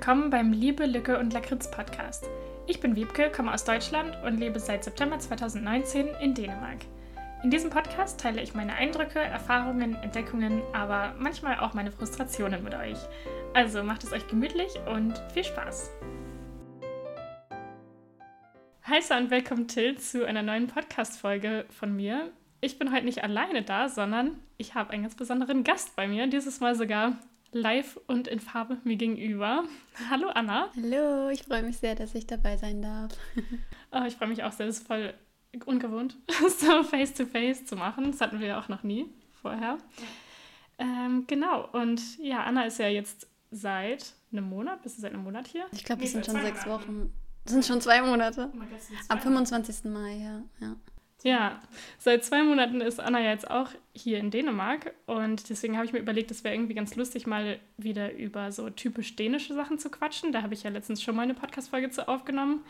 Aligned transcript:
willkommen 0.00 0.30
beim 0.30 0.54
Liebe, 0.54 0.86
Lücke 0.86 1.18
und 1.18 1.34
Lakritz 1.34 1.70
Podcast. 1.70 2.24
Ich 2.66 2.80
bin 2.80 2.96
Wiebke, 2.96 3.30
komme 3.30 3.52
aus 3.52 3.64
Deutschland 3.64 4.16
und 4.24 4.38
lebe 4.38 4.58
seit 4.58 4.82
September 4.82 5.18
2019 5.18 6.08
in 6.22 6.32
Dänemark. 6.32 6.78
In 7.42 7.50
diesem 7.50 7.68
Podcast 7.68 8.18
teile 8.18 8.40
ich 8.40 8.54
meine 8.54 8.72
Eindrücke, 8.72 9.18
Erfahrungen, 9.18 9.96
Entdeckungen, 9.96 10.62
aber 10.72 11.14
manchmal 11.18 11.60
auch 11.60 11.74
meine 11.74 11.92
Frustrationen 11.92 12.64
mit 12.64 12.74
euch. 12.74 12.96
Also 13.52 13.82
macht 13.82 14.02
es 14.02 14.14
euch 14.14 14.26
gemütlich 14.26 14.70
und 14.90 15.22
viel 15.34 15.44
Spaß. 15.44 15.90
Hi 18.84 19.00
und 19.18 19.30
willkommen 19.30 19.68
Till 19.68 19.98
zu 19.98 20.26
einer 20.26 20.42
neuen 20.42 20.68
Podcast-Folge 20.68 21.66
von 21.78 21.94
mir. 21.94 22.30
Ich 22.62 22.78
bin 22.78 22.90
heute 22.90 23.04
nicht 23.04 23.22
alleine 23.22 23.64
da, 23.64 23.90
sondern 23.90 24.38
ich 24.56 24.74
habe 24.74 24.94
einen 24.94 25.02
ganz 25.02 25.14
besonderen 25.14 25.62
Gast 25.62 25.94
bei 25.94 26.08
mir, 26.08 26.26
dieses 26.26 26.60
Mal 26.60 26.74
sogar 26.74 27.18
live 27.52 27.98
und 28.06 28.28
in 28.28 28.40
Farbe 28.40 28.78
mir 28.84 28.96
gegenüber. 28.96 29.64
Hallo 30.08 30.28
Anna. 30.28 30.70
Hallo, 30.76 31.28
ich 31.28 31.42
freue 31.42 31.62
mich 31.62 31.78
sehr, 31.78 31.94
dass 31.94 32.14
ich 32.14 32.26
dabei 32.26 32.56
sein 32.56 32.82
darf. 32.82 33.12
oh, 33.92 34.04
ich 34.06 34.16
freue 34.16 34.28
mich 34.28 34.42
auch 34.42 34.52
sehr, 34.52 34.66
es 34.66 34.78
ist 34.78 34.86
voll 34.86 35.14
ungewohnt, 35.66 36.16
so 36.58 36.82
face-to-face 36.84 37.62
-face 37.62 37.64
zu 37.64 37.76
machen. 37.76 38.12
Das 38.12 38.20
hatten 38.20 38.40
wir 38.40 38.48
ja 38.48 38.60
auch 38.60 38.68
noch 38.68 38.82
nie 38.82 39.06
vorher. 39.42 39.78
Ähm, 40.78 41.24
genau, 41.26 41.68
und 41.72 42.18
ja, 42.18 42.44
Anna 42.44 42.64
ist 42.64 42.78
ja 42.78 42.88
jetzt 42.88 43.26
seit 43.50 44.14
einem 44.32 44.44
Monat, 44.44 44.82
bist 44.82 44.96
du 44.96 45.02
seit 45.02 45.12
einem 45.12 45.24
Monat 45.24 45.48
hier? 45.48 45.66
Ich 45.72 45.84
glaube, 45.84 46.04
es 46.04 46.12
sind 46.12 46.24
schon 46.24 46.40
sechs 46.40 46.66
Wochen. 46.66 47.12
Das 47.44 47.52
sind 47.52 47.64
schon 47.64 47.80
zwei 47.80 48.00
Monate. 48.02 48.50
Oh 48.54 48.60
Am 49.08 49.20
25. 49.20 49.84
Mai, 49.84 50.16
ja. 50.16 50.42
ja. 50.60 50.76
Ja, 51.22 51.60
seit 51.98 52.24
zwei 52.24 52.42
Monaten 52.42 52.80
ist 52.80 52.98
Anna 52.98 53.20
ja 53.20 53.30
jetzt 53.30 53.50
auch 53.50 53.68
hier 53.92 54.18
in 54.18 54.30
Dänemark 54.30 54.94
und 55.04 55.50
deswegen 55.50 55.76
habe 55.76 55.84
ich 55.84 55.92
mir 55.92 55.98
überlegt, 55.98 56.30
es 56.30 56.44
wäre 56.44 56.54
irgendwie 56.54 56.74
ganz 56.74 56.96
lustig, 56.96 57.26
mal 57.26 57.58
wieder 57.76 58.14
über 58.14 58.52
so 58.52 58.70
typisch 58.70 59.16
dänische 59.16 59.54
Sachen 59.54 59.78
zu 59.78 59.90
quatschen. 59.90 60.32
Da 60.32 60.42
habe 60.42 60.54
ich 60.54 60.62
ja 60.62 60.70
letztens 60.70 61.02
schon 61.02 61.14
mal 61.14 61.22
eine 61.22 61.34
Podcast-Folge 61.34 61.90
zu 61.90 62.08
aufgenommen. 62.08 62.64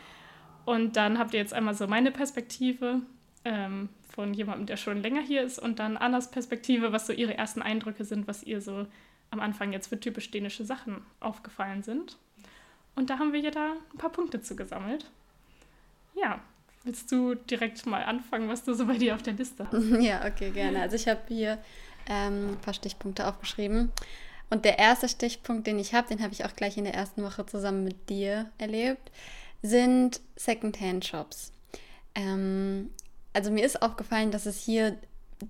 Und 0.65 0.97
dann 0.97 1.19
habt 1.19 1.33
ihr 1.33 1.41
jetzt 1.41 1.55
einmal 1.55 1.75
so 1.75 1.87
meine 1.87 2.11
Perspektive 2.11 3.03
ähm, 3.45 3.89
von 4.15 4.35
jemandem, 4.35 4.67
der 4.67 4.77
schon 4.77 5.01
länger 5.01 5.23
hier 5.23 5.43
ist 5.43 5.59
und 5.59 5.79
dann 5.79 5.97
Annas 5.97 6.31
Perspektive, 6.31 6.93
was 6.93 7.07
so 7.07 7.13
ihre 7.13 7.39
ersten 7.39 7.63
Eindrücke 7.63 8.05
sind, 8.05 8.27
was 8.27 8.43
ihr 8.43 8.61
so 8.61 8.87
am 9.31 9.41
Anfang 9.41 9.73
jetzt 9.73 9.87
für 9.87 10.01
typisch 10.01 10.31
dänische 10.31 10.65
Sachen 10.65 11.03
aufgefallen 11.21 11.83
sind. 11.85 12.19
Und 12.97 13.11
da 13.11 13.19
haben 13.19 13.33
wir 13.33 13.41
ja 13.41 13.53
da 13.53 13.75
ein 13.93 13.99
paar 13.99 14.11
Punkte 14.11 14.43
zu 14.43 14.57
gesammelt. 14.57 15.09
Ja, 16.15 16.41
Willst 16.83 17.13
du 17.13 17.35
direkt 17.35 17.85
mal 17.85 18.03
anfangen, 18.03 18.49
was 18.49 18.65
du 18.65 18.75
so 18.75 18.87
bei 18.87 18.97
dir 18.97 19.15
auf 19.15 19.23
der 19.23 19.35
Liste 19.35 19.67
hast? 19.71 19.83
Ja, 20.01 20.25
okay, 20.27 20.51
gerne. 20.51 20.81
Also 20.81 20.97
ich 20.97 21.09
habe 21.09 21.21
hier 21.29 21.59
ähm, 22.09 22.53
ein 22.53 22.61
paar 22.61 22.75
Stichpunkte 22.75 23.27
aufgeschrieben. 23.27 23.93
Und 24.49 24.65
der 24.65 24.79
erste 24.79 25.09
Stichpunkt, 25.09 25.67
den 25.67 25.79
ich 25.79 25.95
habe, 25.95 26.09
den 26.09 26.23
habe 26.23 26.33
ich 26.33 26.45
auch 26.45 26.57
gleich 26.57 26.77
in 26.77 26.85
der 26.85 26.95
ersten 26.95 27.23
Woche 27.23 27.47
zusammen 27.47 27.85
mit 27.85 28.09
dir 28.09 28.51
erlebt, 28.59 29.11
sind 29.63 30.21
Secondhand-Shops. 30.37 31.53
Ähm, 32.15 32.91
also 33.33 33.51
mir 33.51 33.65
ist 33.65 33.83
aufgefallen, 33.83 34.31
dass 34.33 34.47
es 34.47 34.61
hier 34.61 34.97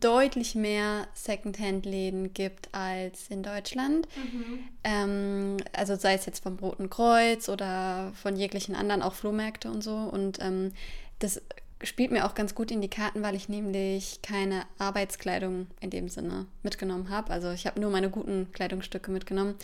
deutlich 0.00 0.54
mehr 0.54 1.08
Secondhand-Läden 1.14 2.34
gibt 2.34 2.68
als 2.72 3.28
in 3.28 3.42
Deutschland. 3.42 4.06
Mhm. 4.16 4.58
Ähm, 4.84 5.56
also 5.72 5.96
sei 5.96 6.14
es 6.14 6.26
jetzt 6.26 6.42
vom 6.42 6.58
Roten 6.58 6.90
Kreuz 6.90 7.48
oder 7.48 8.12
von 8.14 8.36
jeglichen 8.36 8.74
anderen, 8.74 9.02
auch 9.02 9.14
Flohmärkte 9.14 9.70
und 9.70 9.82
so. 9.82 9.96
Und 9.96 10.38
ähm, 10.40 10.72
das 11.20 11.40
spielt 11.82 12.10
mir 12.10 12.26
auch 12.26 12.34
ganz 12.34 12.54
gut 12.54 12.70
in 12.70 12.80
die 12.80 12.90
Karten, 12.90 13.22
weil 13.22 13.34
ich 13.34 13.48
nämlich 13.48 14.20
keine 14.22 14.64
Arbeitskleidung 14.78 15.66
in 15.80 15.90
dem 15.90 16.08
Sinne 16.08 16.46
mitgenommen 16.62 17.08
habe. 17.08 17.30
Also 17.30 17.50
ich 17.52 17.66
habe 17.66 17.80
nur 17.80 17.90
meine 17.90 18.10
guten 18.10 18.52
Kleidungsstücke 18.52 19.10
mitgenommen 19.10 19.54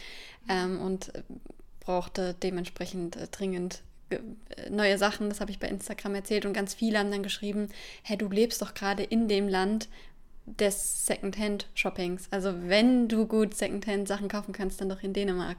ähm, 0.49 0.81
und 0.81 1.12
brauchte 1.81 2.34
dementsprechend 2.43 3.17
äh, 3.17 3.28
dringend 3.28 3.83
äh, 4.11 4.19
neue 4.71 4.99
Sachen. 4.99 5.28
Das 5.28 5.41
habe 5.41 5.50
ich 5.50 5.59
bei 5.59 5.69
Instagram 5.69 6.15
erzählt 6.15 6.47
und 6.47 6.53
ganz 6.53 6.75
viele 6.75 6.99
haben 6.99 7.11
dann 7.11 7.22
geschrieben, 7.22 7.69
hey, 8.03 8.17
du 8.17 8.28
lebst 8.28 8.62
doch 8.62 8.75
gerade 8.75 9.03
in 9.03 9.28
dem 9.28 9.49
Land 9.49 9.88
des 10.47 11.06
Secondhand-Shoppings. 11.06 12.28
Also 12.31 12.55
wenn 12.62 13.09
du 13.09 13.27
gut 13.27 13.55
Secondhand-Sachen 13.55 14.28
kaufen 14.28 14.53
kannst, 14.53 14.81
dann 14.81 14.88
doch 14.88 15.03
in 15.03 15.12
Dänemark. 15.12 15.59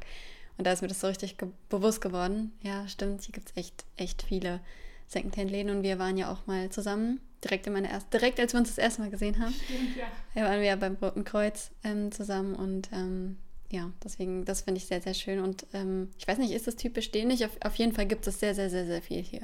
Und 0.58 0.66
da 0.66 0.72
ist 0.72 0.81
mir 0.81 0.88
das 0.88 1.02
so 1.02 1.08
richtig 1.08 1.38
ge 1.38 1.50
bewusst 1.69 2.02
geworden. 2.02 2.52
Ja, 2.64 2.88
stimmt, 2.88 3.22
hier 3.22 3.34
gibt 3.34 3.50
es 3.50 3.58
echt, 3.58 3.85
echt 3.96 4.24
viele 4.24 4.59
Secondhand-Läden 5.07 5.75
und 5.75 5.84
wir 5.84 6.00
waren 6.00 6.18
ja 6.18 6.31
auch 6.31 6.45
mal 6.47 6.69
zusammen, 6.69 7.19
direkt 7.44 7.68
in 7.68 7.73
meiner 7.73 7.90
ersten, 7.90 8.09
direkt 8.12 8.40
als 8.40 8.53
wir 8.53 8.59
uns 8.59 8.69
das 8.69 8.78
erste 8.78 9.01
Mal 9.01 9.09
gesehen 9.09 9.40
haben. 9.40 9.53
Stimmt, 9.53 9.95
ja. 9.97 10.06
Da 10.35 10.41
waren 10.44 10.59
wir 10.59 10.68
ja 10.68 10.75
beim 10.75 10.95
Roten 10.95 11.23
Kreuz 11.23 11.72
ähm, 11.84 12.12
zusammen 12.12 12.56
und 12.56 12.90
ähm, 12.91 13.38
ja, 13.69 13.91
deswegen, 14.03 14.46
das 14.46 14.62
finde 14.62 14.78
ich 14.78 14.85
sehr, 14.85 15.01
sehr 15.01 15.13
schön. 15.13 15.40
Und 15.40 15.66
ähm, 15.73 16.09
ich 16.17 16.28
weiß 16.28 16.38
nicht, 16.38 16.51
ist 16.51 16.67
das 16.67 16.75
typisch 16.75 17.12
dänisch? 17.12 17.41
Auf, 17.44 17.57
auf 17.63 17.75
jeden 17.75 17.94
Fall 17.94 18.06
gibt 18.06 18.25
es 18.28 18.40
sehr, 18.40 18.56
sehr, 18.56 18.69
sehr, 18.69 18.85
sehr 18.85 19.01
viel 19.01 19.22
hier. 19.22 19.41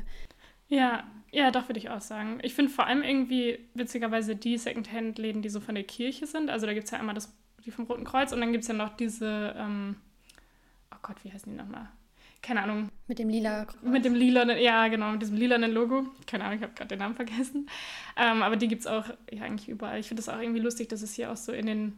Ja, 0.68 1.04
ja, 1.32 1.52
doch 1.52 1.68
würde 1.68 1.80
ich 1.80 1.90
auch 1.90 2.02
sagen. 2.02 2.40
Ich 2.42 2.54
finde 2.54 2.72
vor 2.72 2.88
allem 2.88 3.04
irgendwie 3.04 3.60
witzigerweise 3.74 4.36
die 4.36 4.58
Secondhand-Läden, 4.58 5.42
die 5.42 5.50
so 5.50 5.60
von 5.60 5.76
der 5.76 5.84
Kirche 5.84 6.26
sind. 6.26 6.50
Also 6.50 6.66
da 6.66 6.74
gibt 6.74 6.86
es 6.86 6.92
ja 6.92 7.00
einmal 7.00 7.16
das, 7.16 7.34
die 7.66 7.72
vom 7.72 7.86
Roten 7.86 8.06
Kreuz 8.06 8.32
und 8.32 8.40
dann 8.40 8.52
gibt 8.52 8.64
es 8.64 8.68
ja 8.70 8.74
noch 8.74 8.96
diese, 8.96 9.56
ähm, 9.58 9.98
oh 10.94 10.98
Gott, 11.02 11.18
wie 11.24 11.32
heißen 11.32 11.52
die 11.52 11.58
nochmal? 11.58 11.90
Keine 12.44 12.62
Ahnung. 12.62 12.90
Mit 13.08 13.20
dem 13.20 13.30
lila 13.30 13.66
Kreuz. 13.66 13.82
Mit 13.82 14.06
dem 14.06 14.14
lila, 14.14 14.44
ja 14.58 14.88
genau, 14.90 15.12
mit 15.12 15.22
diesem 15.22 15.38
lilanen 15.38 15.72
Logo. 15.72 16.06
Keine 16.28 16.44
Ahnung, 16.44 16.58
ich 16.58 16.64
habe 16.64 16.74
gerade 16.74 16.90
den 16.90 17.00
Namen 17.00 17.16
vergessen. 17.16 17.70
Ähm, 18.18 18.44
aber 18.44 18.58
die 18.58 18.68
gibt 18.68 18.82
es 18.82 18.88
auch 18.88 19.08
ja, 19.32 19.44
eigentlich 19.44 19.70
überall. 19.70 20.00
Ich 20.00 20.08
finde 20.08 20.22
es 20.22 20.30
auch 20.30 20.40
irgendwie 20.40 20.60
lustig, 20.60 20.90
dass 20.90 21.02
es 21.02 21.16
hier 21.16 21.32
auch 21.32 21.38
so 21.38 21.54
in 21.54 21.66
den, 21.66 21.98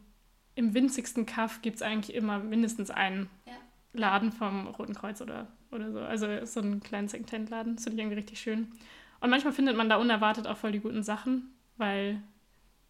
im 0.53 0.73
winzigsten 0.73 1.25
Kaff 1.25 1.61
gibt 1.61 1.77
es 1.77 1.81
eigentlich 1.81 2.15
immer 2.15 2.39
mindestens 2.39 2.91
einen 2.91 3.27
ja. 3.45 3.53
Laden 3.93 4.31
vom 4.31 4.67
Roten 4.67 4.93
Kreuz 4.93 5.19
oder, 5.19 5.47
oder 5.71 5.91
so. 5.91 5.99
Also 5.99 6.27
so 6.45 6.59
einen 6.59 6.79
kleinen 6.79 7.07
Secondhand-Laden. 7.07 7.75
Das 7.75 7.83
finde 7.83 7.95
ich 7.95 8.01
irgendwie 8.03 8.19
richtig 8.19 8.39
schön. 8.39 8.71
Und 9.19 9.31
manchmal 9.31 9.53
findet 9.53 9.75
man 9.75 9.89
da 9.89 9.95
unerwartet 9.97 10.45
auch 10.45 10.57
voll 10.57 10.71
die 10.71 10.79
guten 10.79 11.01
Sachen, 11.01 11.55
weil 11.77 12.21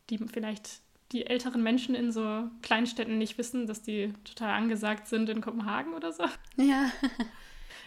die 0.10 0.18
vielleicht 0.18 0.82
die 1.12 1.28
älteren 1.28 1.64
Menschen 1.64 1.96
in 1.96 2.12
so 2.12 2.50
Kleinstädten 2.62 3.18
nicht 3.18 3.38
wissen, 3.38 3.68
dass 3.68 3.82
die 3.82 4.12
total 4.26 4.52
angesagt 4.52 5.08
sind 5.08 5.30
in 5.30 5.40
Kopenhagen 5.40 5.94
oder 5.94 6.12
so. 6.12 6.26
Ja. 6.58 6.92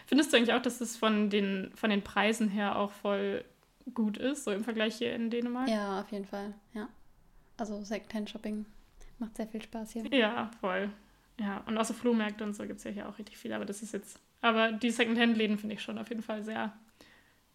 Findest 0.09 0.33
du 0.33 0.37
eigentlich 0.37 0.53
auch, 0.53 0.61
dass 0.63 0.81
es 0.81 0.97
von 0.97 1.29
den, 1.29 1.69
von 1.75 1.91
den 1.91 2.01
Preisen 2.01 2.49
her 2.49 2.79
auch 2.79 2.89
voll 2.89 3.45
gut 3.93 4.17
ist, 4.17 4.43
so 4.43 4.51
im 4.51 4.63
Vergleich 4.63 4.95
hier 4.95 5.13
in 5.13 5.29
Dänemark? 5.29 5.69
Ja, 5.69 6.01
auf 6.01 6.11
jeden 6.11 6.25
Fall, 6.25 6.55
ja. 6.73 6.89
Also 7.57 7.83
Secondhand-Shopping 7.83 8.65
macht 9.19 9.37
sehr 9.37 9.45
viel 9.45 9.61
Spaß 9.61 9.91
hier. 9.91 10.07
Ja, 10.07 10.49
voll. 10.61 10.89
Ja, 11.39 11.63
und 11.67 11.77
außer 11.77 11.93
Flohmärkte 11.93 12.43
und 12.43 12.55
so 12.55 12.63
gibt 12.65 12.79
es 12.79 12.85
ja 12.85 12.89
hier 12.89 13.07
auch 13.07 13.19
richtig 13.19 13.37
viel, 13.37 13.53
aber 13.53 13.65
das 13.65 13.83
ist 13.83 13.93
jetzt. 13.93 14.19
Aber 14.41 14.71
die 14.71 14.89
Secondhand-Läden 14.89 15.59
finde 15.59 15.75
ich 15.75 15.81
schon 15.83 15.99
auf 15.99 16.09
jeden 16.09 16.23
Fall 16.23 16.41
sehr 16.41 16.73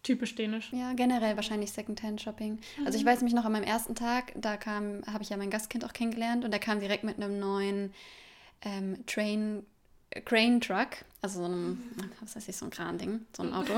typisch 0.01 0.33
dänisch. 0.35 0.71
Ja, 0.71 0.93
generell 0.93 1.35
wahrscheinlich 1.35 1.73
Secondhand-Shopping. 1.73 2.53
Mhm. 2.53 2.85
Also 2.85 2.97
ich 2.97 3.03
weiß 3.03 3.21
mich 3.23 3.33
noch 3.33 3.43
an 3.43 3.51
meinem 3.51 3.65
ersten 3.65 3.95
Tag, 3.95 4.31
da 4.37 4.55
kam, 4.55 5.01
habe 5.11 5.23
ich 5.23 5.29
ja 5.29 5.35
mein 5.35 5.49
Gastkind 5.49 5.83
auch 5.83 5.91
kennengelernt 5.91 6.45
und 6.45 6.51
der 6.51 6.61
kam 6.61 6.79
direkt 6.79 7.03
mit 7.03 7.17
einem 7.17 7.37
neuen 7.37 7.93
ähm, 8.61 9.05
Train 9.07 9.65
Crane 10.23 10.61
Truck, 10.61 11.03
also 11.21 11.39
so 11.39 11.45
einem, 11.45 11.83
was 12.21 12.35
weiß 12.35 12.47
ich, 12.47 12.55
so 12.55 12.65
ein 12.65 12.71
Kran-Ding, 12.71 13.25
so 13.35 13.43
ein 13.43 13.53
Auto. 13.53 13.73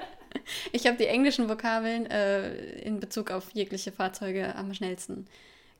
ich 0.72 0.86
habe 0.86 0.98
die 0.98 1.06
englischen 1.06 1.48
Vokabeln 1.48 2.06
äh, 2.06 2.80
in 2.80 3.00
Bezug 3.00 3.30
auf 3.30 3.50
jegliche 3.52 3.92
Fahrzeuge 3.92 4.54
am 4.54 4.74
schnellsten 4.74 5.26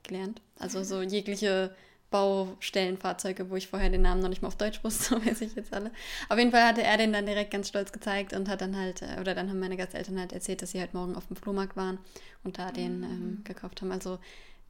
gelernt. 0.02 0.41
Also 0.58 0.82
so 0.82 1.02
jegliche 1.02 1.75
Baustellenfahrzeuge, 2.11 3.50
wo 3.50 3.56
ich 3.56 3.69
vorher 3.69 3.90
den 3.90 4.02
Namen 4.02 4.20
noch 4.20 4.28
nicht 4.28 4.43
mal 4.43 4.49
auf 4.49 4.56
Deutsch 4.56 4.84
wusste, 4.84 5.16
weiß 5.26 5.40
ich 5.40 5.55
jetzt 5.55 5.72
alle. 5.72 5.90
Auf 6.28 6.38
jeden 6.38 6.52
Fall 6.52 6.64
hatte 6.64 6.82
er 6.82 6.96
den 6.96 7.12
dann 7.12 7.26
direkt 7.26 7.50
ganz 7.50 7.69
stolz 7.69 7.90
gezeigt 7.90 8.32
und 8.32 8.49
hat 8.49 8.61
dann 8.61 8.76
halt, 8.76 9.02
äh, 9.02 9.20
oder 9.20 9.34
dann 9.34 9.50
haben 9.50 9.58
meine 9.58 9.76
Gasteltern 9.76 10.20
halt 10.20 10.32
erzählt, 10.32 10.62
dass 10.62 10.70
sie 10.70 10.81
halt 10.81 10.94
morgen 10.94 11.16
auf 11.16 11.26
dem 11.26 11.37
Flohmarkt 11.37 11.76
waren 11.76 11.99
und 12.44 12.58
da 12.58 12.70
den 12.70 12.99
mhm. 12.99 13.05
ähm, 13.05 13.40
gekauft 13.44 13.82
haben. 13.82 13.90
Also 13.90 14.19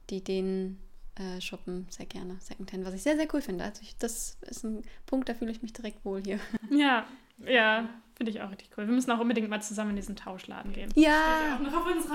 die 0.09 0.23
den 0.23 0.79
äh, 1.15 1.39
shoppen 1.41 1.85
sehr 1.89 2.05
gerne, 2.05 2.37
Secondhand, 2.39 2.85
was 2.85 2.93
ich 2.93 3.03
sehr, 3.03 3.15
sehr 3.15 3.27
cool 3.33 3.41
finde. 3.41 3.63
Also 3.63 3.81
ich, 3.81 3.95
das 3.97 4.37
ist 4.41 4.63
ein 4.63 4.83
Punkt, 5.05 5.29
da 5.29 5.33
fühle 5.33 5.51
ich 5.51 5.61
mich 5.61 5.73
direkt 5.73 6.03
wohl 6.05 6.21
hier. 6.23 6.39
Ja, 6.69 7.05
ja, 7.45 7.89
finde 8.15 8.31
ich 8.31 8.41
auch 8.41 8.49
richtig 8.49 8.69
cool. 8.77 8.87
Wir 8.87 8.93
müssen 8.93 9.11
auch 9.11 9.19
unbedingt 9.19 9.49
mal 9.49 9.61
zusammen 9.61 9.91
in 9.91 9.95
diesen 9.97 10.15
Tauschladen 10.15 10.73
gehen. 10.73 10.91
Ja, 10.95 11.59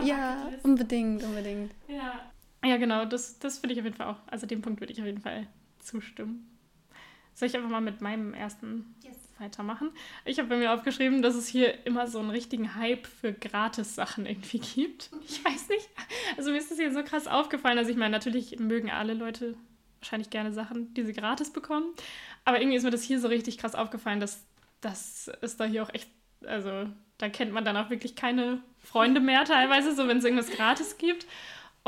ja 0.02 0.50
unbedingt, 0.62 1.22
unbedingt. 1.22 1.72
Ja, 1.86 2.20
ja 2.64 2.76
genau, 2.76 3.04
das, 3.04 3.38
das 3.38 3.58
finde 3.58 3.74
ich 3.74 3.80
auf 3.80 3.84
jeden 3.84 3.96
Fall 3.96 4.08
auch, 4.08 4.18
also 4.26 4.46
dem 4.46 4.62
Punkt 4.62 4.80
würde 4.80 4.92
ich 4.92 5.00
auf 5.00 5.06
jeden 5.06 5.20
Fall 5.20 5.46
zustimmen. 5.78 6.48
Soll 7.34 7.48
ich 7.48 7.56
einfach 7.56 7.70
mal 7.70 7.80
mit 7.80 8.00
meinem 8.00 8.34
ersten 8.34 8.96
yes. 9.04 9.27
Weitermachen? 9.40 9.90
Ich 10.24 10.38
habe 10.38 10.48
bei 10.48 10.56
mir 10.56 10.72
aufgeschrieben, 10.72 11.22
dass 11.22 11.34
es 11.34 11.46
hier 11.46 11.86
immer 11.86 12.06
so 12.06 12.18
einen 12.18 12.30
richtigen 12.30 12.74
Hype 12.74 13.06
für 13.06 13.32
Gratis-Sachen 13.32 14.26
irgendwie 14.26 14.58
gibt. 14.58 15.10
Ich 15.28 15.44
weiß 15.44 15.68
nicht. 15.68 15.88
Also 16.36 16.50
mir 16.50 16.58
ist 16.58 16.70
das 16.70 16.78
hier 16.78 16.92
so 16.92 17.02
krass 17.02 17.26
aufgefallen. 17.26 17.78
Also 17.78 17.90
ich 17.90 17.96
meine, 17.96 18.12
natürlich 18.12 18.58
mögen 18.58 18.90
alle 18.90 19.14
Leute 19.14 19.54
wahrscheinlich 20.00 20.30
gerne 20.30 20.52
Sachen, 20.52 20.94
die 20.94 21.04
sie 21.04 21.12
gratis 21.12 21.52
bekommen. 21.52 21.86
Aber 22.44 22.60
irgendwie 22.60 22.76
ist 22.76 22.84
mir 22.84 22.90
das 22.90 23.02
hier 23.02 23.20
so 23.20 23.28
richtig 23.28 23.58
krass 23.58 23.74
aufgefallen, 23.74 24.20
dass 24.20 24.44
das 24.80 25.30
ist 25.42 25.58
da 25.58 25.64
hier 25.64 25.82
auch 25.82 25.92
echt, 25.92 26.08
also 26.46 26.86
da 27.18 27.28
kennt 27.28 27.52
man 27.52 27.64
dann 27.64 27.76
auch 27.76 27.90
wirklich 27.90 28.14
keine 28.14 28.60
Freunde 28.78 29.20
mehr 29.20 29.44
teilweise, 29.44 29.94
so 29.94 30.06
wenn 30.06 30.18
es 30.18 30.24
irgendwas 30.24 30.50
gratis 30.50 30.98
gibt. 30.98 31.26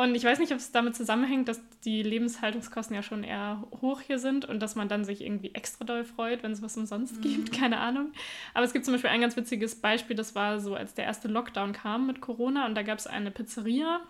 Und 0.00 0.14
ich 0.14 0.24
weiß 0.24 0.38
nicht, 0.38 0.50
ob 0.52 0.56
es 0.56 0.72
damit 0.72 0.96
zusammenhängt, 0.96 1.46
dass 1.46 1.60
die 1.84 2.02
Lebenshaltungskosten 2.02 2.96
ja 2.96 3.02
schon 3.02 3.22
eher 3.22 3.62
hoch 3.82 4.00
hier 4.00 4.18
sind 4.18 4.46
und 4.46 4.60
dass 4.60 4.74
man 4.74 4.88
dann 4.88 5.04
sich 5.04 5.20
irgendwie 5.20 5.54
extra 5.54 5.84
doll 5.84 6.04
freut, 6.04 6.42
wenn 6.42 6.52
es 6.52 6.62
was 6.62 6.74
umsonst 6.78 7.18
mhm. 7.18 7.20
gibt. 7.20 7.52
Keine 7.58 7.76
Ahnung. 7.80 8.12
Aber 8.54 8.64
es 8.64 8.72
gibt 8.72 8.86
zum 8.86 8.94
Beispiel 8.94 9.10
ein 9.10 9.20
ganz 9.20 9.36
witziges 9.36 9.78
Beispiel, 9.78 10.16
das 10.16 10.34
war 10.34 10.58
so, 10.58 10.74
als 10.74 10.94
der 10.94 11.04
erste 11.04 11.28
Lockdown 11.28 11.74
kam 11.74 12.06
mit 12.06 12.22
Corona 12.22 12.64
und 12.64 12.74
da 12.76 12.82
gab 12.82 12.98
es 12.98 13.06
eine 13.06 13.30
Pizzeria, 13.30 14.00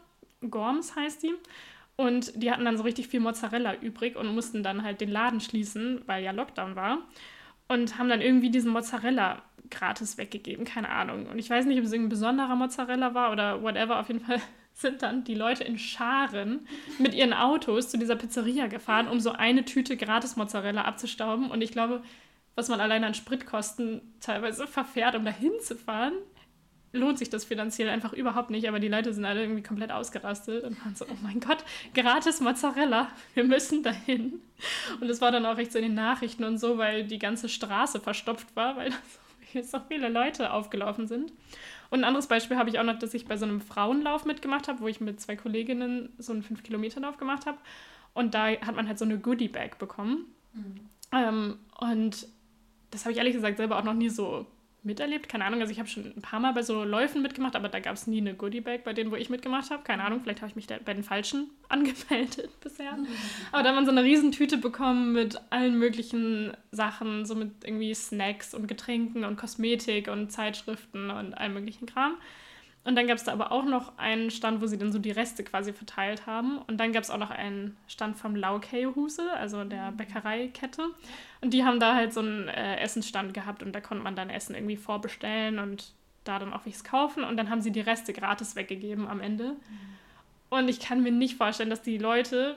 Gorms 0.48 0.94
heißt 0.94 1.24
die. 1.24 1.34
Und 1.96 2.40
die 2.40 2.52
hatten 2.52 2.64
dann 2.64 2.76
so 2.76 2.84
richtig 2.84 3.08
viel 3.08 3.18
Mozzarella 3.18 3.74
übrig 3.74 4.14
und 4.14 4.32
mussten 4.32 4.62
dann 4.62 4.84
halt 4.84 5.00
den 5.00 5.10
Laden 5.10 5.40
schließen, 5.40 6.02
weil 6.06 6.22
ja 6.22 6.30
Lockdown 6.30 6.76
war. 6.76 6.98
Und 7.66 7.98
haben 7.98 8.08
dann 8.08 8.20
irgendwie 8.20 8.50
diesen 8.50 8.70
Mozzarella 8.70 9.42
gratis 9.70 10.18
weggegeben, 10.18 10.64
keine 10.64 10.88
Ahnung. 10.90 11.26
Und 11.26 11.40
ich 11.40 11.50
weiß 11.50 11.66
nicht, 11.66 11.78
ob 11.78 11.84
es 11.84 11.92
irgendein 11.92 12.10
besonderer 12.10 12.54
Mozzarella 12.54 13.12
war 13.12 13.32
oder 13.32 13.60
whatever. 13.64 13.98
Auf 13.98 14.06
jeden 14.06 14.20
Fall 14.20 14.40
sind 14.80 15.02
dann 15.02 15.24
die 15.24 15.34
Leute 15.34 15.64
in 15.64 15.78
Scharen 15.78 16.66
mit 16.98 17.14
ihren 17.14 17.32
Autos 17.32 17.90
zu 17.90 17.98
dieser 17.98 18.16
Pizzeria 18.16 18.66
gefahren, 18.66 19.08
um 19.08 19.20
so 19.20 19.32
eine 19.32 19.64
Tüte 19.64 19.96
gratis 19.96 20.36
Mozzarella 20.36 20.82
abzustauben. 20.82 21.50
Und 21.50 21.62
ich 21.62 21.72
glaube, 21.72 22.02
was 22.54 22.68
man 22.68 22.80
allein 22.80 23.04
an 23.04 23.14
Spritkosten 23.14 24.00
teilweise 24.20 24.66
verfährt, 24.66 25.14
um 25.14 25.24
da 25.24 25.30
hinzufahren, 25.30 26.14
lohnt 26.92 27.18
sich 27.18 27.30
das 27.30 27.44
finanziell 27.44 27.88
einfach 27.88 28.12
überhaupt 28.12 28.50
nicht. 28.50 28.68
Aber 28.68 28.80
die 28.80 28.88
Leute 28.88 29.12
sind 29.12 29.24
alle 29.24 29.42
irgendwie 29.42 29.62
komplett 29.62 29.92
ausgerastet 29.92 30.64
und 30.64 30.82
waren 30.84 30.94
so, 30.94 31.04
oh 31.04 31.16
mein 31.22 31.40
Gott, 31.40 31.58
gratis 31.94 32.40
Mozzarella, 32.40 33.08
wir 33.34 33.44
müssen 33.44 33.82
dahin. 33.82 34.40
Und 35.00 35.08
es 35.08 35.20
war 35.20 35.30
dann 35.30 35.46
auch 35.46 35.58
echt 35.58 35.72
so 35.72 35.78
in 35.78 35.84
den 35.84 35.94
Nachrichten 35.94 36.44
und 36.44 36.58
so, 36.58 36.78
weil 36.78 37.04
die 37.04 37.18
ganze 37.18 37.48
Straße 37.48 38.00
verstopft 38.00 38.56
war, 38.56 38.76
weil 38.76 38.92
so 39.62 39.80
viele 39.88 40.08
Leute 40.08 40.52
aufgelaufen 40.52 41.06
sind. 41.06 41.32
Und 41.90 42.00
ein 42.00 42.04
anderes 42.04 42.28
Beispiel 42.28 42.56
habe 42.56 42.70
ich 42.70 42.78
auch 42.78 42.84
noch, 42.84 42.98
dass 42.98 43.14
ich 43.14 43.26
bei 43.26 43.36
so 43.36 43.44
einem 43.44 43.60
Frauenlauf 43.60 44.24
mitgemacht 44.24 44.68
habe, 44.68 44.80
wo 44.80 44.88
ich 44.88 45.00
mit 45.00 45.20
zwei 45.20 45.36
Kolleginnen 45.36 46.10
so 46.18 46.32
einen 46.32 46.42
5-Kilometer-Lauf 46.42 47.18
gemacht 47.18 47.46
habe. 47.46 47.58
Und 48.14 48.34
da 48.34 48.48
hat 48.48 48.76
man 48.76 48.86
halt 48.86 48.98
so 48.98 49.04
eine 49.04 49.18
Goodie-Bag 49.18 49.78
bekommen. 49.78 50.26
Mhm. 50.52 50.80
Ähm, 51.12 51.58
und 51.80 52.28
das 52.90 53.04
habe 53.04 53.12
ich 53.12 53.18
ehrlich 53.18 53.34
gesagt 53.34 53.56
selber 53.56 53.78
auch 53.78 53.84
noch 53.84 53.94
nie 53.94 54.08
so 54.08 54.46
miterlebt. 54.82 55.28
Keine 55.28 55.44
Ahnung, 55.44 55.60
also 55.60 55.72
ich 55.72 55.78
habe 55.78 55.88
schon 55.88 56.04
ein 56.04 56.22
paar 56.22 56.40
Mal 56.40 56.52
bei 56.52 56.62
so 56.62 56.84
Läufen 56.84 57.22
mitgemacht, 57.22 57.56
aber 57.56 57.68
da 57.68 57.80
gab 57.80 57.94
es 57.94 58.06
nie 58.06 58.20
eine 58.20 58.34
Goodie-Bag 58.34 58.84
bei 58.84 58.92
denen, 58.92 59.10
wo 59.10 59.16
ich 59.16 59.30
mitgemacht 59.30 59.70
habe. 59.70 59.82
Keine 59.82 60.04
Ahnung, 60.04 60.20
vielleicht 60.22 60.40
habe 60.40 60.50
ich 60.50 60.56
mich 60.56 60.66
bei 60.66 60.94
den 60.94 61.04
Falschen 61.04 61.50
angemeldet 61.68 62.50
bisher. 62.60 62.98
Aber 63.52 63.62
da 63.62 63.68
hat 63.70 63.76
man 63.76 63.84
so 63.84 63.92
eine 63.92 64.02
Riesentüte 64.02 64.58
bekommen 64.58 65.12
mit 65.12 65.40
allen 65.50 65.78
möglichen 65.78 66.52
Sachen, 66.72 67.26
so 67.26 67.34
mit 67.34 67.50
irgendwie 67.64 67.94
Snacks 67.94 68.54
und 68.54 68.66
Getränken 68.66 69.24
und 69.24 69.36
Kosmetik 69.36 70.08
und 70.08 70.32
Zeitschriften 70.32 71.10
und 71.10 71.34
allem 71.34 71.54
möglichen 71.54 71.86
Kram. 71.86 72.16
Und 72.82 72.96
dann 72.96 73.06
gab 73.06 73.18
es 73.18 73.24
da 73.24 73.32
aber 73.32 73.52
auch 73.52 73.64
noch 73.64 73.98
einen 73.98 74.30
Stand, 74.30 74.62
wo 74.62 74.66
sie 74.66 74.78
dann 74.78 74.90
so 74.90 74.98
die 74.98 75.10
Reste 75.10 75.44
quasi 75.44 75.72
verteilt 75.72 76.26
haben. 76.26 76.58
Und 76.58 76.78
dann 76.78 76.92
gab 76.92 77.02
es 77.02 77.10
auch 77.10 77.18
noch 77.18 77.30
einen 77.30 77.76
Stand 77.86 78.16
vom 78.16 78.34
Laukei-Huse, 78.34 79.32
also 79.34 79.64
der 79.64 79.90
mhm. 79.90 79.96
Bäckereikette. 79.98 80.86
Und 81.42 81.52
die 81.52 81.64
haben 81.64 81.78
da 81.78 81.94
halt 81.94 82.14
so 82.14 82.20
einen 82.20 82.48
äh, 82.48 82.78
Essensstand 82.78 83.34
gehabt 83.34 83.62
und 83.62 83.72
da 83.72 83.80
konnte 83.80 84.02
man 84.02 84.16
dann 84.16 84.30
Essen 84.30 84.54
irgendwie 84.54 84.78
vorbestellen 84.78 85.58
und 85.58 85.92
da 86.24 86.38
dann 86.38 86.54
auch 86.54 86.64
was 86.64 86.82
kaufen. 86.82 87.22
Und 87.22 87.36
dann 87.36 87.50
haben 87.50 87.60
sie 87.60 87.70
die 87.70 87.80
Reste 87.80 88.14
gratis 88.14 88.56
weggegeben 88.56 89.06
am 89.08 89.20
Ende. 89.20 89.52
Mhm. 89.52 89.58
Und 90.48 90.68
ich 90.68 90.80
kann 90.80 91.02
mir 91.02 91.12
nicht 91.12 91.36
vorstellen, 91.36 91.70
dass 91.70 91.82
die 91.82 91.98
Leute 91.98 92.56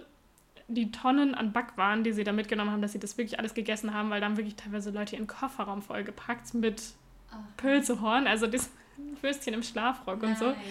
die 0.70 0.92
Tonnen 0.92 1.36
an 1.36 1.52
Backwaren, 1.52 2.04
die 2.04 2.14
sie 2.14 2.24
da 2.24 2.31
mitgenommen 2.31 2.72
haben, 2.72 2.81
dass 2.81 2.94
sie 2.94 3.00
das 3.00 3.18
wirklich 3.18 3.40
alles 3.40 3.54
gegessen 3.54 3.94
haben, 3.94 4.10
weil 4.10 4.22
da 4.22 4.28
haben 4.28 4.38
wirklich 4.38 4.56
teilweise 4.56 4.92
Leute 4.92 5.16
ihren 5.16 5.28
Kofferraum 5.28 5.81
vollgepackt 5.81 6.54
mit 6.54 6.81
Pölzehorn. 7.58 8.25
Also 8.25 8.48
das 8.48 8.72
Würstchen 9.22 9.54
im 9.54 9.63
Schlafrock 9.63 10.22
Nein. 10.22 10.31
und 10.31 10.38
so. 10.38 10.54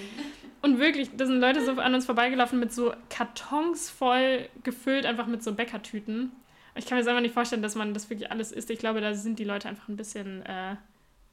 Und 0.63 0.79
wirklich, 0.79 1.11
da 1.17 1.27
sind 1.27 1.41
Leute 1.41 1.65
so 1.65 1.73
an 1.73 1.93
uns 1.93 2.07
vorbeigelaufen 2.07 2.61
mit 2.61 2.73
so 2.73 2.95
Kartons 3.11 3.91
voll 3.91 4.49
gefüllt, 4.63 5.07
einfach 5.07 5.27
mit 5.27 5.43
so 5.43 5.55
Bäckertüten. 5.55 6.31
Ich 6.77 6.87
kann 6.87 6.99
mir 6.99 7.03
selber 7.03 7.21
nicht 7.21 7.35
vorstellen, 7.35 7.63
dass 7.63 7.75
man 7.75 7.93
das 7.95 8.09
wirklich 8.09 8.31
alles 8.31 8.53
isst. 8.53 8.71
Ich 8.71 8.79
glaube, 8.79 9.01
da 9.01 9.13
sind 9.13 9.41
die 9.41 9.45
Leute 9.45 9.69
einfach 9.69 9.89
ein 9.89 9.97
bisschen 9.97 10.47
äh, 10.47 10.77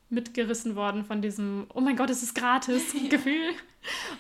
mitgerissen 0.09 0.75
worden 0.75 1.05
von 1.05 1.21
diesem, 1.21 1.67
oh 1.73 1.81
mein 1.81 1.95
Gott, 1.95 2.09
es 2.09 2.23
ist 2.23 2.33
gratis 2.33 2.93
Gefühl. 3.09 3.53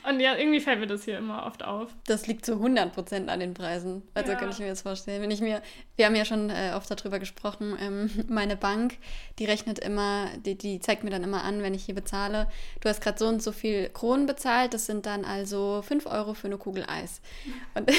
Und 0.07 0.21
ja, 0.21 0.37
irgendwie 0.37 0.61
fällt 0.61 0.79
mir 0.79 0.87
das 0.87 1.03
hier 1.03 1.17
immer 1.17 1.45
oft 1.45 1.63
auf. 1.63 1.89
Das 2.05 2.27
liegt 2.27 2.45
zu 2.45 2.53
100 2.53 2.93
Prozent 2.93 3.29
an 3.29 3.41
den 3.41 3.53
Preisen. 3.53 4.03
Also 4.13 4.31
ja. 4.31 4.37
kann 4.37 4.49
ich 4.49 4.59
mir 4.59 4.67
das 4.69 4.83
vorstellen. 4.83 5.21
Wenn 5.21 5.31
ich 5.31 5.41
mir, 5.41 5.61
wir 5.97 6.05
haben 6.05 6.15
ja 6.15 6.23
schon 6.23 6.49
äh, 6.49 6.71
oft 6.75 6.89
darüber 6.89 7.19
gesprochen, 7.19 7.75
ähm, 7.79 8.09
meine 8.29 8.55
Bank, 8.55 8.97
die 9.37 9.45
rechnet 9.45 9.79
immer, 9.79 10.27
die, 10.45 10.57
die 10.57 10.79
zeigt 10.79 11.03
mir 11.03 11.09
dann 11.09 11.23
immer 11.23 11.43
an, 11.43 11.61
wenn 11.61 11.73
ich 11.73 11.83
hier 11.83 11.95
bezahle, 11.95 12.47
du 12.79 12.87
hast 12.87 13.01
gerade 13.01 13.17
so 13.17 13.27
und 13.27 13.43
so 13.43 13.51
viel 13.51 13.89
Kronen 13.89 14.27
bezahlt, 14.27 14.73
das 14.73 14.85
sind 14.85 15.05
dann 15.05 15.25
also 15.25 15.81
5 15.85 16.05
Euro 16.05 16.35
für 16.35 16.47
eine 16.47 16.57
Kugel 16.57 16.85
Eis. 16.87 17.21
Und 17.73 17.91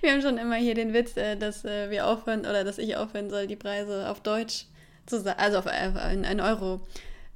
wir 0.00 0.12
haben 0.12 0.22
schon 0.22 0.38
immer 0.38 0.56
hier 0.56 0.74
den 0.74 0.92
Witz, 0.92 1.16
äh, 1.16 1.36
dass 1.36 1.64
äh, 1.64 1.90
wir 1.90 2.06
aufhören 2.06 2.40
oder 2.40 2.64
dass 2.64 2.78
ich 2.78 2.96
aufhören 2.96 3.30
soll, 3.30 3.46
die 3.46 3.56
Preise 3.56 4.08
auf 4.08 4.20
Deutsch 4.20 4.66
also 5.12 5.58
auf 5.58 5.66
äh, 5.66 6.12
in, 6.12 6.24
in 6.24 6.40
Euro 6.40 6.80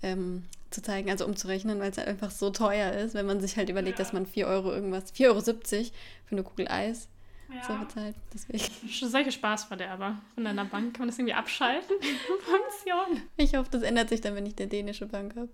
ähm, 0.02 0.44
zu 0.70 0.82
zeigen, 0.82 1.10
also 1.10 1.26
umzurechnen, 1.26 1.80
weil 1.80 1.90
es 1.90 1.98
halt 1.98 2.08
einfach 2.08 2.30
so 2.30 2.50
teuer 2.50 2.92
ist, 2.92 3.14
wenn 3.14 3.26
man 3.26 3.40
sich 3.40 3.56
halt 3.56 3.68
überlegt, 3.68 3.98
ja. 3.98 4.04
dass 4.04 4.12
man 4.12 4.26
4 4.26 4.46
Euro 4.46 4.72
irgendwas, 4.72 5.14
4,70 5.14 5.26
Euro 5.28 5.40
für 5.40 6.32
eine 6.32 6.42
Kugel 6.42 6.68
Eis 6.68 7.08
ja. 7.54 7.62
so 7.62 7.74
bezahlt. 7.78 8.16
Deswegen. 8.32 8.62
Solche 8.88 9.32
Spaßverderber 9.32 10.18
von 10.34 10.44
deiner 10.44 10.64
Bank. 10.64 10.94
Kann 10.94 11.00
man 11.00 11.08
das 11.08 11.18
irgendwie 11.18 11.34
abschalten? 11.34 11.96
Funktion. 12.40 13.22
Ich 13.36 13.54
hoffe, 13.54 13.68
das 13.70 13.82
ändert 13.82 14.08
sich 14.08 14.20
dann, 14.20 14.34
wenn 14.34 14.46
ich 14.46 14.58
eine 14.58 14.68
dänische 14.68 15.06
Bank 15.06 15.36
habe. 15.36 15.48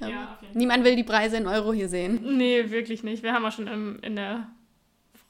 Ja, 0.00 0.38
niemand 0.54 0.84
will 0.84 0.96
die 0.96 1.04
Preise 1.04 1.36
in 1.36 1.46
Euro 1.46 1.72
hier 1.72 1.88
sehen. 1.88 2.36
Nee, 2.36 2.70
wirklich 2.70 3.02
nicht. 3.02 3.22
Wir 3.22 3.32
haben 3.32 3.44
auch 3.44 3.52
schon 3.52 3.66
im, 3.66 3.98
in 4.00 4.16
der 4.16 4.48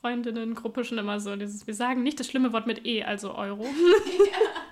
Freundinnengruppe 0.00 0.84
schon 0.84 0.98
immer 0.98 1.19
so 1.19 1.34
dieses, 1.36 1.66
wir 1.66 1.75
sagen 1.75 2.02
nicht 2.02 2.20
das 2.20 2.28
schlimme 2.28 2.52
Wort 2.52 2.66
mit 2.66 2.86
E, 2.86 3.02
also 3.02 3.34
Euro. 3.34 3.64
Ja. 3.64 3.70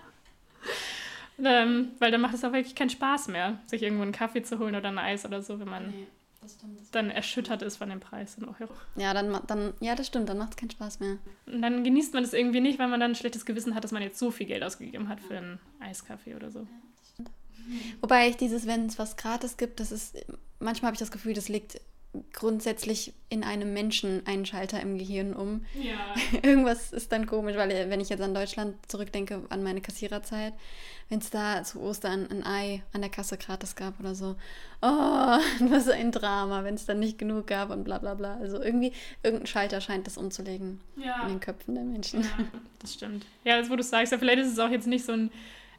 ähm, 1.42 1.92
weil 1.98 2.10
dann 2.10 2.20
macht 2.20 2.34
es 2.34 2.44
auch 2.44 2.52
wirklich 2.52 2.74
keinen 2.74 2.90
Spaß 2.90 3.28
mehr, 3.28 3.58
sich 3.66 3.82
irgendwo 3.82 4.02
einen 4.02 4.12
Kaffee 4.12 4.42
zu 4.42 4.58
holen 4.58 4.74
oder 4.74 4.88
ein 4.88 4.98
Eis 4.98 5.24
oder 5.24 5.42
so, 5.42 5.58
wenn 5.60 5.68
man 5.68 5.90
nee, 5.90 6.06
das 6.42 6.54
stimmt, 6.54 6.80
das 6.80 6.90
dann 6.90 7.10
erschüttert 7.10 7.62
ist 7.62 7.76
von 7.76 7.88
dem 7.88 8.00
Preis 8.00 8.36
in 8.36 8.44
Euro. 8.48 8.72
Ja, 8.96 9.14
dann, 9.14 9.38
dann, 9.46 9.74
ja 9.80 9.94
das 9.94 10.08
stimmt, 10.08 10.28
dann 10.28 10.38
macht 10.38 10.50
es 10.50 10.56
keinen 10.56 10.70
Spaß 10.70 11.00
mehr. 11.00 11.18
Und 11.46 11.62
dann 11.62 11.84
genießt 11.84 12.14
man 12.14 12.24
es 12.24 12.32
irgendwie 12.32 12.60
nicht, 12.60 12.78
weil 12.78 12.88
man 12.88 13.00
dann 13.00 13.12
ein 13.12 13.14
schlechtes 13.16 13.46
Gewissen 13.46 13.74
hat, 13.74 13.84
dass 13.84 13.92
man 13.92 14.02
jetzt 14.02 14.18
so 14.18 14.30
viel 14.30 14.46
Geld 14.46 14.62
ausgegeben 14.64 15.08
hat 15.08 15.20
für 15.20 15.36
einen 15.36 15.60
Eiskaffee 15.80 16.34
oder 16.34 16.50
so. 16.50 16.66
Ja, 17.18 17.24
Wobei 18.00 18.28
ich 18.28 18.36
dieses, 18.36 18.66
wenn 18.66 18.86
es 18.86 18.98
was 18.98 19.16
gratis 19.16 19.56
gibt, 19.56 19.78
das 19.78 19.92
ist, 19.92 20.16
manchmal 20.58 20.88
habe 20.88 20.96
ich 20.96 21.00
das 21.00 21.12
Gefühl, 21.12 21.34
das 21.34 21.48
liegt 21.48 21.80
grundsätzlich 22.32 23.14
in 23.30 23.42
einem 23.42 23.72
Menschen 23.72 24.26
einen 24.26 24.44
Schalter 24.44 24.80
im 24.80 24.98
Gehirn 24.98 25.32
um. 25.32 25.64
Ja. 25.74 26.14
Irgendwas 26.42 26.92
ist 26.92 27.10
dann 27.10 27.26
komisch, 27.26 27.56
weil 27.56 27.88
wenn 27.88 28.00
ich 28.00 28.10
jetzt 28.10 28.20
an 28.20 28.34
Deutschland 28.34 28.76
zurückdenke, 28.86 29.42
an 29.48 29.62
meine 29.62 29.80
Kassiererzeit, 29.80 30.52
wenn 31.08 31.20
es 31.20 31.30
da 31.30 31.62
zu 31.62 31.80
Ostern 31.80 32.26
ein 32.30 32.44
Ei 32.44 32.82
an 32.92 33.00
der 33.00 33.10
Kasse 33.10 33.38
gratis 33.38 33.76
gab 33.76 33.98
oder 34.00 34.14
so. 34.14 34.36
Oh, 34.82 34.86
was 35.68 35.88
ein 35.88 36.12
Drama, 36.12 36.64
wenn 36.64 36.74
es 36.74 36.84
dann 36.84 36.98
nicht 36.98 37.18
genug 37.18 37.46
gab 37.46 37.70
und 37.70 37.84
bla 37.84 37.98
bla 37.98 38.14
bla. 38.14 38.36
Also 38.36 38.62
irgendwie, 38.62 38.92
irgendein 39.22 39.46
Schalter 39.46 39.80
scheint 39.80 40.06
das 40.06 40.18
umzulegen 40.18 40.80
ja. 40.96 41.22
in 41.22 41.28
den 41.28 41.40
Köpfen 41.40 41.74
der 41.74 41.84
Menschen. 41.84 42.22
Ja, 42.22 42.44
das 42.78 42.94
stimmt. 42.94 43.24
Ja, 43.44 43.56
jetzt 43.56 43.70
wo 43.70 43.76
du 43.76 43.82
sagst, 43.82 44.12
ja, 44.12 44.18
vielleicht 44.18 44.40
ist 44.40 44.52
es 44.52 44.58
auch 44.58 44.70
jetzt 44.70 44.86
nicht 44.86 45.04
so 45.04 45.12
ein 45.12 45.30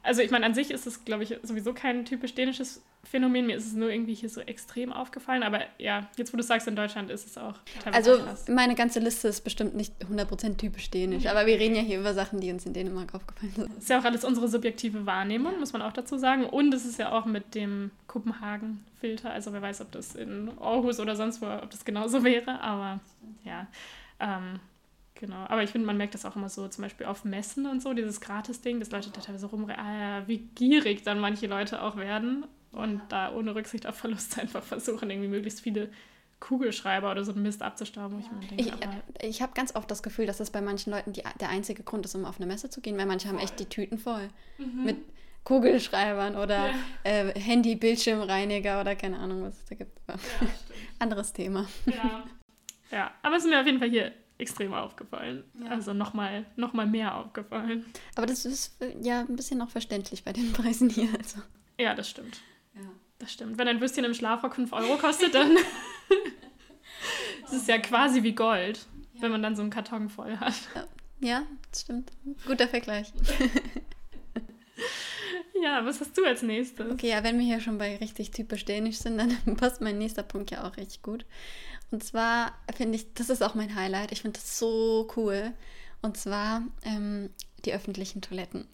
also 0.04 0.22
ich 0.22 0.30
meine, 0.30 0.46
an 0.46 0.54
sich 0.54 0.70
ist 0.70 0.86
es, 0.86 1.04
glaube 1.04 1.24
ich, 1.24 1.34
sowieso 1.42 1.72
kein 1.72 2.04
typisch 2.04 2.34
dänisches 2.34 2.82
Phänomen. 3.02 3.46
Mir 3.46 3.56
ist 3.56 3.66
es 3.66 3.72
nur 3.72 3.90
irgendwie 3.90 4.14
hier 4.14 4.28
so 4.28 4.40
extrem 4.40 4.92
aufgefallen. 4.92 5.42
Aber 5.42 5.60
ja, 5.78 6.08
jetzt 6.16 6.32
wo 6.32 6.36
du 6.36 6.42
sagst, 6.42 6.68
in 6.68 6.76
Deutschland 6.76 7.10
ist 7.10 7.26
es 7.26 7.36
auch 7.38 7.54
Also 7.90 8.18
krass. 8.18 8.46
meine 8.48 8.74
ganze 8.74 9.00
Liste 9.00 9.28
ist 9.28 9.42
bestimmt 9.42 9.74
nicht 9.74 9.92
100% 10.10 10.56
typisch 10.56 10.90
dänisch. 10.90 11.26
Aber 11.26 11.46
wir 11.46 11.58
reden 11.58 11.74
ja 11.74 11.82
hier 11.82 11.98
über 12.00 12.14
Sachen, 12.14 12.40
die 12.40 12.50
uns 12.50 12.64
in 12.66 12.72
Dänemark 12.74 13.14
aufgefallen 13.14 13.52
sind. 13.56 13.78
Ist 13.78 13.88
ja 13.90 13.98
auch 14.00 14.04
alles 14.04 14.24
unsere 14.24 14.48
subjektive 14.48 15.06
Wahrnehmung, 15.06 15.58
muss 15.58 15.72
man 15.72 15.82
auch 15.82 15.92
dazu 15.92 16.16
sagen. 16.18 16.44
Und 16.46 16.72
es 16.72 16.84
ist 16.84 16.98
ja 16.98 17.12
auch 17.12 17.24
mit 17.24 17.54
dem 17.54 17.90
Kopenhagen-Filter. 18.06 19.30
Also 19.30 19.52
wer 19.52 19.62
weiß, 19.62 19.80
ob 19.80 19.92
das 19.92 20.14
in 20.14 20.50
Aarhus 20.60 21.00
oder 21.00 21.16
sonst 21.16 21.40
wo, 21.42 21.46
ob 21.46 21.70
das 21.70 21.84
genauso 21.84 22.24
wäre. 22.24 22.60
Aber 22.60 23.00
ja, 23.44 23.66
ähm, 24.20 24.60
Genau, 25.16 25.44
aber 25.48 25.62
ich 25.62 25.70
finde, 25.70 25.86
man 25.86 25.96
merkt 25.96 26.14
das 26.14 26.24
auch 26.24 26.34
immer 26.34 26.48
so, 26.48 26.66
zum 26.66 26.82
Beispiel 26.82 27.06
auf 27.06 27.24
Messen 27.24 27.66
und 27.66 27.80
so, 27.80 27.94
dieses 27.94 28.20
Gratis-Ding, 28.20 28.80
das 28.80 28.90
Leute 28.90 29.10
da 29.10 29.20
teilweise 29.20 29.46
rum, 29.46 29.70
ah, 29.70 30.22
wie 30.26 30.38
gierig 30.38 31.04
dann 31.04 31.20
manche 31.20 31.46
Leute 31.46 31.82
auch 31.82 31.96
werden 31.96 32.44
und 32.72 33.00
da 33.10 33.32
ohne 33.32 33.54
Rücksicht 33.54 33.86
auf 33.86 33.94
Verlust 33.94 34.38
einfach 34.40 34.62
versuchen, 34.62 35.10
irgendwie 35.10 35.28
möglichst 35.28 35.60
viele 35.60 35.90
Kugelschreiber 36.40 37.10
oder 37.10 37.24
so 37.24 37.32
einen 37.32 37.42
Mist 37.42 37.62
abzustauben. 37.62 38.22
Ich, 38.56 38.66
ich, 38.66 38.72
ich 39.22 39.42
habe 39.42 39.52
ganz 39.54 39.74
oft 39.76 39.88
das 39.90 40.02
Gefühl, 40.02 40.26
dass 40.26 40.38
das 40.38 40.50
bei 40.50 40.60
manchen 40.60 40.90
Leuten 40.90 41.12
die, 41.12 41.22
der 41.40 41.48
einzige 41.48 41.84
Grund 41.84 42.04
ist, 42.04 42.14
um 42.16 42.24
auf 42.24 42.36
eine 42.36 42.46
Messe 42.46 42.68
zu 42.68 42.80
gehen, 42.80 42.98
weil 42.98 43.06
manche 43.06 43.28
voll. 43.28 43.38
haben 43.38 43.42
echt 43.42 43.60
die 43.60 43.66
Tüten 43.66 43.98
voll 43.98 44.28
mhm. 44.58 44.84
mit 44.84 44.96
Kugelschreibern 45.44 46.36
oder 46.36 46.70
ja. 46.70 46.74
äh, 47.04 47.38
Handy-Bildschirmreiniger 47.38 48.80
oder 48.80 48.96
keine 48.96 49.18
Ahnung, 49.18 49.44
was 49.44 49.58
es 49.58 49.64
da 49.66 49.74
gibt. 49.76 49.96
Ja, 50.08 50.16
anderes 50.98 51.32
Thema. 51.32 51.66
Ja. 51.86 52.24
ja, 52.90 53.10
aber 53.22 53.36
es 53.36 53.44
ist 53.44 53.50
mir 53.50 53.60
auf 53.60 53.66
jeden 53.66 53.78
Fall 53.78 53.90
hier 53.90 54.12
extrem 54.38 54.74
aufgefallen. 54.74 55.44
Ja. 55.62 55.70
Also 55.70 55.92
nochmal 55.92 56.44
noch 56.56 56.72
mal 56.72 56.86
mehr 56.86 57.14
aufgefallen. 57.16 57.84
Aber 58.16 58.26
das 58.26 58.44
ist 58.44 58.80
äh, 58.82 58.94
ja 59.00 59.20
ein 59.20 59.36
bisschen 59.36 59.60
auch 59.62 59.70
verständlich 59.70 60.24
bei 60.24 60.32
den 60.32 60.52
Preisen 60.52 60.90
hier. 60.90 61.08
Also. 61.16 61.40
Ja, 61.78 61.94
das 61.94 62.08
stimmt. 62.10 62.40
Ja. 62.74 62.82
Das 63.18 63.32
stimmt. 63.32 63.58
Wenn 63.58 63.68
ein 63.68 63.80
Würstchen 63.80 64.04
im 64.04 64.14
Schlafrock 64.14 64.56
5 64.56 64.72
Euro 64.72 64.96
kostet, 64.96 65.34
dann 65.34 65.56
ist 67.44 67.52
es 67.52 67.66
ja 67.66 67.78
quasi 67.78 68.22
wie 68.22 68.34
Gold. 68.34 68.86
ja. 69.14 69.22
wenn 69.22 69.30
man 69.30 69.42
dann 69.42 69.56
so 69.56 69.62
einen 69.62 69.70
Karton 69.70 70.08
voll 70.08 70.36
hat. 70.38 70.54
Ja, 71.20 71.46
das 71.70 71.82
stimmt. 71.82 72.10
Guter 72.46 72.68
Vergleich. 72.68 73.12
ja, 75.64 75.84
was 75.86 76.00
hast 76.00 76.16
du 76.18 76.24
als 76.24 76.42
nächstes? 76.42 76.92
Okay, 76.92 77.08
ja, 77.08 77.24
wenn 77.24 77.38
wir 77.38 77.46
hier 77.46 77.60
schon 77.60 77.78
bei 77.78 77.96
richtig 77.96 78.30
typisch 78.30 78.66
dänisch 78.66 78.98
sind, 78.98 79.16
dann 79.16 79.38
passt 79.56 79.80
mein 79.80 79.98
nächster 79.98 80.22
Punkt 80.22 80.50
ja 80.50 80.64
auch 80.64 80.76
richtig 80.76 81.02
gut. 81.02 81.24
Und 81.90 82.04
zwar 82.04 82.52
finde 82.76 82.96
ich, 82.96 83.14
das 83.14 83.30
ist 83.30 83.42
auch 83.42 83.54
mein 83.54 83.74
Highlight. 83.74 84.12
Ich 84.12 84.22
finde 84.22 84.38
das 84.38 84.58
so 84.58 85.08
cool. 85.16 85.52
Und 86.02 86.18
zwar 86.18 86.62
ähm, 86.84 87.30
die 87.64 87.72
öffentlichen 87.72 88.20
Toiletten. 88.20 88.66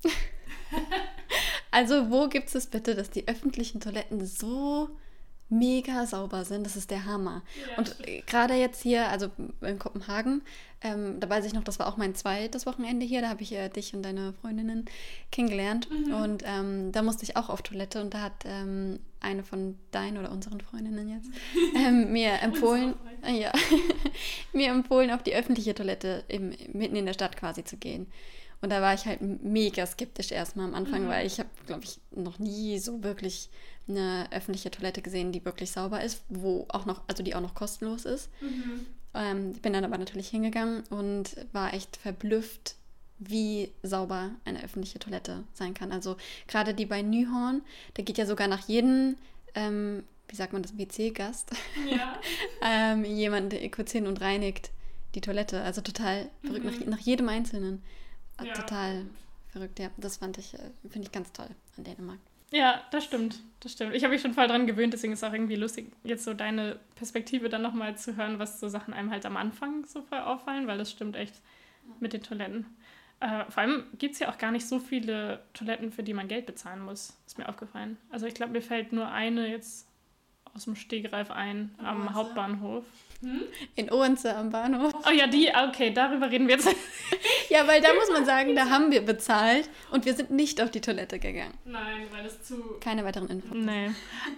also, 1.70 2.11
wo 2.11 2.28
gibt 2.28 2.52
es 2.52 2.66
bitte, 2.66 2.97
dass 2.97 3.11
die 3.11 3.28
öffentlichen 3.28 3.80
Toiletten 3.80 4.26
so 4.26 4.90
mega 5.50 6.07
sauber 6.07 6.45
sind. 6.45 6.64
Das 6.64 6.76
ist 6.76 6.90
der 6.90 7.04
Hammer. 7.04 7.42
Ja, 7.69 7.78
und 7.78 7.97
gerade 8.26 8.54
jetzt 8.54 8.83
hier, 8.83 9.09
also 9.09 9.28
in 9.61 9.78
Kopenhagen, 9.78 10.42
ähm, 10.83 11.21
da 11.21 11.28
weiß 11.28 11.45
ich 11.45 11.52
noch, 11.52 11.64
das 11.64 11.78
war 11.78 11.88
auch 11.88 11.97
mein 11.97 12.14
zweites 12.14 12.64
Wochenende 12.64 13.04
hier. 13.04 13.21
Da 13.21 13.28
habe 13.28 13.42
ich 13.42 13.52
äh, 13.52 13.69
dich 13.69 13.95
und 13.95 14.02
deine 14.02 14.33
Freundinnen 14.40 14.87
kennengelernt. 15.30 15.88
Mhm. 15.90 16.14
Und 16.14 16.42
ähm, 16.47 16.92
da 16.92 17.02
musste 17.02 17.25
ich 17.25 17.37
auch 17.37 17.50
auf 17.50 17.62
Toilette 17.62 18.00
und 18.00 18.14
da 18.14 18.23
hat 18.23 18.45
ähm, 18.47 18.99
eine 19.21 19.45
von 19.45 19.76
deinen 19.90 20.16
oder 20.16 20.30
unseren 20.30 20.61
Freundinnen 20.61 21.09
jetzt 21.11 21.28
ähm, 21.76 22.12
mir 22.12 22.40
empfohlen, 22.40 22.95
äh, 23.26 23.40
ja, 23.40 23.52
mir 24.52 24.71
empfohlen, 24.71 25.11
auf 25.11 25.23
die 25.23 25.35
öffentliche 25.35 25.75
Toilette 25.75 26.25
im, 26.28 26.54
mitten 26.73 26.97
in 26.97 27.07
der 27.07 27.12
Stadt 27.12 27.37
quasi 27.37 27.62
zu 27.64 27.76
gehen. 27.76 28.07
Und 28.62 28.71
da 28.71 28.83
war 28.83 28.92
ich 28.95 29.07
halt 29.07 29.21
mega 29.23 29.87
skeptisch 29.87 30.33
erstmal 30.33 30.66
am 30.66 30.75
Anfang, 30.75 31.04
mhm. 31.04 31.09
weil 31.09 31.26
ich 31.26 31.38
habe, 31.38 31.49
glaube 31.66 31.85
ich, 31.85 31.99
noch 32.11 32.38
nie 32.38 32.78
so 32.78 33.02
wirklich 33.02 33.49
eine 33.90 34.28
öffentliche 34.30 34.70
Toilette 34.70 35.02
gesehen, 35.02 35.32
die 35.32 35.44
wirklich 35.44 35.70
sauber 35.70 36.02
ist, 36.02 36.23
wo 36.28 36.66
auch 36.68 36.87
noch, 36.87 37.02
also 37.06 37.23
die 37.23 37.35
auch 37.35 37.40
noch 37.40 37.54
kostenlos 37.54 38.04
ist. 38.04 38.30
Mhm. 38.40 38.87
Ähm, 39.14 39.50
ich 39.52 39.62
bin 39.62 39.73
dann 39.73 39.85
aber 39.85 39.99
natürlich 39.99 40.28
hingegangen 40.28 40.85
und 40.90 41.37
war 41.52 41.75
echt 41.75 41.97
verblüfft, 41.97 42.76
wie 43.18 43.70
sauber 43.82 44.30
eine 44.44 44.62
öffentliche 44.64 44.99
Toilette 44.99 45.44
sein 45.52 45.75
kann. 45.75 45.92
Also 45.92 46.16
gerade 46.49 46.75
die 46.75 46.87
bei 46.87 47.02
Nyhorn, 47.02 47.62
da 47.94 48.02
geht 48.02 48.18
ja 48.18 48.26
sogar 48.26 48.49
nach 48.49 48.66
jedem, 48.66 49.16
ähm, 49.54 50.04
wie 50.28 50.37
sagt 50.37 50.52
man 50.52 50.62
das, 50.62 50.78
WC-Gast, 50.78 51.50
ja. 51.90 52.18
ähm, 52.62 53.04
jemand 53.04 53.54
kurz 53.73 53.92
hin 53.92 54.06
und 54.06 54.20
reinigt 54.20 54.70
die 55.14 55.20
Toilette. 55.20 55.62
Also 55.62 55.80
total 55.82 56.30
verrückt, 56.42 56.64
mhm. 56.64 56.70
nach, 56.70 56.99
nach, 56.99 56.99
jedem 57.00 57.28
Einzelnen. 57.28 57.82
Ja. 58.42 58.54
Total 58.54 59.04
verrückt, 59.49 59.78
ja. 59.78 59.90
Das 59.99 60.16
fand 60.16 60.38
ich, 60.38 60.54
äh, 60.54 60.70
finde 60.88 61.06
ich 61.06 61.12
ganz 61.12 61.32
toll 61.32 61.49
an 61.76 61.85
Dänemark. 61.85 62.20
Ja, 62.50 62.83
das 62.90 63.04
stimmt. 63.04 63.40
Das 63.61 63.73
stimmt. 63.73 63.95
Ich 63.95 64.02
habe 64.04 64.14
mich 64.14 64.23
schon 64.23 64.35
voll 64.35 64.49
dran 64.49 64.66
gewöhnt, 64.66 64.92
deswegen 64.92 65.12
ist 65.12 65.23
es 65.23 65.28
auch 65.28 65.35
irgendwie 65.35 65.57
lustig, 65.57 65.92
jetzt 66.02 66.25
so 66.25 66.33
deine 66.33 66.78
Perspektive 66.95 67.49
dann 67.49 67.62
nochmal 67.62 67.97
zu 67.97 68.16
hören, 68.16 68.38
was 68.38 68.59
so 68.59 68.69
Sachen 68.69 68.95
einem 68.95 69.11
halt 69.11 69.26
am 69.26 69.37
Anfang 69.37 69.85
so 69.85 70.02
voll 70.02 70.21
auffallen, 70.21 70.66
weil 70.66 70.78
das 70.78 70.90
stimmt 70.90 71.14
echt 71.14 71.35
mit 72.00 72.14
den 72.14 72.23
Toiletten. 72.23 72.66
Äh, 73.21 73.45
vor 73.50 73.62
allem 73.62 73.85
gibt 73.99 74.14
es 74.14 74.21
ja 74.21 74.30
auch 74.30 74.38
gar 74.38 74.50
nicht 74.50 74.66
so 74.66 74.78
viele 74.78 75.42
Toiletten, 75.52 75.92
für 75.92 76.02
die 76.02 76.14
man 76.14 76.26
Geld 76.26 76.47
bezahlen 76.47 76.80
muss, 76.80 77.19
ist 77.26 77.37
mir 77.37 77.49
aufgefallen. 77.49 77.99
Also 78.11 78.26
ich 78.26 78.35
glaube, 78.35 78.52
mir 78.52 78.62
fällt 78.62 78.92
nur 78.92 79.11
eine 79.11 79.49
jetzt 79.49 79.87
aus 80.54 80.64
dem 80.64 80.75
Stegreif 80.75 81.30
ein 81.30 81.75
am 81.78 82.14
Hauptbahnhof. 82.14 82.85
Hm? 83.23 83.43
In 83.75 83.91
Odense 83.91 84.35
am 84.35 84.50
Bahnhof. 84.50 84.95
Oh 85.07 85.11
ja, 85.11 85.27
die, 85.27 85.50
okay, 85.69 85.93
darüber 85.93 86.31
reden 86.31 86.49
wir 86.49 86.57
jetzt. 86.57 86.69
ja, 87.50 87.67
weil 87.67 87.83
da 87.83 87.93
muss 87.95 88.11
man 88.11 88.25
sagen, 88.25 88.57
da 88.57 88.71
haben 88.71 88.91
wir 88.91 89.03
bezahlt 89.03 89.69
und 89.91 90.07
wir 90.07 90.15
sind 90.15 90.31
nicht 90.31 90.62
auf 90.62 90.71
die 90.71 90.81
Toilette 90.81 91.19
gegangen. 91.19 91.53
Nein, 91.67 92.07
weil 92.12 92.25
es 92.25 92.43
zu. 92.43 92.57
Keine 92.81 93.05
weiteren 93.05 93.29
Infos. 93.29 93.53
Nee. 93.53 93.91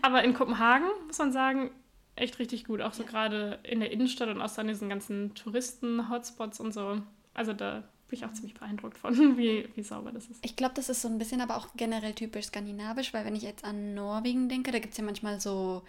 Aber 0.02 0.24
in 0.24 0.34
Kopenhagen 0.34 0.88
muss 1.06 1.18
man 1.18 1.32
sagen, 1.32 1.70
echt 2.16 2.38
richtig 2.38 2.64
gut. 2.64 2.80
Auch 2.80 2.92
so 2.92 3.04
ja. 3.04 3.08
gerade 3.08 3.60
in 3.62 3.80
der 3.80 3.92
Innenstadt 3.92 4.28
und 4.28 4.40
auch 4.40 4.58
an 4.58 4.66
diesen 4.68 4.88
ganzen 4.88 5.34
Touristen-Hotspots 5.34 6.58
und 6.58 6.72
so. 6.72 7.00
Also 7.34 7.52
da 7.52 7.84
bin 8.08 8.18
ich 8.18 8.24
auch 8.26 8.32
ziemlich 8.32 8.54
beeindruckt 8.54 8.98
von, 8.98 9.14
wie, 9.38 9.68
wie 9.74 9.82
sauber 9.82 10.12
das 10.12 10.26
ist. 10.26 10.44
Ich 10.44 10.56
glaube, 10.56 10.74
das 10.74 10.88
ist 10.88 11.02
so 11.02 11.08
ein 11.08 11.18
bisschen 11.18 11.40
aber 11.40 11.56
auch 11.56 11.68
generell 11.76 12.14
typisch 12.14 12.46
skandinavisch, 12.46 13.14
weil 13.14 13.24
wenn 13.24 13.36
ich 13.36 13.42
jetzt 13.42 13.64
an 13.64 13.94
Norwegen 13.94 14.48
denke, 14.48 14.72
da 14.72 14.80
gibt 14.80 14.92
es 14.92 14.98
ja 14.98 15.04
manchmal 15.04 15.40
so 15.40 15.82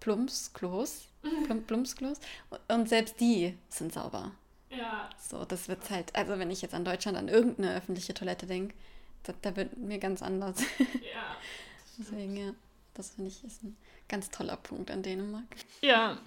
Plumpsklos. 0.00 1.08
Plum, 1.44 1.62
Plumpsklos. 1.64 2.20
Und 2.68 2.88
selbst 2.88 3.20
die 3.20 3.56
sind 3.68 3.92
sauber. 3.92 4.32
Ja. 4.70 5.08
So, 5.18 5.44
das 5.44 5.68
wird 5.68 5.88
halt, 5.90 6.14
also 6.14 6.38
wenn 6.38 6.50
ich 6.50 6.62
jetzt 6.62 6.74
an 6.74 6.84
Deutschland 6.84 7.16
an 7.16 7.28
irgendeine 7.28 7.74
öffentliche 7.74 8.14
Toilette 8.14 8.46
denke, 8.46 8.74
da, 9.22 9.32
da, 9.40 9.56
wird 9.56 9.76
mir 9.76 9.98
ganz 9.98 10.22
anders. 10.22 10.60
Ja. 10.78 11.36
Deswegen, 11.98 12.36
ja, 12.36 12.52
das 12.94 13.10
finde 13.10 13.30
ich 13.30 13.42
ist 13.44 13.62
ein 13.62 13.76
ganz 14.08 14.30
toller 14.30 14.56
Punkt 14.56 14.90
an 14.90 15.02
Dänemark. 15.02 15.44
Ja, 15.80 16.18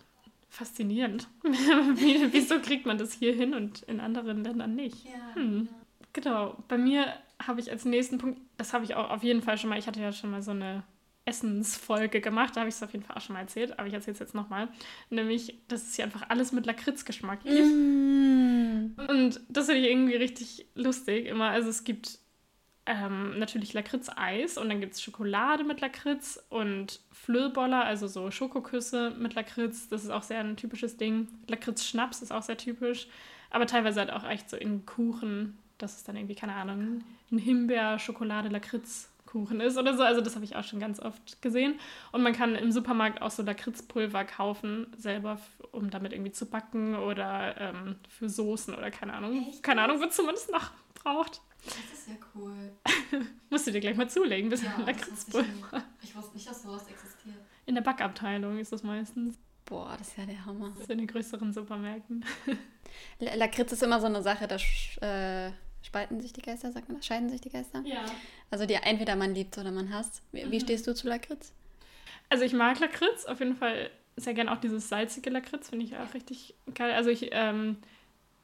faszinierend. 0.49 1.27
Wie, 1.43 2.31
wieso 2.31 2.59
kriegt 2.59 2.85
man 2.85 2.97
das 2.97 3.13
hier 3.13 3.33
hin 3.33 3.53
und 3.53 3.83
in 3.83 3.99
anderen 3.99 4.43
Ländern 4.43 4.75
nicht? 4.75 5.05
Ja, 5.05 5.35
hm. 5.35 5.69
Genau, 6.13 6.57
bei 6.67 6.77
mir 6.77 7.13
habe 7.45 7.59
ich 7.59 7.69
als 7.69 7.85
nächsten 7.85 8.17
Punkt, 8.17 8.39
das 8.57 8.73
habe 8.73 8.83
ich 8.83 8.95
auch 8.95 9.09
auf 9.11 9.23
jeden 9.23 9.41
Fall 9.41 9.57
schon 9.57 9.69
mal, 9.69 9.77
ich 9.77 9.87
hatte 9.87 10.01
ja 10.01 10.11
schon 10.11 10.31
mal 10.31 10.41
so 10.41 10.51
eine 10.51 10.83
Essensfolge 11.27 12.21
gemacht. 12.21 12.55
Da 12.55 12.61
habe 12.61 12.69
ich 12.69 12.75
es 12.75 12.83
auf 12.83 12.93
jeden 12.93 13.03
Fall 13.03 13.17
auch 13.17 13.21
schon 13.21 13.33
mal 13.33 13.41
erzählt, 13.41 13.77
aber 13.77 13.87
ich 13.87 13.93
erzähle 13.93 14.13
es 14.13 14.19
jetzt 14.19 14.33
nochmal. 14.33 14.69
Nämlich, 15.09 15.59
dass 15.67 15.87
es 15.87 15.95
hier 15.95 16.05
einfach 16.05 16.29
alles 16.29 16.51
mit 16.51 16.65
Lakritzgeschmack 16.65 17.43
gibt. 17.43 17.65
Mm. 17.65 18.93
Und 19.09 19.41
das 19.49 19.65
finde 19.65 19.81
ich 19.81 19.89
irgendwie 19.89 20.15
richtig 20.15 20.67
lustig 20.75 21.27
immer. 21.27 21.49
Also 21.49 21.69
es 21.69 21.83
gibt 21.83 22.19
ähm, 22.85 23.37
natürlich 23.37 23.73
Lakritz-Eis 23.73 24.57
und 24.57 24.69
dann 24.69 24.79
gibt 24.79 24.93
es 24.93 25.01
Schokolade 25.01 25.65
mit 25.65 25.81
Lakritz 25.81 26.41
und 26.49 27.01
Flöboller, 27.11 27.83
also 27.83 28.07
so 28.07 28.31
Schokoküsse 28.31 29.11
mit 29.19 29.35
Lakritz. 29.35 29.89
Das 29.89 30.05
ist 30.05 30.09
auch 30.09 30.23
sehr 30.23 30.39
ein 30.39 30.55
typisches 30.55 30.95
Ding. 30.95 31.27
Lakritz-Schnaps 31.47 32.21
ist 32.21 32.31
auch 32.31 32.43
sehr 32.43 32.57
typisch. 32.57 33.07
Aber 33.49 33.67
teilweise 33.67 33.99
halt 33.99 34.11
auch 34.11 34.27
echt 34.27 34.49
so 34.49 34.55
in 34.55 34.85
Kuchen. 34.85 35.57
Das 35.77 35.97
ist 35.97 36.07
dann 36.07 36.15
irgendwie, 36.15 36.35
keine 36.35 36.53
Ahnung, 36.53 37.03
ein 37.31 37.37
Himbeer, 37.37 37.99
Schokolade, 37.99 38.49
Lakritz 38.49 39.09
Kuchen 39.37 39.61
ist 39.61 39.77
oder 39.77 39.95
so. 39.95 40.03
Also 40.03 40.21
das 40.21 40.35
habe 40.35 40.45
ich 40.45 40.55
auch 40.55 40.63
schon 40.63 40.79
ganz 40.79 40.99
oft 40.99 41.41
gesehen. 41.41 41.79
Und 42.11 42.23
man 42.23 42.33
kann 42.33 42.55
im 42.55 42.71
Supermarkt 42.71 43.21
auch 43.21 43.29
so 43.29 43.43
Lakritzpulver 43.43 44.25
kaufen, 44.25 44.87
selber, 44.97 45.39
um 45.71 45.89
damit 45.89 46.13
irgendwie 46.13 46.31
zu 46.31 46.47
backen 46.47 46.95
oder 46.95 47.55
ähm, 47.59 47.95
für 48.09 48.29
Soßen 48.29 48.73
oder 48.73 48.89
keine 48.89 49.13
Ahnung. 49.13 49.47
Echt? 49.49 49.61
Keine 49.61 49.83
Ahnung, 49.83 50.01
wozu 50.01 50.23
man 50.23 50.35
es 50.35 50.49
noch 50.49 50.71
braucht. 50.95 51.41
Das 51.63 51.99
ist 51.99 52.07
ja 52.07 52.15
cool. 52.35 52.71
Musst 53.49 53.67
du 53.67 53.71
dir 53.71 53.81
gleich 53.81 53.97
mal 53.97 54.09
zulegen, 54.09 54.49
bis 54.49 54.63
ja, 54.63 54.75
Lakritzpulver. 54.85 55.83
Ich, 56.01 56.09
ich 56.09 56.15
wusste 56.15 56.33
nicht, 56.35 56.49
dass 56.49 56.63
sowas 56.63 56.87
existiert. 56.87 57.35
In 57.65 57.75
der 57.75 57.81
Backabteilung 57.81 58.57
ist 58.57 58.71
das 58.71 58.83
meistens. 58.83 59.37
Boah, 59.65 59.95
das 59.97 60.07
ist 60.07 60.17
ja 60.17 60.25
der 60.25 60.45
Hammer. 60.45 60.69
Das 60.69 60.83
ist 60.83 60.89
in 60.89 60.99
den 60.99 61.07
größeren 61.07 61.51
Supermärkten. 61.51 62.23
Lakritz 63.19 63.73
ist 63.73 63.83
immer 63.83 63.99
so 63.99 64.05
eine 64.05 64.23
Sache, 64.23 64.47
da 64.47 64.55
äh, 65.05 65.51
spalten 65.83 66.21
sich 66.21 66.33
die 66.33 66.41
Geister, 66.41 66.71
sagt 66.71 66.89
man 66.89 66.97
das? 66.97 67.05
Scheiden 67.05 67.29
sich 67.29 67.41
die 67.41 67.49
Geister? 67.49 67.81
Ja. 67.85 68.05
Also 68.51 68.65
die 68.65 68.75
entweder 68.75 69.15
man 69.15 69.33
liebt 69.33 69.57
oder 69.57 69.71
man 69.71 69.93
hasst. 69.93 70.21
Wie, 70.31 70.43
mhm. 70.43 70.51
wie 70.51 70.59
stehst 70.59 70.87
du 70.87 70.93
zu 70.93 71.07
Lakritz? 71.07 71.53
Also 72.29 72.43
ich 72.43 72.53
mag 72.53 72.79
Lakritz, 72.79 73.25
auf 73.25 73.39
jeden 73.39 73.55
Fall 73.55 73.89
sehr 74.17 74.33
gern 74.33 74.49
auch 74.49 74.57
dieses 74.57 74.89
salzige 74.89 75.29
Lakritz, 75.29 75.69
finde 75.69 75.85
ich 75.85 75.95
auch 75.95 76.13
richtig 76.13 76.55
geil. 76.73 76.93
Also 76.93 77.09
ich, 77.09 77.29
ähm, 77.31 77.77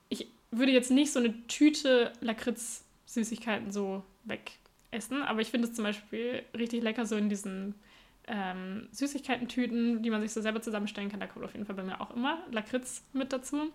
ich 0.09 0.27
würde 0.51 0.71
jetzt 0.71 0.91
nicht 0.91 1.11
so 1.11 1.19
eine 1.19 1.47
Tüte 1.47 2.13
Lakritz-Süßigkeiten 2.21 3.71
so 3.71 4.03
wegessen, 4.23 5.23
aber 5.23 5.41
ich 5.41 5.49
finde 5.49 5.67
es 5.67 5.73
zum 5.73 5.83
Beispiel 5.83 6.43
richtig 6.55 6.83
lecker 6.83 7.05
so 7.05 7.15
in 7.15 7.27
diesen 7.27 7.75
ähm, 8.27 8.87
Süßigkeiten-Tüten, 8.91 10.03
die 10.03 10.09
man 10.09 10.21
sich 10.21 10.31
so 10.31 10.41
selber 10.41 10.61
zusammenstellen 10.61 11.09
kann. 11.09 11.19
Da 11.19 11.27
kommt 11.27 11.43
auf 11.43 11.53
jeden 11.53 11.65
Fall 11.65 11.75
bei 11.75 11.83
mir 11.83 11.99
auch 11.99 12.11
immer 12.15 12.37
Lakritz 12.51 13.03
mit 13.11 13.33
dazu. 13.33 13.71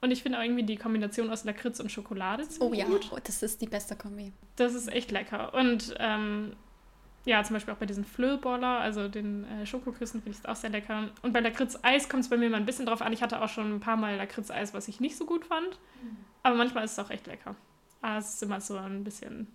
Und 0.00 0.10
ich 0.10 0.22
finde 0.22 0.38
auch 0.38 0.42
irgendwie 0.42 0.62
die 0.62 0.76
Kombination 0.76 1.30
aus 1.30 1.44
Lakritz 1.44 1.78
und 1.80 1.92
Schokolade 1.92 2.48
ziemlich 2.48 2.70
Oh 2.70 2.74
ja, 2.74 2.86
gut. 2.86 3.10
Oh, 3.12 3.18
das 3.22 3.42
ist 3.42 3.60
die 3.60 3.66
beste 3.66 3.96
Kombi. 3.96 4.32
Das 4.56 4.74
ist 4.74 4.88
echt 4.88 5.10
lecker. 5.10 5.52
Und 5.52 5.94
ähm, 5.98 6.56
ja, 7.26 7.42
zum 7.44 7.54
Beispiel 7.54 7.74
auch 7.74 7.78
bei 7.78 7.86
diesen 7.86 8.04
Flöboller, 8.04 8.80
also 8.80 9.08
den 9.08 9.44
äh, 9.44 9.66
Schokoküssen, 9.66 10.22
finde 10.22 10.38
ich 10.38 10.42
es 10.42 10.46
auch 10.46 10.56
sehr 10.56 10.70
lecker. 10.70 11.10
Und 11.22 11.32
bei 11.32 11.40
Lakritz-Eis 11.40 12.08
kommt 12.08 12.22
es 12.22 12.30
bei 12.30 12.38
mir 12.38 12.48
mal 12.48 12.56
ein 12.56 12.66
bisschen 12.66 12.86
drauf 12.86 13.02
an. 13.02 13.12
Ich 13.12 13.22
hatte 13.22 13.42
auch 13.42 13.48
schon 13.48 13.74
ein 13.74 13.80
paar 13.80 13.96
Mal 13.96 14.16
Lakritz-Eis, 14.16 14.72
was 14.72 14.88
ich 14.88 15.00
nicht 15.00 15.16
so 15.16 15.26
gut 15.26 15.44
fand. 15.44 15.78
Mhm. 16.02 16.16
Aber 16.42 16.56
manchmal 16.56 16.84
ist 16.84 16.92
es 16.92 16.98
auch 16.98 17.10
echt 17.10 17.26
lecker. 17.26 17.54
Aber 18.00 18.18
es 18.18 18.34
ist 18.34 18.42
immer 18.42 18.60
so 18.62 18.76
ein 18.78 19.04
bisschen 19.04 19.48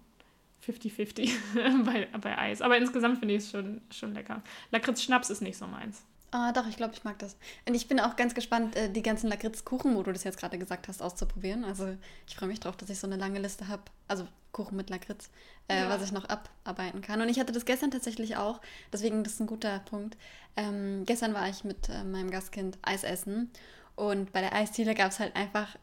50-50 0.63 1.31
bei, 1.85 2.07
bei 2.19 2.37
Eis. 2.37 2.61
Aber 2.61 2.77
insgesamt 2.77 3.17
finde 3.17 3.33
ich 3.33 3.43
es 3.43 3.51
schon, 3.51 3.81
schon 3.91 4.13
lecker. 4.13 4.43
Lakritz-Schnaps 4.71 5.31
ist 5.31 5.41
nicht 5.41 5.57
so 5.57 5.65
meins. 5.65 6.05
Ah, 6.35 6.51
doch, 6.51 6.67
ich 6.67 6.75
glaube, 6.75 6.93
ich 6.93 7.05
mag 7.05 7.17
das. 7.19 7.37
Und 7.65 7.75
ich 7.75 7.87
bin 7.87 7.97
auch 7.97 8.17
ganz 8.17 8.35
gespannt, 8.35 8.75
äh, 8.75 8.89
die 8.89 9.01
ganzen 9.01 9.29
Lakritzkuchen, 9.29 9.95
wo 9.95 10.03
du 10.03 10.11
das 10.11 10.25
jetzt 10.25 10.37
gerade 10.37 10.57
gesagt 10.57 10.89
hast, 10.89 11.01
auszuprobieren. 11.01 11.63
Also 11.63 11.95
ich 12.27 12.35
freue 12.35 12.49
mich 12.49 12.59
drauf, 12.59 12.75
dass 12.75 12.89
ich 12.89 12.99
so 12.99 13.07
eine 13.07 13.15
lange 13.15 13.39
Liste 13.39 13.69
habe. 13.69 13.83
Also 14.09 14.27
Kuchen 14.51 14.75
mit 14.75 14.89
Lakritz, 14.89 15.29
äh, 15.69 15.79
ja. 15.79 15.89
was 15.89 16.03
ich 16.03 16.11
noch 16.11 16.27
abarbeiten 16.27 16.99
kann. 16.99 17.21
Und 17.21 17.29
ich 17.29 17.39
hatte 17.39 17.53
das 17.53 17.63
gestern 17.63 17.89
tatsächlich 17.89 18.35
auch, 18.35 18.59
deswegen 18.91 19.23
das 19.23 19.35
ist 19.35 19.39
ein 19.39 19.47
guter 19.47 19.79
Punkt. 19.79 20.17
Ähm, 20.57 21.03
gestern 21.05 21.33
war 21.33 21.47
ich 21.47 21.63
mit 21.63 21.87
äh, 21.87 22.03
meinem 22.03 22.31
Gastkind 22.31 22.77
Eis 22.81 23.05
essen 23.05 23.49
und 23.95 24.33
bei 24.33 24.41
der 24.41 24.53
Eisdiele 24.53 24.93
gab 24.93 25.11
es 25.11 25.21
halt 25.21 25.37
einfach, 25.37 25.77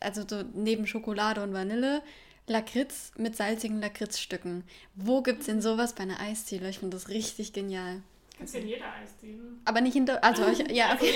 also 0.00 0.24
so 0.28 0.42
neben 0.52 0.88
Schokolade 0.88 1.44
und 1.44 1.52
Vanille, 1.52 2.02
Lakritz 2.48 3.12
mit 3.16 3.36
salzigen 3.36 3.80
Lakritzstücken. 3.80 4.64
Wo 4.96 5.22
gibt 5.22 5.40
es 5.40 5.46
denn 5.46 5.62
sowas 5.62 5.92
bei 5.92 6.02
einer 6.02 6.18
Eisdiele? 6.18 6.68
Ich 6.70 6.80
finde 6.80 6.96
das 6.96 7.08
richtig 7.08 7.52
genial. 7.52 8.02
Gibt's 8.38 8.54
in 8.54 8.68
jeder 8.68 8.92
Eisdiele. 8.92 9.42
Aber 9.64 9.80
nicht 9.80 9.96
in 9.96 10.04
Deutschland. 10.06 10.38
Also, 10.38 10.62
ich, 10.62 10.70
ja, 10.76 10.88
Also 10.90 11.04
okay. 11.04 11.12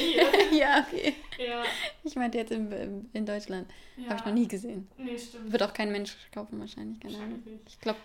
hier. 0.50 0.58
ja, 0.58 0.86
okay. 0.88 1.14
Ja. 1.38 1.62
Ich 2.04 2.16
meinte 2.16 2.38
jetzt 2.38 2.50
in, 2.52 3.08
in 3.12 3.26
Deutschland. 3.26 3.68
ja. 3.96 4.08
Habe 4.08 4.20
ich 4.20 4.24
noch 4.26 4.32
nie 4.34 4.48
gesehen. 4.48 4.88
Nee, 4.96 5.18
stimmt. 5.18 5.52
Wird 5.52 5.62
auch 5.62 5.72
kein 5.74 5.92
Mensch 5.92 6.16
kaufen 6.32 6.58
wahrscheinlich, 6.60 6.98
keine 7.00 7.16
Ahnung. 7.18 7.42
Ich 7.66 7.78
glaube, 7.80 7.98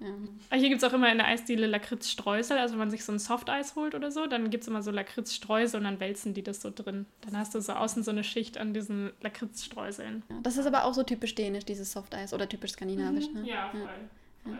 Ja. 0.00 0.06
ja. 0.08 0.14
Aber 0.50 0.58
hier 0.60 0.68
gibt 0.70 0.82
es 0.82 0.88
auch 0.88 0.92
immer 0.92 1.10
in 1.12 1.18
der 1.18 1.28
Eisdiele 1.28 1.66
Lakritzstreusel. 1.68 2.58
Also 2.58 2.72
wenn 2.74 2.78
man 2.80 2.90
sich 2.90 3.04
so 3.04 3.12
ein 3.12 3.18
Softeis 3.20 3.76
holt 3.76 3.94
oder 3.94 4.10
so, 4.10 4.26
dann 4.26 4.50
gibt 4.50 4.62
es 4.64 4.68
immer 4.68 4.82
so 4.82 4.90
Lakritzstreusel 4.90 5.78
und 5.78 5.84
dann 5.84 6.00
wälzen 6.00 6.34
die 6.34 6.42
das 6.42 6.60
so 6.60 6.70
drin. 6.74 7.06
Dann 7.20 7.36
hast 7.38 7.54
du 7.54 7.60
so 7.60 7.72
außen 7.74 8.02
so 8.02 8.10
eine 8.10 8.24
Schicht 8.24 8.58
an 8.58 8.74
diesen 8.74 9.12
Lakritzstreuseln. 9.20 10.24
ja. 10.30 10.38
Das 10.42 10.56
ist 10.56 10.66
aber 10.66 10.84
auch 10.84 10.94
so 10.94 11.04
typisch 11.04 11.34
dänisch, 11.36 11.64
dieses 11.64 11.92
Softeis 11.92 12.32
oder 12.34 12.48
typisch 12.48 12.72
skandinavisch. 12.72 13.28
Ne? 13.30 13.40
Mhm. 13.40 13.46
Ja, 13.46 13.68
voll. 13.70 13.80
Ja. 13.82 14.50
voll. 14.50 14.58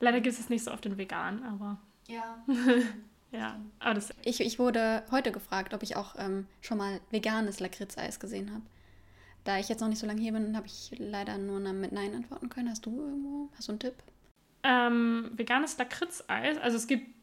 Leider 0.00 0.20
gibt 0.20 0.38
es 0.38 0.48
nicht 0.48 0.64
so 0.64 0.72
oft 0.72 0.84
in 0.86 0.96
vegan, 0.98 1.42
aber 1.44 1.78
Ja. 2.08 2.44
ja. 3.32 3.60
Aber 3.78 3.94
das 3.94 4.10
Ich, 4.24 4.40
ich 4.40 4.58
wurde 4.58 5.04
heute 5.10 5.32
gefragt, 5.32 5.74
ob 5.74 5.82
ich 5.82 5.96
auch 5.96 6.14
ähm, 6.18 6.46
schon 6.60 6.78
mal 6.78 7.00
veganes 7.10 7.60
Lakritzeis 7.60 8.20
gesehen 8.20 8.52
habe. 8.52 8.62
Da 9.44 9.58
ich 9.58 9.68
jetzt 9.68 9.80
noch 9.80 9.88
nicht 9.88 9.98
so 10.00 10.06
lange 10.06 10.20
hier 10.20 10.32
bin, 10.32 10.56
habe 10.56 10.66
ich 10.66 10.92
leider 10.98 11.38
nur 11.38 11.60
mit 11.60 11.92
Nein 11.92 12.14
antworten 12.14 12.48
können. 12.48 12.70
Hast 12.70 12.86
du 12.86 13.00
irgendwo? 13.00 13.50
Hast 13.56 13.68
du 13.68 13.72
einen 13.72 13.80
Tipp? 13.80 13.94
ähm, 14.62 15.30
veganes 15.34 15.78
Lakritzeis, 15.78 16.58
also 16.58 16.76
es 16.76 16.86
gibt 16.86 17.14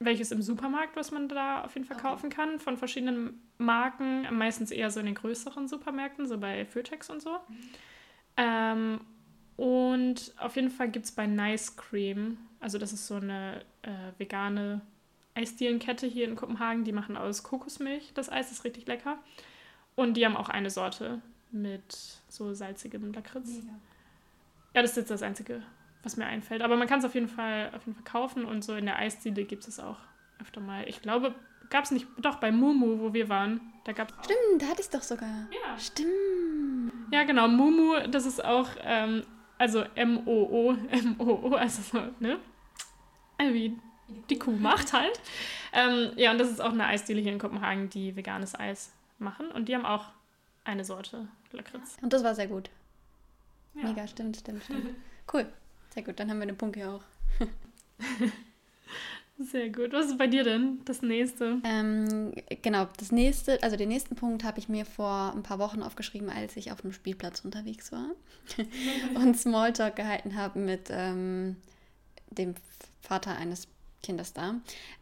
welches 0.00 0.32
im 0.32 0.42
Supermarkt, 0.42 0.96
was 0.96 1.12
man 1.12 1.28
da 1.28 1.62
auf 1.64 1.74
jeden 1.74 1.86
Fall 1.86 1.96
Okay. 1.96 2.06
kaufen 2.08 2.30
kann, 2.30 2.58
von 2.58 2.76
verschiedenen 2.76 3.40
Marken, 3.58 4.26
meistens 4.36 4.70
eher 4.70 4.90
so 4.90 5.00
in 5.00 5.06
den 5.06 5.14
größeren 5.14 5.68
Supermärkten, 5.68 6.26
so 6.26 6.38
bei 6.38 6.66
Fürtex 6.66 7.08
und 7.10 7.22
so. 7.22 7.38
Ähm, 8.36 9.00
und 9.56 10.34
auf 10.38 10.56
jeden 10.56 10.70
Fall 10.70 10.90
gibt 10.90 11.06
es 11.06 11.12
bei 11.12 11.26
Nice 11.26 11.76
Cream, 11.76 12.38
also 12.60 12.78
das 12.78 12.92
ist 12.92 13.06
so 13.06 13.16
eine 13.16 13.64
äh, 13.84 14.18
vegane 14.18 14.80
Eisdielenkette 15.34 16.06
hier 16.06 16.26
in 16.26 16.36
Kopenhagen, 16.36 16.84
die 16.84 16.92
machen 16.92 17.16
aus 17.16 17.42
Kokosmilch 17.42 18.12
das 18.14 18.30
Eis, 18.30 18.52
ist 18.52 18.64
richtig 18.64 18.86
lecker. 18.86 19.18
Und 19.96 20.14
die 20.16 20.24
haben 20.24 20.36
auch 20.36 20.48
eine 20.48 20.70
Sorte 20.70 21.20
mit 21.50 22.20
so 22.28 22.52
salzigem 22.52 23.12
Lakritz. 23.12 23.62
Ja, 24.74 24.82
das 24.82 24.92
ist 24.92 24.96
jetzt 24.96 25.10
das 25.10 25.22
Einzige, 25.22 25.62
was 26.02 26.16
mir 26.16 26.26
einfällt. 26.26 26.62
Aber 26.62 26.76
man 26.76 26.88
kann 26.88 26.98
es 26.98 27.04
auf 27.04 27.14
jeden 27.14 27.28
Fall 27.28 27.70
auf 27.74 27.86
jeden 27.86 27.94
Fall 27.94 28.04
kaufen 28.04 28.44
und 28.44 28.64
so 28.64 28.74
in 28.74 28.86
der 28.86 28.98
Eisdiele 28.98 29.44
gibt 29.44 29.66
es 29.68 29.78
auch 29.78 29.98
öfter 30.40 30.60
mal. 30.60 30.88
Ich 30.88 31.00
glaube, 31.00 31.34
gab 31.70 31.84
es 31.84 31.90
nicht, 31.90 32.06
doch 32.18 32.36
bei 32.36 32.50
Mumu, 32.50 33.00
wo 33.00 33.14
wir 33.14 33.28
waren, 33.28 33.60
da 33.84 33.92
gab 33.92 34.10
es 34.10 34.24
Stimmt, 34.24 34.62
da 34.62 34.66
hatte 34.66 34.80
ich 34.80 34.86
es 34.86 34.90
doch 34.90 35.02
sogar. 35.02 35.48
Ja. 35.50 35.78
Stimmt. 35.78 36.92
Ja, 37.12 37.22
genau, 37.24 37.48
Mumu, 37.48 38.06
das 38.08 38.26
ist 38.26 38.44
auch, 38.44 38.68
ähm, 38.82 39.22
also 39.58 39.84
M-O-O, 39.94 40.72
M-O-O, 40.90 41.54
also 41.54 41.82
so, 41.82 42.02
ne? 42.18 42.38
Wie 43.52 43.76
die 44.30 44.38
Kuh 44.38 44.52
macht 44.52 44.92
halt. 44.92 45.20
Ähm, 45.72 46.12
ja, 46.16 46.30
und 46.30 46.38
das 46.38 46.50
ist 46.50 46.60
auch 46.60 46.72
eine 46.72 46.86
Eisdiele 46.86 47.20
hier 47.20 47.32
in 47.32 47.38
Kopenhagen, 47.38 47.90
die 47.90 48.16
veganes 48.16 48.54
Eis 48.54 48.92
machen. 49.18 49.50
Und 49.50 49.68
die 49.68 49.74
haben 49.74 49.84
auch 49.84 50.06
eine 50.64 50.84
Sorte 50.84 51.28
Lakritz. 51.52 51.96
Und 52.00 52.12
das 52.12 52.24
war 52.24 52.34
sehr 52.34 52.46
gut. 52.46 52.70
Ja. 53.74 53.88
Mega, 53.88 54.06
stimmt, 54.06 54.36
stimmt, 54.36 54.64
stimmt. 54.64 54.94
Cool. 55.32 55.46
Sehr 55.90 56.02
gut, 56.02 56.18
dann 56.18 56.30
haben 56.30 56.38
wir 56.38 56.46
den 56.46 56.56
Punkt 56.56 56.76
hier 56.76 56.90
auch. 56.90 57.02
Sehr 59.38 59.68
gut. 59.68 59.92
Was 59.92 60.06
ist 60.06 60.18
bei 60.18 60.28
dir 60.28 60.44
denn 60.44 60.80
das 60.84 61.02
nächste? 61.02 61.60
Ähm, 61.64 62.32
genau, 62.62 62.86
das 62.98 63.10
nächste, 63.10 63.60
also 63.64 63.76
den 63.76 63.88
nächsten 63.88 64.14
Punkt 64.14 64.44
habe 64.44 64.60
ich 64.60 64.68
mir 64.68 64.84
vor 64.84 65.32
ein 65.34 65.42
paar 65.42 65.58
Wochen 65.58 65.82
aufgeschrieben, 65.82 66.30
als 66.30 66.56
ich 66.56 66.70
auf 66.70 66.84
einem 66.84 66.92
Spielplatz 66.92 67.40
unterwegs 67.40 67.90
war 67.90 68.10
und 69.16 69.36
Smalltalk 69.36 69.96
gehalten 69.96 70.36
habe 70.36 70.60
mit 70.60 70.88
ähm, 70.90 71.56
dem 72.34 72.54
Vater 73.00 73.36
eines 73.36 73.68
Kindes 74.02 74.32
da. 74.32 74.56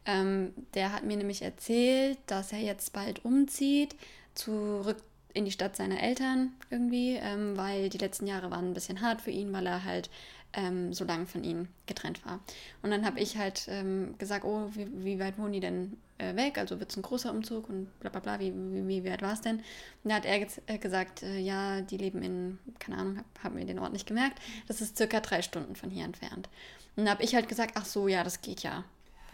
Ähm, 0.07 0.53
der 0.75 0.93
hat 0.93 1.05
mir 1.05 1.17
nämlich 1.17 1.43
erzählt, 1.43 2.19
dass 2.27 2.53
er 2.53 2.61
jetzt 2.61 2.93
bald 2.93 3.25
umzieht, 3.25 3.97
zurück 4.35 5.03
in 5.35 5.45
die 5.45 5.51
Stadt 5.51 5.77
seiner 5.77 6.03
Eltern 6.03 6.53
irgendwie, 6.71 7.17
ähm, 7.17 7.57
weil 7.57 7.89
die 7.89 7.99
letzten 7.99 8.27
Jahre 8.27 8.51
waren 8.51 8.71
ein 8.71 8.75
bisschen 8.75 9.01
hart 9.01 9.21
für 9.21 9.31
ihn, 9.31 9.53
weil 9.53 9.67
er 9.67 9.85
halt 9.85 10.11
ähm, 10.55 10.93
so 10.93 11.05
lange 11.05 11.27
von 11.27 11.45
ihnen 11.45 11.69
getrennt 11.87 12.25
war. 12.27 12.41
Und 12.83 12.91
dann 12.91 13.05
habe 13.05 13.21
ich 13.21 13.37
halt 13.37 13.67
ähm, 13.69 14.15
gesagt, 14.19 14.45
oh, 14.45 14.71
wie, 14.75 14.87
wie 15.05 15.19
weit 15.19 15.39
wohnen 15.39 15.55
die 15.55 15.61
denn 15.61 15.97
äh, 16.19 16.37
weg? 16.37 16.59
Also 16.59 16.79
wird 16.79 16.91
es 16.91 16.97
ein 16.97 17.03
großer 17.03 17.31
Umzug 17.31 17.69
und 17.69 17.89
bla 18.01 18.11
bla 18.11 18.21
bla, 18.21 18.41
wie, 18.41 18.53
wie, 18.55 19.05
wie 19.05 19.11
weit 19.11 19.23
war 19.23 19.33
es 19.33 19.41
denn? 19.41 19.57
Und 19.57 20.11
da 20.11 20.17
hat 20.17 20.27
er 20.27 20.47
äh, 20.67 20.79
gesagt, 20.79 21.23
äh, 21.23 21.39
ja, 21.39 21.81
die 21.81 21.97
leben 21.97 22.23
in, 22.23 22.59
keine 22.79 22.99
Ahnung, 22.99 23.17
habe 23.17 23.27
hab 23.43 23.55
mir 23.55 23.65
den 23.65 23.79
Ort 23.79 23.93
nicht 23.93 24.07
gemerkt, 24.07 24.41
das 24.69 24.81
ist 24.81 24.97
circa 24.97 25.21
drei 25.21 25.43
Stunden 25.43 25.75
von 25.75 25.91
hier 25.91 26.05
entfernt. 26.05 26.49
Und 26.97 27.05
da 27.07 27.13
habe 27.13 27.23
ich 27.23 27.35
halt 27.35 27.49
gesagt, 27.49 27.73
ach 27.77 27.85
so, 27.85 28.09
ja, 28.09 28.25
das 28.25 28.41
geht 28.43 28.63
ja, 28.63 28.85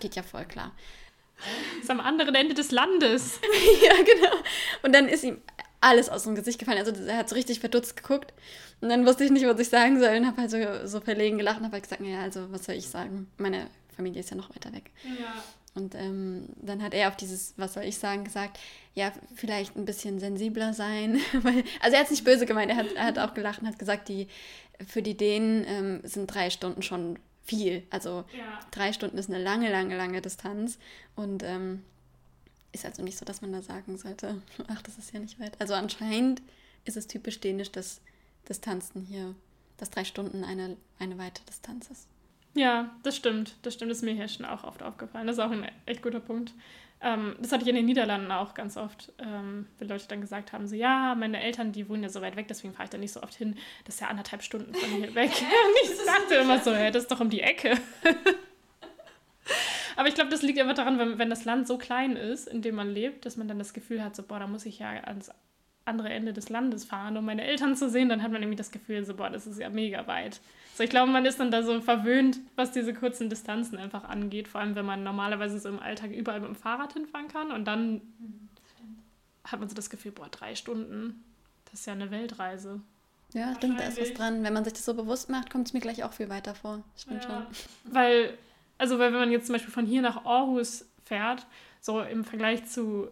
geht 0.01 0.17
ja 0.17 0.23
voll 0.23 0.45
klar. 0.45 0.73
Das 1.77 1.85
ist 1.85 1.91
am 1.91 2.01
anderen 2.01 2.35
Ende 2.35 2.55
des 2.55 2.71
Landes. 2.71 3.41
ja, 3.83 3.95
genau. 3.97 4.37
Und 4.83 4.93
dann 4.95 5.09
ist 5.09 5.25
ihm 5.25 5.41
alles 5.81 6.09
aus 6.09 6.25
dem 6.25 6.35
Gesicht 6.35 6.59
gefallen. 6.59 6.79
Also 6.79 6.93
er 7.05 7.19
hat 7.19 7.29
so 7.29 7.37
richtig 7.37 7.61
verdutzt 7.61 7.97
geguckt. 7.97 8.33
Und 8.81 8.89
dann 8.89 9.07
wusste 9.07 9.25
ich 9.25 9.31
nicht, 9.31 9.47
was 9.47 9.61
ich 9.61 9.69
sagen 9.69 9.99
soll. 10.01 10.17
Und 10.17 10.27
habe 10.27 10.41
halt 10.41 10.51
so, 10.51 10.59
so 10.87 11.01
verlegen 11.01 11.39
gelacht 11.39 11.59
und 11.59 11.65
habe 11.65 11.75
halt 11.75 11.85
gesagt, 11.85 12.01
naja, 12.01 12.23
also 12.23 12.51
was 12.51 12.65
soll 12.65 12.75
ich 12.75 12.89
sagen? 12.89 13.31
Meine 13.39 13.69
Familie 13.95 14.21
ist 14.21 14.31
ja 14.31 14.37
noch 14.37 14.51
weiter 14.51 14.73
weg. 14.73 14.91
Ja. 15.05 15.43
Und 15.75 15.95
ähm, 15.95 16.49
dann 16.57 16.83
hat 16.83 16.95
er 16.95 17.09
auf 17.09 17.17
dieses, 17.17 17.55
was 17.57 17.75
soll 17.75 17.85
ich 17.85 17.99
sagen, 17.99 18.25
gesagt, 18.25 18.59
ja, 18.95 19.13
vielleicht 19.35 19.77
ein 19.77 19.85
bisschen 19.85 20.19
sensibler 20.19 20.75
sein. 20.75 21.21
Also 21.81 21.95
er 21.95 22.01
hat 22.01 22.05
es 22.07 22.11
nicht 22.11 22.25
böse 22.25 22.47
gemeint, 22.47 22.71
er 22.71 22.79
hat, 22.79 22.93
er 22.95 23.05
hat 23.05 23.19
auch 23.19 23.35
gelacht 23.35 23.61
und 23.61 23.69
hat 23.69 23.79
gesagt, 23.79 24.09
die, 24.09 24.27
für 24.87 25.03
die 25.03 25.17
Dänen 25.17 25.65
ähm, 25.69 26.01
sind 26.03 26.27
drei 26.27 26.51
Stunden 26.51 26.83
schon 26.83 27.19
viel. 27.49 27.83
Also 27.91 28.25
Ja. 28.37 28.61
drei 28.71 28.93
Stunden 28.93 29.19
ist 29.19 29.29
eine 29.31 29.43
lange, 29.43 29.71
lange, 29.71 29.97
lange 29.97 30.21
Distanz. 30.23 30.79
Und 31.17 31.43
ähm, 31.43 31.83
ist 32.73 32.85
also 32.85 33.03
nicht 33.03 33.19
so, 33.19 33.25
dass 33.25 33.41
man 33.41 33.53
da 33.53 33.63
sagen 33.63 33.97
sollte, 33.97 34.41
ach, 34.69 34.83
das 34.83 34.99
ist 34.99 35.13
ja 35.13 35.21
nicht 35.21 35.41
weit. 35.41 35.61
Also 35.61 35.75
anscheinend 35.75 36.43
ist 36.85 36.97
es 36.97 37.07
typisch 37.07 37.41
dänisch, 37.41 37.73
dass 37.73 38.01
Distanzen 38.49 39.03
hier, 39.03 39.35
dass 39.79 39.91
drei 39.91 40.05
Stunden 40.05 40.45
eine, 40.45 40.77
eine 40.99 41.19
weite 41.19 41.43
Distanz 41.49 41.91
ist. 41.91 42.07
Ja, 42.55 42.91
das 43.03 43.17
stimmt. 43.17 43.57
Das 43.63 43.75
stimmt. 43.75 43.91
Das 43.91 43.99
ist 43.99 44.05
mir 44.05 44.15
hier 44.15 44.29
schon 44.29 44.47
auch 44.47 44.65
oft 44.65 44.83
aufgefallen. 44.83 45.27
Das 45.27 45.37
ist 45.37 45.43
auch 45.43 45.51
ein 45.51 45.67
echt 45.87 46.03
guter 46.03 46.21
Punkt. 46.21 46.53
Ähm, 47.01 47.37
das 47.41 47.53
hatte 47.53 47.63
ich 47.63 47.69
in 47.69 47.77
den 47.77 47.85
Niederlanden 47.87 48.33
auch 48.33 48.55
ganz 48.55 48.77
oft, 48.77 49.13
ähm, 49.19 49.67
wenn 49.79 49.89
Leute 49.89 50.09
dann 50.09 50.21
gesagt 50.21 50.53
haben, 50.53 50.67
so, 50.67 50.75
ja, 50.75 51.15
meine 51.15 51.41
Eltern, 51.41 51.71
die 51.71 51.89
wohnen 51.89 52.03
ja 52.03 52.09
so 52.09 52.21
weit 52.21 52.35
weg, 52.37 52.49
deswegen 52.49 52.75
fahre 52.75 52.85
ich 52.85 52.91
da 52.91 52.99
nicht 52.99 53.13
so 53.13 53.23
oft 53.23 53.35
hin. 53.35 53.57
Das 53.85 53.95
ist 53.97 54.01
ja 54.01 54.09
anderthalb 54.09 54.43
Stunden 54.43 54.75
von 54.75 54.91
hier 54.91 55.15
weg. 55.15 55.31
Und 55.31 55.91
ich 55.91 55.91
dachte 56.05 56.35
immer 56.35 56.59
so, 56.59 56.73
ja, 56.73 56.91
das 56.91 57.05
ist 57.05 57.13
doch 57.13 57.21
um 57.21 57.31
die 57.31 57.43
Ecke. 57.43 57.79
Aber 59.97 60.09
ich 60.09 60.15
glaube, 60.15 60.31
das 60.31 60.43
liegt 60.43 60.59
einfach 60.61 60.75
daran, 60.75 60.99
wenn, 60.99 61.19
wenn 61.19 61.31
das 61.31 61.45
Land 61.45 61.67
so 61.67 61.79
klein 61.79 62.17
ist, 62.17 62.49
in 62.49 62.63
dem 62.63 62.75
man 62.75 62.89
lebt, 62.89 63.27
dass 63.27 63.37
man 63.37 63.49
dann 63.49 63.59
das 63.59 63.75
Gefühl 63.75 64.03
hat, 64.03 64.15
so, 64.15 64.23
boah, 64.23 64.39
da 64.39 64.47
muss 64.47 64.67
ich 64.67 64.79
ja 64.81 64.91
ans 64.91 65.31
andere 65.89 66.11
Ende 66.11 66.33
des 66.33 66.49
Landes 66.49 66.85
fahren, 66.85 67.17
um 67.17 67.25
meine 67.25 67.43
Eltern 67.45 67.75
zu 67.77 67.89
sehen, 67.91 68.09
dann 68.09 68.23
hat 68.23 68.31
man 68.31 68.43
irgendwie 68.43 68.57
das 68.57 68.71
Gefühl, 68.71 69.05
so, 69.05 69.15
boah, 69.15 69.31
das 69.31 69.47
ist 69.47 69.59
ja 69.59 69.69
mega 69.71 70.07
weit. 70.07 70.41
So, 70.75 70.85
ich 70.85 70.91
glaube, 70.91 71.11
man 71.11 71.27
ist 71.27 71.41
dann 71.41 71.51
da 71.51 71.63
so 71.65 71.81
verwöhnt, 71.81 72.39
was 72.55 72.71
diese 72.71 72.95
kurzen 72.95 73.29
Distanzen 73.29 73.79
einfach 73.79 74.05
angeht, 74.05 74.47
vor 74.47 74.61
allem 74.61 74.77
wenn 74.77 74.87
man 74.87 75.03
normalerweise 75.03 75.59
so 75.59 75.69
im 75.69 75.81
Alltag 75.81 76.13
überall 76.13 76.39
mit 76.41 76.49
dem 76.51 76.55
Fahrrad 76.55 76.93
hinfahren 76.93 77.27
kann 77.29 77.51
und 77.51 77.65
dann 77.65 78.01
hat 79.45 79.59
man 79.61 79.69
so 79.69 79.75
das 79.75 79.91
Gefühl, 79.91 80.13
boah, 80.13 80.29
drei 80.31 80.55
Stunden, 80.55 81.25
das 81.71 81.81
ist 81.81 81.87
ja 81.87 81.95
eine 81.95 82.11
Weltreise. 82.11 82.81
Ja, 83.33 83.55
stimmt, 83.57 83.79
da 83.79 83.85
ist 83.85 84.01
was 84.01 84.15
dran. 84.15 84.43
Wenn 84.43 84.53
man 84.55 84.65
sich 84.65 84.73
das 84.75 84.85
so 84.85 84.95
bewusst 84.95 85.29
macht, 85.29 85.51
kommt 85.51 85.67
es 85.67 85.75
mir 85.75 85.81
gleich 85.81 86.03
auch 86.05 86.13
viel 86.13 86.29
weiter 86.31 86.55
vor. 86.55 86.83
Stimmt 86.97 87.25
Ja, 87.25 87.47
schon. 87.85 87.95
weil, 87.95 88.39
also 88.79 88.99
weil 88.99 89.13
wenn 89.13 89.21
man 89.21 89.31
jetzt 89.31 89.47
zum 89.47 89.55
Beispiel 89.55 89.73
von 89.73 89.85
hier 89.85 90.01
nach 90.01 90.25
Aarhus 90.25 90.87
fährt, 91.05 91.47
so 91.81 92.01
im 92.01 92.25
Vergleich 92.25 92.67
zu 92.67 93.09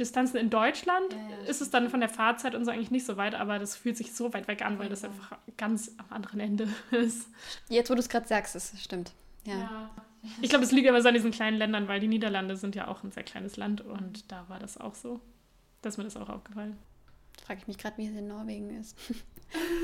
Distanzen 0.00 0.38
in 0.38 0.50
Deutschland, 0.50 1.12
Ja, 1.12 1.18
ja, 1.18 1.48
ist 1.48 1.60
es 1.60 1.70
dann 1.70 1.88
von 1.90 2.00
der 2.00 2.08
Fahrzeit 2.08 2.54
und 2.54 2.64
so 2.64 2.70
eigentlich 2.70 2.90
nicht 2.90 3.06
so 3.06 3.16
weit, 3.16 3.34
aber 3.34 3.58
das 3.58 3.76
fühlt 3.76 3.96
sich 3.96 4.12
so 4.12 4.32
weit 4.32 4.48
weg 4.48 4.64
an, 4.64 4.78
weil 4.78 4.88
das 4.88 5.04
einfach 5.04 5.38
ganz 5.56 5.92
am 5.98 6.06
anderen 6.10 6.40
Ende 6.40 6.68
ist. 6.90 7.28
Jetzt, 7.68 7.90
wo 7.90 7.94
du 7.94 8.00
es 8.00 8.08
gerade 8.08 8.26
sagst, 8.26 8.54
das 8.54 8.72
stimmt. 8.82 9.12
Ja. 9.44 9.58
Ja. 9.58 9.90
Ich 10.42 10.50
glaube, 10.50 10.64
es 10.64 10.72
liegt 10.72 10.88
aber 10.88 11.00
so 11.00 11.08
an 11.08 11.14
diesen 11.14 11.30
kleinen 11.30 11.56
Ländern, 11.56 11.88
weil 11.88 12.00
die 12.00 12.08
Niederlande 12.08 12.56
sind 12.56 12.74
ja 12.74 12.88
auch 12.88 13.02
ein 13.04 13.10
sehr 13.10 13.22
kleines 13.22 13.56
Land 13.56 13.80
und 13.80 14.30
da 14.30 14.44
war 14.48 14.58
das 14.58 14.76
auch 14.78 14.94
so. 14.94 15.20
Da 15.82 15.88
ist 15.88 15.96
mir 15.96 16.04
das 16.04 16.16
auch 16.16 16.28
aufgefallen. 16.28 16.76
Frage 17.50 17.62
ich 17.62 17.66
mich 17.66 17.78
gerade, 17.78 17.98
wie 17.98 18.06
es 18.06 18.16
in 18.16 18.28
Norwegen 18.28 18.70
ist. 18.80 18.96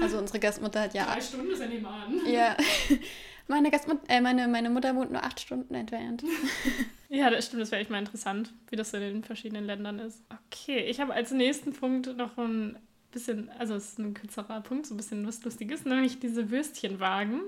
Also 0.00 0.18
unsere 0.18 0.38
Gastmutter 0.38 0.82
hat 0.82 0.94
ja. 0.94 1.20
Stunden 1.20 1.50
ist 1.50 1.58
ja 1.58 1.66
nebenan. 1.66 2.20
Ja. 2.24 2.56
Meine, 3.48 3.72
Gastmut 3.72 3.98
äh, 4.06 4.20
meine, 4.20 4.46
meine 4.46 4.70
Mutter 4.70 4.94
wohnt 4.94 5.10
nur 5.10 5.24
acht 5.24 5.40
Stunden 5.40 5.74
entfernt. 5.74 6.22
Ja, 7.08 7.30
das 7.30 7.46
stimmt, 7.46 7.62
das 7.62 7.70
wäre 7.70 7.80
echt 7.80 7.90
mal 7.90 8.00
interessant, 8.00 8.52
wie 8.68 8.74
das 8.74 8.92
in 8.92 9.00
den 9.00 9.24
verschiedenen 9.24 9.64
Ländern 9.64 10.00
ist. 10.00 10.24
Okay, 10.28 10.84
ich 10.86 11.00
habe 11.00 11.14
als 11.14 11.30
nächsten 11.30 11.72
Punkt 11.72 12.16
noch 12.16 12.36
ein 12.36 12.76
bisschen, 13.12 13.48
also 13.58 13.74
es 13.74 13.90
ist 13.90 13.98
ein 14.00 14.12
kürzerer 14.12 14.60
Punkt, 14.60 14.86
so 14.86 14.94
ein 14.94 14.96
bisschen 14.96 15.24
was 15.24 15.42
Lustiges, 15.44 15.84
nämlich 15.84 16.18
diese 16.18 16.50
Würstchenwagen, 16.50 17.42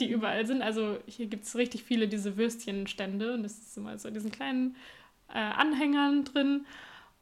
die 0.00 0.10
überall 0.10 0.46
sind. 0.46 0.62
Also 0.62 0.98
hier 1.06 1.26
gibt 1.26 1.44
es 1.44 1.54
richtig 1.54 1.84
viele 1.84 2.08
diese 2.08 2.38
Würstchenstände 2.38 3.34
und 3.34 3.42
das 3.42 3.58
ist 3.58 3.76
immer 3.76 3.98
so 3.98 4.08
in 4.08 4.14
diesen 4.14 4.30
kleinen 4.30 4.76
äh, 5.28 5.38
Anhängern 5.38 6.24
drin. 6.24 6.66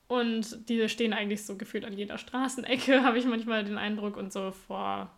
Und 0.09 0.69
die 0.69 0.89
stehen 0.89 1.13
eigentlich 1.13 1.45
so 1.45 1.57
gefühlt 1.57 1.85
an 1.85 1.93
jeder 1.93 2.19
Straßenecke, 2.19 3.03
habe 3.05 3.19
ich 3.19 3.25
manchmal 3.25 3.65
den 3.65 3.79
Eindruck. 3.79 4.17
Und 4.17 4.33
so 4.33 4.53
vor 4.53 5.11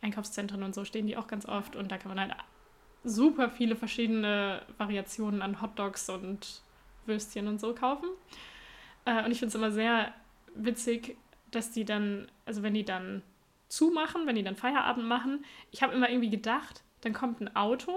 Einkaufszentren 0.00 0.62
und 0.62 0.74
so 0.74 0.84
stehen 0.84 1.06
die 1.06 1.16
auch 1.16 1.26
ganz 1.26 1.46
oft. 1.46 1.76
Und 1.76 1.90
da 1.90 1.98
kann 1.98 2.14
man 2.14 2.20
halt 2.20 2.34
super 3.04 3.50
viele 3.50 3.76
verschiedene 3.76 4.62
Variationen 4.78 5.42
an 5.42 5.60
Hotdogs 5.60 6.08
und 6.08 6.62
Würstchen 7.06 7.48
und 7.48 7.60
so 7.60 7.74
kaufen. 7.74 8.08
Äh, 9.04 9.24
und 9.24 9.32
ich 9.32 9.38
finde 9.38 9.48
es 9.48 9.54
immer 9.54 9.72
sehr 9.72 10.12
witzig, 10.54 11.16
dass 11.50 11.70
die 11.70 11.84
dann, 11.84 12.28
also 12.44 12.62
wenn 12.62 12.74
die 12.74 12.84
dann 12.84 13.22
zumachen, 13.68 14.26
wenn 14.26 14.36
die 14.36 14.42
dann 14.42 14.56
Feierabend 14.56 15.06
machen, 15.06 15.44
ich 15.70 15.82
habe 15.82 15.94
immer 15.94 16.10
irgendwie 16.10 16.30
gedacht, 16.30 16.82
dann 17.00 17.12
kommt 17.12 17.40
ein 17.40 17.56
Auto 17.56 17.92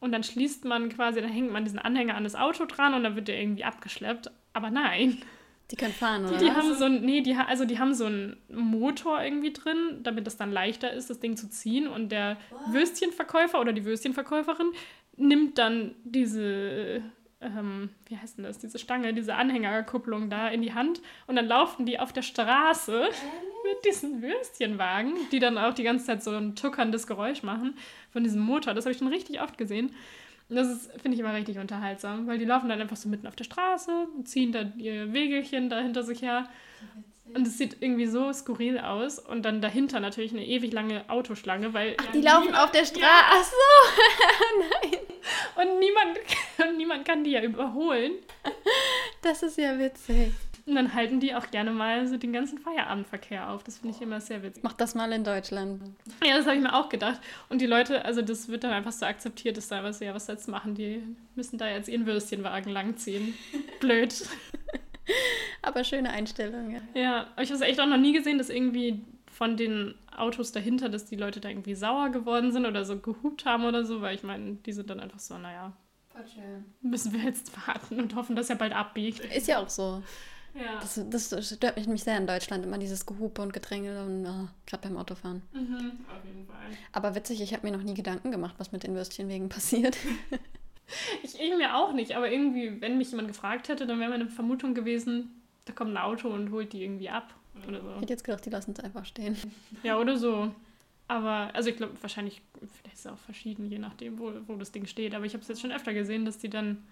und 0.00 0.12
dann 0.12 0.22
schließt 0.22 0.64
man 0.64 0.88
quasi, 0.88 1.20
dann 1.20 1.30
hängt 1.30 1.52
man 1.52 1.64
diesen 1.64 1.78
Anhänger 1.78 2.14
an 2.14 2.24
das 2.24 2.36
Auto 2.36 2.64
dran 2.64 2.94
und 2.94 3.02
dann 3.02 3.16
wird 3.16 3.28
der 3.28 3.40
irgendwie 3.40 3.64
abgeschleppt. 3.64 4.30
Aber 4.52 4.70
nein. 4.70 5.22
Die 5.70 5.76
können 5.76 5.92
fahren, 5.92 6.24
oder? 6.26 6.38
Die, 6.38 6.44
die 6.44 6.50
haben 6.52 6.74
so 6.74 6.84
ein, 6.84 7.02
nee, 7.02 7.22
die, 7.22 7.34
also 7.34 7.64
die 7.64 7.78
haben 7.78 7.92
so 7.92 8.06
einen 8.06 8.36
Motor 8.48 9.22
irgendwie 9.22 9.52
drin, 9.52 10.00
damit 10.02 10.26
es 10.28 10.36
dann 10.36 10.52
leichter 10.52 10.92
ist, 10.92 11.10
das 11.10 11.18
Ding 11.18 11.36
zu 11.36 11.50
ziehen. 11.50 11.88
Und 11.88 12.10
der 12.10 12.36
What? 12.50 12.74
Würstchenverkäufer 12.74 13.60
oder 13.60 13.72
die 13.72 13.84
Würstchenverkäuferin 13.84 14.68
nimmt 15.16 15.58
dann 15.58 15.96
diese, 16.04 17.02
ähm, 17.40 17.90
wie 18.06 18.16
heißt 18.16 18.38
denn 18.38 18.44
das, 18.44 18.58
diese 18.58 18.78
Stange, 18.78 19.12
diese 19.12 19.34
Anhängerkupplung 19.34 20.30
da 20.30 20.48
in 20.48 20.62
die 20.62 20.74
Hand 20.74 21.02
und 21.26 21.34
dann 21.36 21.46
laufen 21.46 21.84
die 21.84 21.98
auf 21.98 22.12
der 22.12 22.22
Straße 22.22 23.08
mit 23.64 23.84
diesen 23.84 24.22
Würstchenwagen, 24.22 25.14
die 25.32 25.40
dann 25.40 25.58
auch 25.58 25.74
die 25.74 25.82
ganze 25.82 26.06
Zeit 26.06 26.22
so 26.22 26.30
ein 26.30 26.54
tuckerndes 26.54 27.08
Geräusch 27.08 27.42
machen 27.42 27.76
von 28.12 28.22
diesem 28.22 28.42
Motor. 28.42 28.74
Das 28.74 28.84
habe 28.84 28.92
ich 28.92 28.98
schon 28.98 29.08
richtig 29.08 29.40
oft 29.42 29.58
gesehen. 29.58 29.94
Und 30.48 30.56
das 30.56 30.88
finde 31.02 31.14
ich 31.14 31.20
immer 31.20 31.34
richtig 31.34 31.58
unterhaltsam, 31.58 32.26
weil 32.26 32.38
die 32.38 32.44
laufen 32.44 32.68
dann 32.68 32.80
einfach 32.80 32.96
so 32.96 33.08
mitten 33.08 33.26
auf 33.26 33.34
der 33.34 33.44
Straße 33.44 33.90
und 34.16 34.28
ziehen 34.28 34.52
da 34.52 34.62
ihr 34.76 35.12
Wegelchen 35.12 35.68
da 35.68 35.80
hinter 35.80 36.04
sich 36.04 36.22
her. 36.22 36.48
Und 37.34 37.46
es 37.46 37.58
sieht 37.58 37.78
irgendwie 37.80 38.06
so 38.06 38.32
skurril 38.32 38.78
aus. 38.78 39.18
Und 39.18 39.42
dann 39.42 39.60
dahinter 39.60 39.98
natürlich 39.98 40.32
eine 40.32 40.46
ewig 40.46 40.72
lange 40.72 41.08
Autoschlange, 41.10 41.74
weil. 41.74 41.96
Ach, 41.98 42.12
die 42.12 42.20
laufen 42.20 42.54
auf 42.54 42.70
der 42.70 42.84
Straße. 42.84 43.00
Ja. 43.00 43.22
Ach 43.30 43.44
so, 43.44 44.60
nein. 44.60 45.00
Und 45.56 45.80
niemand, 45.80 46.18
niemand 46.76 47.04
kann 47.04 47.24
die 47.24 47.32
ja 47.32 47.42
überholen. 47.42 48.12
Das 49.22 49.42
ist 49.42 49.58
ja 49.58 49.76
witzig. 49.76 50.32
Und 50.66 50.74
dann 50.74 50.94
halten 50.94 51.20
die 51.20 51.32
auch 51.34 51.50
gerne 51.52 51.70
mal 51.70 52.08
so 52.08 52.16
den 52.16 52.32
ganzen 52.32 52.58
Feierabendverkehr 52.58 53.50
auf. 53.50 53.62
Das 53.62 53.78
finde 53.78 53.94
ich 53.94 54.02
immer 54.02 54.20
sehr 54.20 54.42
witzig. 54.42 54.64
Mach 54.64 54.72
das 54.72 54.96
mal 54.96 55.12
in 55.12 55.22
Deutschland. 55.22 55.80
Ja, 56.24 56.36
das 56.36 56.46
habe 56.46 56.56
ich 56.56 56.62
mir 56.62 56.74
auch 56.74 56.88
gedacht. 56.88 57.20
Und 57.48 57.60
die 57.60 57.66
Leute, 57.66 58.04
also 58.04 58.20
das 58.20 58.48
wird 58.48 58.64
dann 58.64 58.72
einfach 58.72 58.90
so 58.90 59.06
akzeptiert, 59.06 59.56
dass 59.56 59.68
da 59.68 59.84
was, 59.84 60.00
ja, 60.00 60.12
was 60.12 60.26
jetzt 60.26 60.48
machen? 60.48 60.74
Die 60.74 61.02
müssen 61.36 61.56
da 61.56 61.68
jetzt 61.68 61.88
ihren 61.88 62.04
Würstchenwagen 62.04 62.72
langziehen. 62.72 63.34
Blöd. 63.80 64.12
Aber 65.62 65.84
schöne 65.84 66.10
Einstellung, 66.10 66.72
ja. 66.72 66.80
Ja, 66.94 67.26
aber 67.34 67.42
ich 67.42 67.50
habe 67.50 67.62
es 67.62 67.68
echt 67.68 67.80
auch 67.80 67.86
noch 67.86 67.96
nie 67.96 68.12
gesehen, 68.12 68.38
dass 68.38 68.50
irgendwie 68.50 69.04
von 69.30 69.56
den 69.56 69.94
Autos 70.16 70.50
dahinter, 70.50 70.88
dass 70.88 71.04
die 71.04 71.16
Leute 71.16 71.40
da 71.40 71.48
irgendwie 71.48 71.76
sauer 71.76 72.08
geworden 72.08 72.50
sind 72.50 72.66
oder 72.66 72.84
so 72.84 72.98
gehupt 72.98 73.44
haben 73.44 73.64
oder 73.66 73.84
so, 73.84 74.00
weil 74.00 74.16
ich 74.16 74.24
meine, 74.24 74.54
die 74.54 74.72
sind 74.72 74.90
dann 74.90 74.98
einfach 74.98 75.20
so, 75.20 75.38
naja. 75.38 75.72
Voll 76.08 76.24
schön. 76.26 76.64
Müssen 76.80 77.12
wir 77.12 77.20
jetzt 77.20 77.52
warten 77.68 78.00
und 78.00 78.16
hoffen, 78.16 78.34
dass 78.34 78.50
er 78.50 78.56
bald 78.56 78.72
abbiegt. 78.72 79.20
Ist 79.20 79.46
ja 79.46 79.58
auch 79.58 79.68
so. 79.68 80.02
Ja. 80.58 80.80
Das, 80.80 81.28
das 81.30 81.54
stört 81.54 81.76
mich 81.76 81.86
nämlich 81.86 82.04
sehr 82.04 82.16
in 82.16 82.26
Deutschland, 82.26 82.64
immer 82.64 82.78
dieses 82.78 83.04
Gehupe 83.04 83.42
und 83.42 83.52
Gedränge 83.52 84.02
und 84.04 84.26
oh, 84.26 84.48
gerade 84.66 84.88
beim 84.88 84.96
Autofahren. 84.96 85.42
Mhm, 85.52 85.92
auf 86.08 86.24
jeden 86.24 86.46
Fall. 86.46 86.56
Aber 86.92 87.14
witzig, 87.14 87.40
ich 87.40 87.52
habe 87.52 87.66
mir 87.66 87.76
noch 87.76 87.82
nie 87.82 87.94
Gedanken 87.94 88.30
gemacht, 88.30 88.54
was 88.58 88.72
mit 88.72 88.82
den 88.82 88.94
Würstchenwegen 88.94 89.48
passiert. 89.48 89.96
ich, 91.22 91.38
ich 91.40 91.56
mir 91.56 91.74
auch 91.76 91.92
nicht, 91.92 92.16
aber 92.16 92.30
irgendwie, 92.30 92.80
wenn 92.80 92.98
mich 92.98 93.10
jemand 93.10 93.28
gefragt 93.28 93.68
hätte, 93.68 93.86
dann 93.86 93.98
wäre 93.98 94.10
meine 94.10 94.28
Vermutung 94.28 94.74
gewesen, 94.74 95.42
da 95.64 95.72
kommt 95.72 95.90
ein 95.90 95.96
Auto 95.96 96.28
und 96.28 96.50
holt 96.50 96.72
die 96.72 96.82
irgendwie 96.82 97.10
ab. 97.10 97.34
Oder 97.66 97.80
so. 97.80 97.90
Ich 97.94 98.02
hätte 98.02 98.12
jetzt 98.12 98.24
gedacht, 98.24 98.44
die 98.44 98.50
lassen 98.50 98.72
es 98.72 98.80
einfach 98.80 99.04
stehen. 99.04 99.36
Ja, 99.82 99.98
oder 99.98 100.16
so. 100.16 100.54
Aber, 101.08 101.50
also 101.54 101.70
ich 101.70 101.76
glaube, 101.76 101.94
wahrscheinlich, 102.00 102.42
vielleicht 102.54 102.96
ist 102.96 103.06
es 103.06 103.12
auch 103.12 103.18
verschieden, 103.18 103.70
je 103.70 103.78
nachdem, 103.78 104.18
wo, 104.18 104.32
wo 104.46 104.56
das 104.56 104.72
Ding 104.72 104.86
steht. 104.86 105.14
Aber 105.14 105.24
ich 105.24 105.32
habe 105.34 105.42
es 105.42 105.48
jetzt 105.48 105.60
schon 105.60 105.72
öfter 105.72 105.94
gesehen, 105.94 106.24
dass 106.24 106.38
die 106.38 106.50
dann 106.50 106.82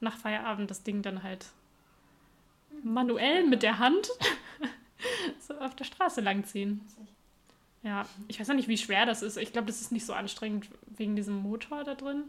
nach 0.00 0.16
Feierabend 0.16 0.70
das 0.70 0.82
Ding 0.82 1.02
dann 1.02 1.22
halt 1.22 1.46
manuell 2.82 3.46
mit 3.46 3.62
der 3.62 3.78
Hand 3.78 4.08
so 5.40 5.54
auf 5.58 5.74
der 5.76 5.84
Straße 5.84 6.20
langziehen. 6.20 6.80
Ja, 7.82 8.04
ich 8.28 8.38
weiß 8.38 8.50
auch 8.50 8.54
nicht, 8.54 8.68
wie 8.68 8.76
schwer 8.76 9.06
das 9.06 9.22
ist. 9.22 9.38
Ich 9.38 9.52
glaube, 9.52 9.68
das 9.68 9.80
ist 9.80 9.92
nicht 9.92 10.04
so 10.04 10.12
anstrengend 10.12 10.68
wegen 10.96 11.16
diesem 11.16 11.36
Motor 11.36 11.84
da 11.84 11.94
drin. 11.94 12.24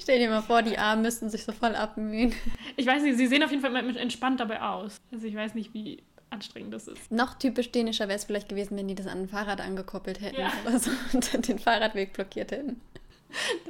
Stell 0.00 0.18
dir 0.18 0.30
mal 0.30 0.42
vor, 0.42 0.62
die 0.62 0.78
Arme 0.78 1.02
müssten 1.02 1.30
sich 1.30 1.44
so 1.44 1.52
voll 1.52 1.74
abmühen. 1.74 2.34
Ich 2.76 2.86
weiß 2.86 3.02
nicht, 3.02 3.16
sie 3.16 3.26
sehen 3.26 3.42
auf 3.42 3.50
jeden 3.50 3.62
Fall 3.62 3.74
entspannt 3.96 4.40
dabei 4.40 4.62
aus. 4.62 5.00
Also 5.12 5.26
ich 5.26 5.34
weiß 5.34 5.54
nicht, 5.54 5.74
wie 5.74 6.02
anstrengend 6.30 6.74
das 6.74 6.88
ist. 6.88 7.10
Noch 7.10 7.34
typisch 7.34 7.70
dänischer 7.72 8.08
wäre 8.08 8.18
es 8.18 8.24
vielleicht 8.24 8.48
gewesen, 8.48 8.76
wenn 8.76 8.88
die 8.88 8.94
das 8.94 9.06
an 9.06 9.22
ein 9.22 9.28
Fahrrad 9.28 9.60
angekoppelt 9.60 10.20
hätten 10.20 10.40
ja. 10.40 10.52
oder 10.66 10.78
so 10.78 10.90
und 11.12 11.48
den 11.48 11.58
Fahrradweg 11.58 12.12
blockiert 12.12 12.52
hätten. 12.52 12.80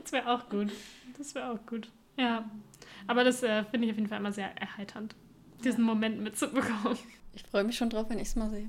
Das 0.01 0.13
wäre 0.13 0.33
auch 0.33 0.49
gut. 0.49 0.71
Das 1.17 1.35
wäre 1.35 1.53
auch 1.53 1.67
gut. 1.67 1.89
Ja. 2.17 2.49
Aber 3.07 3.25
das 3.25 3.43
äh, 3.43 3.65
finde 3.65 3.87
ich 3.87 3.93
auf 3.93 3.97
jeden 3.97 4.09
Fall 4.09 4.19
immer 4.19 4.33
sehr 4.33 4.51
erheiternd 4.61 5.15
diesen 5.65 5.85
Moment 5.85 6.21
mitzubekommen. 6.21 6.99
Ich 7.35 7.43
freue 7.45 7.65
mich 7.65 7.77
schon 7.77 7.91
drauf, 7.91 8.07
wenn 8.09 8.19
ich 8.19 8.29
es 8.29 8.37
mal 8.37 8.51
sehe. 8.51 8.69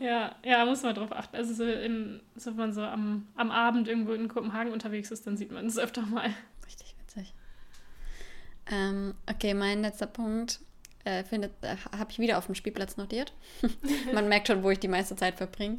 Ja, 0.00 0.34
ja, 0.44 0.64
muss 0.64 0.82
man 0.82 0.94
drauf 0.94 1.12
achten. 1.12 1.36
Also 1.36 1.54
so, 1.54 1.64
in, 1.64 2.20
so 2.34 2.50
wenn 2.50 2.56
man 2.56 2.72
so 2.72 2.82
am, 2.82 3.28
am 3.36 3.50
Abend 3.50 3.86
irgendwo 3.86 4.12
in 4.12 4.28
Kopenhagen 4.28 4.72
unterwegs 4.72 5.10
ist, 5.10 5.26
dann 5.26 5.36
sieht 5.36 5.52
man 5.52 5.66
es 5.66 5.78
öfter 5.78 6.02
mal. 6.02 6.30
Richtig 6.66 6.96
witzig. 6.98 7.32
Ähm, 8.70 9.14
okay, 9.28 9.54
mein 9.54 9.82
letzter 9.82 10.06
Punkt 10.06 10.60
äh, 11.04 11.20
äh, 11.20 11.48
habe 11.96 12.10
ich 12.10 12.18
wieder 12.18 12.38
auf 12.38 12.46
dem 12.46 12.54
Spielplatz 12.54 12.96
notiert. 12.96 13.32
man 14.14 14.28
merkt 14.28 14.48
schon, 14.48 14.62
wo 14.62 14.70
ich 14.70 14.78
die 14.78 14.88
meiste 14.88 15.16
Zeit 15.16 15.36
verbringe. 15.36 15.78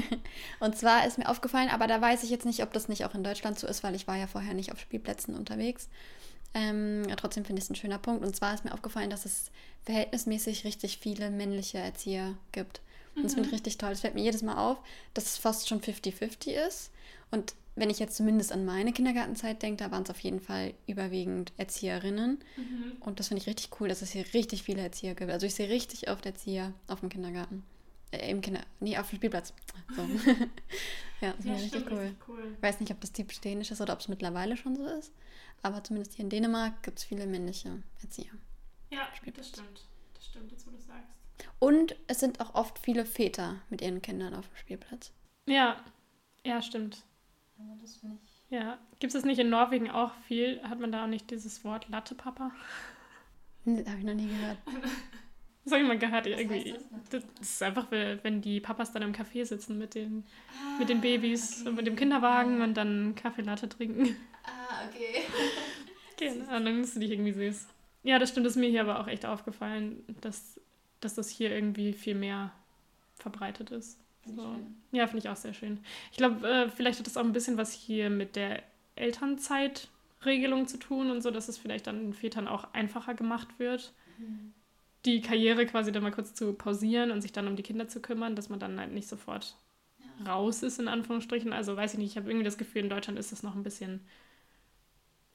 Und 0.60 0.76
zwar 0.76 1.06
ist 1.06 1.18
mir 1.18 1.28
aufgefallen, 1.28 1.70
aber 1.70 1.86
da 1.86 2.00
weiß 2.00 2.22
ich 2.24 2.30
jetzt 2.30 2.46
nicht, 2.46 2.62
ob 2.62 2.72
das 2.72 2.88
nicht 2.88 3.04
auch 3.04 3.14
in 3.14 3.24
Deutschland 3.24 3.58
so 3.58 3.66
ist, 3.66 3.82
weil 3.82 3.94
ich 3.94 4.06
war 4.06 4.16
ja 4.16 4.26
vorher 4.26 4.54
nicht 4.54 4.72
auf 4.72 4.80
Spielplätzen 4.80 5.34
unterwegs. 5.34 5.88
Ähm, 6.54 7.06
trotzdem 7.16 7.44
finde 7.44 7.60
ich 7.60 7.64
es 7.64 7.70
ein 7.70 7.76
schöner 7.76 7.98
Punkt. 7.98 8.24
Und 8.24 8.34
zwar 8.34 8.54
ist 8.54 8.64
mir 8.64 8.74
aufgefallen, 8.74 9.10
dass 9.10 9.24
es 9.24 9.50
verhältnismäßig 9.84 10.64
richtig 10.64 10.98
viele 10.98 11.30
männliche 11.30 11.78
Erzieher 11.78 12.36
gibt. 12.52 12.80
Und 13.16 13.24
das 13.24 13.34
finde 13.34 13.48
ich 13.48 13.52
mhm. 13.52 13.56
richtig 13.56 13.78
toll. 13.78 13.90
Es 13.90 14.00
fällt 14.00 14.14
mir 14.14 14.22
jedes 14.22 14.42
Mal 14.42 14.56
auf, 14.56 14.78
dass 15.14 15.24
es 15.24 15.36
fast 15.36 15.68
schon 15.68 15.80
50-50 15.80 16.52
ist. 16.66 16.90
Und 17.30 17.54
wenn 17.76 17.90
ich 17.90 17.98
jetzt 17.98 18.16
zumindest 18.16 18.52
an 18.52 18.64
meine 18.64 18.92
Kindergartenzeit 18.92 19.62
denke, 19.62 19.84
da 19.84 19.90
waren 19.90 20.02
es 20.02 20.10
auf 20.10 20.20
jeden 20.20 20.40
Fall 20.40 20.74
überwiegend 20.86 21.52
Erzieherinnen. 21.56 22.38
Mhm. 22.56 22.92
Und 23.00 23.20
das 23.20 23.28
finde 23.28 23.42
ich 23.42 23.48
richtig 23.48 23.70
cool, 23.80 23.88
dass 23.88 24.02
es 24.02 24.10
hier 24.10 24.24
richtig 24.34 24.62
viele 24.62 24.82
Erzieher 24.82 25.14
gibt. 25.14 25.30
Also 25.30 25.46
ich 25.46 25.54
sehe 25.54 25.68
richtig 25.68 26.10
oft 26.10 26.26
Erzieher 26.26 26.72
auf 26.88 27.00
dem 27.00 27.08
Kindergarten. 27.08 27.62
Äh, 28.12 28.30
Im 28.30 28.40
Kinder... 28.40 28.60
Nee, 28.80 28.96
auf 28.98 29.08
dem 29.08 29.16
Spielplatz. 29.16 29.52
So. 29.94 30.02
ja, 31.20 31.32
das 31.32 31.44
ja, 31.44 31.54
ich 31.54 31.62
richtig 31.62 31.90
cool. 31.90 32.14
cool. 32.28 32.52
Ich 32.56 32.62
weiß 32.62 32.80
nicht, 32.80 32.92
ob 32.92 33.00
das 33.00 33.12
typisch 33.12 33.40
dänisch 33.40 33.70
ist 33.70 33.80
oder 33.80 33.92
ob 33.92 34.00
es 34.00 34.08
mittlerweile 34.08 34.56
schon 34.56 34.76
so 34.76 34.84
ist. 34.84 35.12
Aber 35.62 35.84
zumindest 35.84 36.14
hier 36.14 36.24
in 36.24 36.30
Dänemark 36.30 36.82
gibt 36.82 36.98
es 36.98 37.04
viele 37.04 37.26
männliche 37.26 37.82
Erzieher. 38.02 38.32
Ja, 38.90 39.08
das 39.34 39.48
stimmt. 39.48 39.86
Das 40.14 40.26
stimmt, 40.26 40.50
jetzt 40.50 40.66
wo 40.66 40.70
du 40.70 40.78
sagst. 40.78 41.14
Und 41.58 41.96
es 42.06 42.20
sind 42.20 42.40
auch 42.40 42.54
oft 42.54 42.78
viele 42.78 43.04
Väter 43.04 43.56
mit 43.70 43.80
ihren 43.82 44.02
Kindern 44.02 44.34
auf 44.34 44.48
dem 44.48 44.56
Spielplatz. 44.56 45.12
Ja, 45.46 45.82
ja, 46.44 46.62
stimmt. 46.62 47.04
Aber 47.58 47.76
das 47.80 47.96
finde 47.96 48.18
ich. 48.24 48.30
Ja, 48.50 48.78
gibt 48.98 49.14
es 49.14 49.24
nicht 49.24 49.38
in 49.38 49.50
Norwegen 49.50 49.90
auch 49.90 50.12
viel? 50.26 50.60
Hat 50.64 50.80
man 50.80 50.90
da 50.90 51.04
auch 51.04 51.08
nicht 51.08 51.30
dieses 51.30 51.62
Wort 51.64 51.88
Latte-Papa? 51.88 52.50
Nee, 53.64 53.84
habe 53.86 53.98
ich 53.98 54.04
noch 54.04 54.14
nie 54.14 54.26
gehört. 54.28 54.58
Das 55.64 55.72
habe 55.72 55.82
ich 55.82 55.88
mal 55.88 55.98
gehört, 55.98 56.26
irgendwie. 56.26 56.74
Das, 57.10 57.22
das, 57.22 57.24
ist 57.40 57.62
einfach, 57.62 57.90
wenn 57.90 58.40
die 58.40 58.60
Papas 58.60 58.92
dann 58.92 59.02
im 59.02 59.12
Café 59.12 59.44
sitzen 59.44 59.78
mit 59.78 59.94
den, 59.94 60.24
ah, 60.48 60.78
mit 60.78 60.88
den 60.88 61.00
Babys 61.00 61.60
okay. 61.60 61.68
und 61.68 61.74
mit 61.76 61.86
dem 61.86 61.96
Kinderwagen 61.96 62.62
und 62.62 62.74
dann 62.74 63.14
Kaffeelatte 63.14 63.68
trinken. 63.68 64.16
Ah, 64.42 64.88
okay. 64.88 65.22
genau, 66.16 66.56
und 66.56 66.64
dann 66.64 66.80
ist 66.80 66.96
du 66.96 67.00
dich 67.00 67.10
irgendwie 67.10 67.32
süß. 67.32 67.66
Ja, 68.02 68.18
das 68.18 68.30
stimmt, 68.30 68.46
das 68.46 68.54
ist 68.54 68.60
mir 68.60 68.70
hier 68.70 68.80
aber 68.80 69.00
auch 69.00 69.06
echt 69.06 69.26
aufgefallen, 69.26 70.02
dass, 70.22 70.58
dass 71.00 71.14
das 71.14 71.28
hier 71.28 71.50
irgendwie 71.50 71.92
viel 71.92 72.14
mehr 72.14 72.52
verbreitet 73.16 73.70
ist. 73.70 73.98
So. 74.24 74.56
Ja, 74.92 75.06
finde 75.06 75.18
ich 75.18 75.28
auch 75.28 75.36
sehr 75.36 75.54
schön. 75.54 75.80
Ich 76.10 76.16
glaube, 76.16 76.46
äh, 76.48 76.70
vielleicht 76.70 76.98
hat 76.98 77.06
das 77.06 77.16
auch 77.16 77.24
ein 77.24 77.32
bisschen 77.32 77.56
was 77.56 77.72
hier 77.72 78.10
mit 78.10 78.36
der 78.36 78.62
Elternzeitregelung 78.96 80.66
zu 80.66 80.78
tun 80.78 81.10
und 81.10 81.22
so, 81.22 81.30
dass 81.30 81.48
es 81.48 81.58
vielleicht 81.58 81.86
dann 81.86 82.00
den 82.00 82.14
Vätern 82.14 82.48
auch 82.48 82.72
einfacher 82.72 83.14
gemacht 83.14 83.58
wird, 83.58 83.92
mhm. 84.18 84.52
Die 85.04 85.20
Karriere 85.22 85.66
quasi 85.66 85.92
dann 85.92 86.02
mal 86.02 86.12
kurz 86.12 86.34
zu 86.34 86.52
pausieren 86.52 87.10
und 87.10 87.22
sich 87.22 87.32
dann 87.32 87.48
um 87.48 87.56
die 87.56 87.62
Kinder 87.62 87.88
zu 87.88 88.00
kümmern, 88.00 88.36
dass 88.36 88.48
man 88.48 88.60
dann 88.60 88.78
halt 88.78 88.92
nicht 88.92 89.08
sofort 89.08 89.56
ja. 89.98 90.32
raus 90.32 90.62
ist, 90.62 90.78
in 90.78 90.88
Anführungsstrichen. 90.88 91.52
Also 91.52 91.76
weiß 91.76 91.94
ich 91.94 91.98
nicht, 91.98 92.10
ich 92.10 92.16
habe 92.16 92.28
irgendwie 92.28 92.44
das 92.44 92.58
Gefühl, 92.58 92.82
in 92.82 92.90
Deutschland 92.90 93.18
ist 93.18 93.32
das 93.32 93.42
noch 93.42 93.54
ein 93.54 93.62
bisschen 93.62 94.00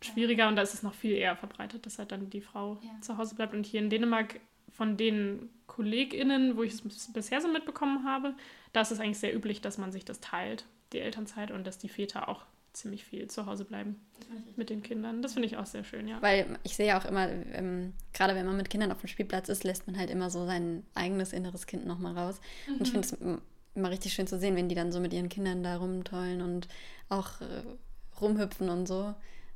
schwieriger 0.02 0.48
und 0.48 0.56
da 0.56 0.62
ist 0.62 0.74
es 0.74 0.84
noch 0.84 0.94
viel 0.94 1.14
eher 1.14 1.36
verbreitet, 1.36 1.86
dass 1.86 1.98
halt 1.98 2.12
dann 2.12 2.30
die 2.30 2.42
Frau 2.42 2.80
ja. 2.84 3.02
zu 3.02 3.18
Hause 3.18 3.36
bleibt. 3.36 3.54
Und 3.54 3.66
hier 3.66 3.80
in 3.80 3.90
Dänemark 3.90 4.40
von 4.72 4.98
den 4.98 5.50
KollegInnen, 5.68 6.58
wo 6.58 6.64
ich 6.64 6.74
es 6.74 7.12
bisher 7.14 7.42
so 7.42 7.48
mitbekommen 7.48 8.04
habe, 8.04 8.36
da 8.74 8.82
ist 8.82 8.92
es 8.92 9.00
eigentlich 9.00 9.20
sehr 9.20 9.36
üblich, 9.36 9.62
dass 9.62 9.78
man 9.78 9.92
sich 9.92 10.06
das 10.06 10.20
teilt, 10.20 10.66
die 10.94 11.00
Elternzeit, 11.00 11.50
und 11.50 11.66
dass 11.66 11.78
die 11.78 11.90
Väter 11.90 12.30
auch 12.30 12.44
ziemlich 12.76 13.06
viel 13.06 13.28
zu 13.28 13.46
Hause 13.46 13.66
bleiben 13.66 14.00
mit 14.56 14.70
den 14.70 14.84
Kindern. 14.84 15.22
Das 15.22 15.34
finde 15.34 15.48
ich 15.48 15.58
auch 15.58 15.66
sehr 15.66 15.84
schön, 15.84 16.08
ja. 16.08 16.22
Weil 16.22 16.60
ich 16.64 16.76
sehe 16.76 16.88
ja 16.88 17.00
auch 17.00 17.06
immer, 17.06 17.30
ähm, 17.30 17.94
gerade 18.14 18.36
wenn 18.36 18.46
man 18.46 18.58
mit 18.58 18.70
Kindern 18.70 18.92
auf 18.92 19.00
dem 19.00 19.08
Spielplatz 19.08 19.50
ist, 19.50 19.64
lässt 19.64 19.88
man 19.88 19.98
halt 19.98 20.10
immer 20.10 20.30
so 20.30 20.46
sein 20.46 20.84
eigenes 20.94 21.34
inneres 21.34 21.68
Kind 21.68 21.86
nochmal 21.86 22.18
raus. 22.18 22.40
Mhm. 22.68 22.74
Und 22.74 22.82
ich 22.82 22.92
finde 22.92 23.08
es 23.08 23.42
immer 23.76 23.90
richtig 23.90 24.14
schön 24.14 24.28
zu 24.28 24.38
sehen, 24.40 24.56
wenn 24.56 24.70
die 24.70 24.76
dann 24.76 24.92
so 24.92 25.00
mit 25.00 25.14
ihren 25.14 25.30
Kindern 25.30 25.64
da 25.64 25.78
rumtollen 25.78 26.42
und 26.42 26.68
auch 27.10 27.42
äh, 27.42 27.64
rumhüpfen 28.20 28.70
und 28.70 28.88
so. 28.88 29.16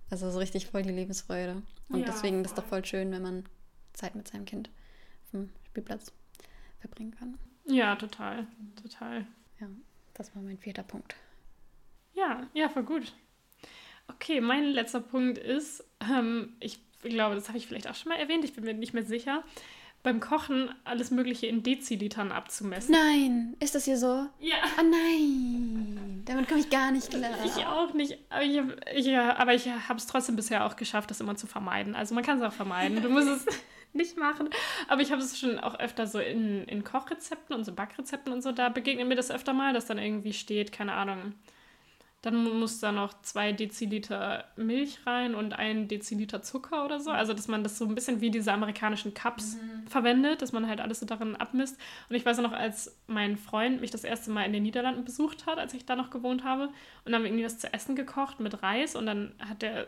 Also 0.09 0.31
so 0.31 0.39
richtig 0.39 0.67
voll 0.67 0.83
die 0.83 0.89
Lebensfreude. 0.89 1.61
Und 1.89 1.99
ja, 1.99 2.05
deswegen 2.05 2.41
ist 2.43 2.51
es 2.51 2.55
doch 2.55 2.65
voll 2.65 2.83
schön, 2.85 3.11
wenn 3.11 3.21
man 3.21 3.43
Zeit 3.93 4.15
mit 4.15 4.27
seinem 4.27 4.45
Kind 4.45 4.69
auf 5.25 5.31
dem 5.31 5.49
Spielplatz 5.67 6.11
verbringen 6.79 7.15
kann. 7.17 7.37
Ja, 7.65 7.95
total. 7.95 8.47
Total. 8.81 9.27
Ja, 9.59 9.67
das 10.13 10.35
war 10.35 10.41
mein 10.41 10.57
vierter 10.57 10.83
Punkt. 10.83 11.15
Ja, 12.13 12.47
ja, 12.53 12.69
voll 12.69 12.83
gut. 12.83 13.13
Okay, 14.07 14.41
mein 14.41 14.65
letzter 14.65 15.01
Punkt 15.01 15.37
ist, 15.37 15.83
ähm, 16.01 16.53
ich 16.59 16.79
glaube, 17.01 17.35
das 17.35 17.47
habe 17.47 17.57
ich 17.57 17.67
vielleicht 17.67 17.87
auch 17.87 17.95
schon 17.95 18.09
mal 18.09 18.19
erwähnt, 18.19 18.43
ich 18.43 18.53
bin 18.53 18.63
mir 18.63 18.73
nicht 18.73 18.93
mehr 18.93 19.05
sicher, 19.05 19.43
beim 20.01 20.19
Kochen 20.19 20.73
alles 20.85 21.11
Mögliche 21.11 21.47
in 21.47 21.61
Dezilitern 21.61 22.31
abzumessen. 22.31 22.91
Nein, 22.91 23.55
ist 23.59 23.75
das 23.75 23.85
hier 23.85 23.97
so? 23.97 24.27
Ja. 24.39 24.55
Oh 24.79 24.83
nein, 24.83 26.23
damit 26.25 26.47
komme 26.47 26.61
ich 26.61 26.69
gar 26.69 26.91
nicht 26.91 27.09
klar. 27.09 27.31
Ich 27.45 27.65
auch 27.65 27.93
nicht, 27.93 28.17
aber 28.29 28.43
ich, 28.43 28.61
ich, 28.95 29.17
aber 29.17 29.53
ich 29.53 29.67
habe 29.67 29.99
es 29.99 30.07
trotzdem 30.07 30.35
bisher 30.35 30.65
auch 30.65 30.75
geschafft, 30.75 31.11
das 31.11 31.19
immer 31.19 31.35
zu 31.35 31.47
vermeiden. 31.47 31.95
Also 31.95 32.15
man 32.15 32.23
kann 32.23 32.37
es 32.39 32.43
auch 32.43 32.53
vermeiden, 32.53 33.01
du 33.01 33.09
musst 33.09 33.27
es 33.27 33.45
nicht 33.93 34.17
machen. 34.17 34.49
Aber 34.87 35.01
ich 35.01 35.11
habe 35.11 35.21
es 35.21 35.37
schon 35.37 35.59
auch 35.59 35.77
öfter 35.79 36.07
so 36.07 36.19
in, 36.19 36.63
in 36.65 36.83
Kochrezepten 36.83 37.55
und 37.55 37.65
so 37.65 37.73
Backrezepten 37.73 38.31
und 38.31 38.41
so, 38.41 38.51
da 38.51 38.69
begegnet 38.69 39.07
mir 39.07 39.15
das 39.15 39.31
öfter 39.31 39.53
mal, 39.53 39.73
dass 39.73 39.85
dann 39.85 39.97
irgendwie 39.97 40.33
steht, 40.33 40.71
keine 40.71 40.93
Ahnung, 40.93 41.33
dann 42.21 42.59
muss 42.59 42.79
da 42.79 42.91
noch 42.91 43.21
zwei 43.21 43.53
Deziliter 43.53 44.43
Milch 44.57 45.05
rein 45.05 45.35
und 45.35 45.53
ein 45.53 45.87
Deziliter 45.87 46.41
Zucker 46.41 46.83
oder 46.83 46.99
so. 46.99 47.11
Also, 47.11 47.33
dass 47.33 47.47
man 47.47 47.63
das 47.63 47.77
so 47.77 47.85
ein 47.85 47.95
bisschen 47.95 48.19
wie 48.19 48.29
diese 48.29 48.51
amerikanischen 48.51 49.13
Cups 49.13 49.55
mhm. 49.55 49.87
verwendet, 49.87 50.41
dass 50.41 50.51
man 50.51 50.67
halt 50.67 50.81
alles 50.81 50.99
so 50.99 51.05
darin 51.05 51.37
abmisst. 51.37 51.77
Und 52.09 52.15
ich 52.15 52.25
weiß 52.25 52.39
noch, 52.39 52.51
als 52.51 52.97
mein 53.07 53.37
Freund 53.37 53.79
mich 53.79 53.91
das 53.91 54.03
erste 54.03 54.31
Mal 54.31 54.43
in 54.43 54.51
den 54.51 54.63
Niederlanden 54.63 55.05
besucht 55.05 55.45
hat, 55.45 55.59
als 55.59 55.73
ich 55.73 55.85
da 55.85 55.95
noch 55.95 56.09
gewohnt 56.09 56.43
habe, 56.43 56.63
und 56.65 56.73
dann 57.05 57.15
haben 57.15 57.23
wir 57.23 57.29
irgendwie 57.29 57.45
was 57.45 57.59
zu 57.59 57.71
essen 57.71 57.95
gekocht 57.95 58.41
mit 58.41 58.61
Reis 58.61 58.95
und 58.95 59.05
dann 59.05 59.33
hat 59.39 59.61
der 59.61 59.87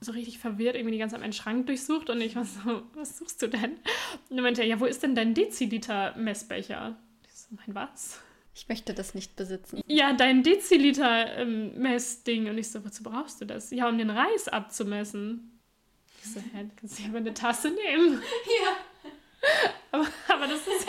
so 0.00 0.12
richtig 0.12 0.38
verwirrt 0.38 0.76
irgendwie 0.76 0.92
die 0.92 0.98
ganze 0.98 1.14
Zeit 1.14 1.20
meinen 1.20 1.32
Schrank 1.32 1.66
durchsucht 1.66 2.08
und 2.10 2.20
ich 2.20 2.36
war 2.36 2.44
so, 2.44 2.82
was 2.94 3.18
suchst 3.18 3.40
du 3.42 3.48
denn? 3.48 3.72
Und 3.72 4.36
dann 4.36 4.42
meinte 4.42 4.62
er, 4.62 4.66
ja, 4.66 4.80
wo 4.80 4.86
ist 4.86 5.02
denn 5.02 5.14
dein 5.14 5.34
Deziliter 5.34 6.14
Messbecher? 6.16 6.96
Ich 7.26 7.34
so, 7.34 7.48
mein 7.54 7.74
was? 7.74 8.22
Ich 8.54 8.68
möchte 8.68 8.94
das 8.94 9.14
nicht 9.14 9.36
besitzen. 9.36 9.82
Ja, 9.86 10.12
dein 10.12 10.42
Deziliter-Messding. 10.42 12.46
Ähm, 12.46 12.50
und 12.50 12.58
ich 12.58 12.68
so, 12.70 12.84
wozu 12.84 13.02
brauchst 13.02 13.40
du 13.40 13.44
das? 13.44 13.70
Ja, 13.70 13.88
um 13.88 13.96
den 13.96 14.10
Reis 14.10 14.48
abzumessen. 14.48 15.58
Ich 16.22 16.32
so, 16.32 16.40
hä, 16.40 16.64
du 16.64 16.70
kannst 16.76 16.98
dich 16.98 17.06
aber 17.06 17.18
eine 17.18 17.34
Tasse 17.34 17.70
nehmen. 17.70 18.20
Ja. 18.62 18.76
aber, 19.92 20.06
aber, 20.28 20.46
das 20.48 20.66
ist, 20.66 20.86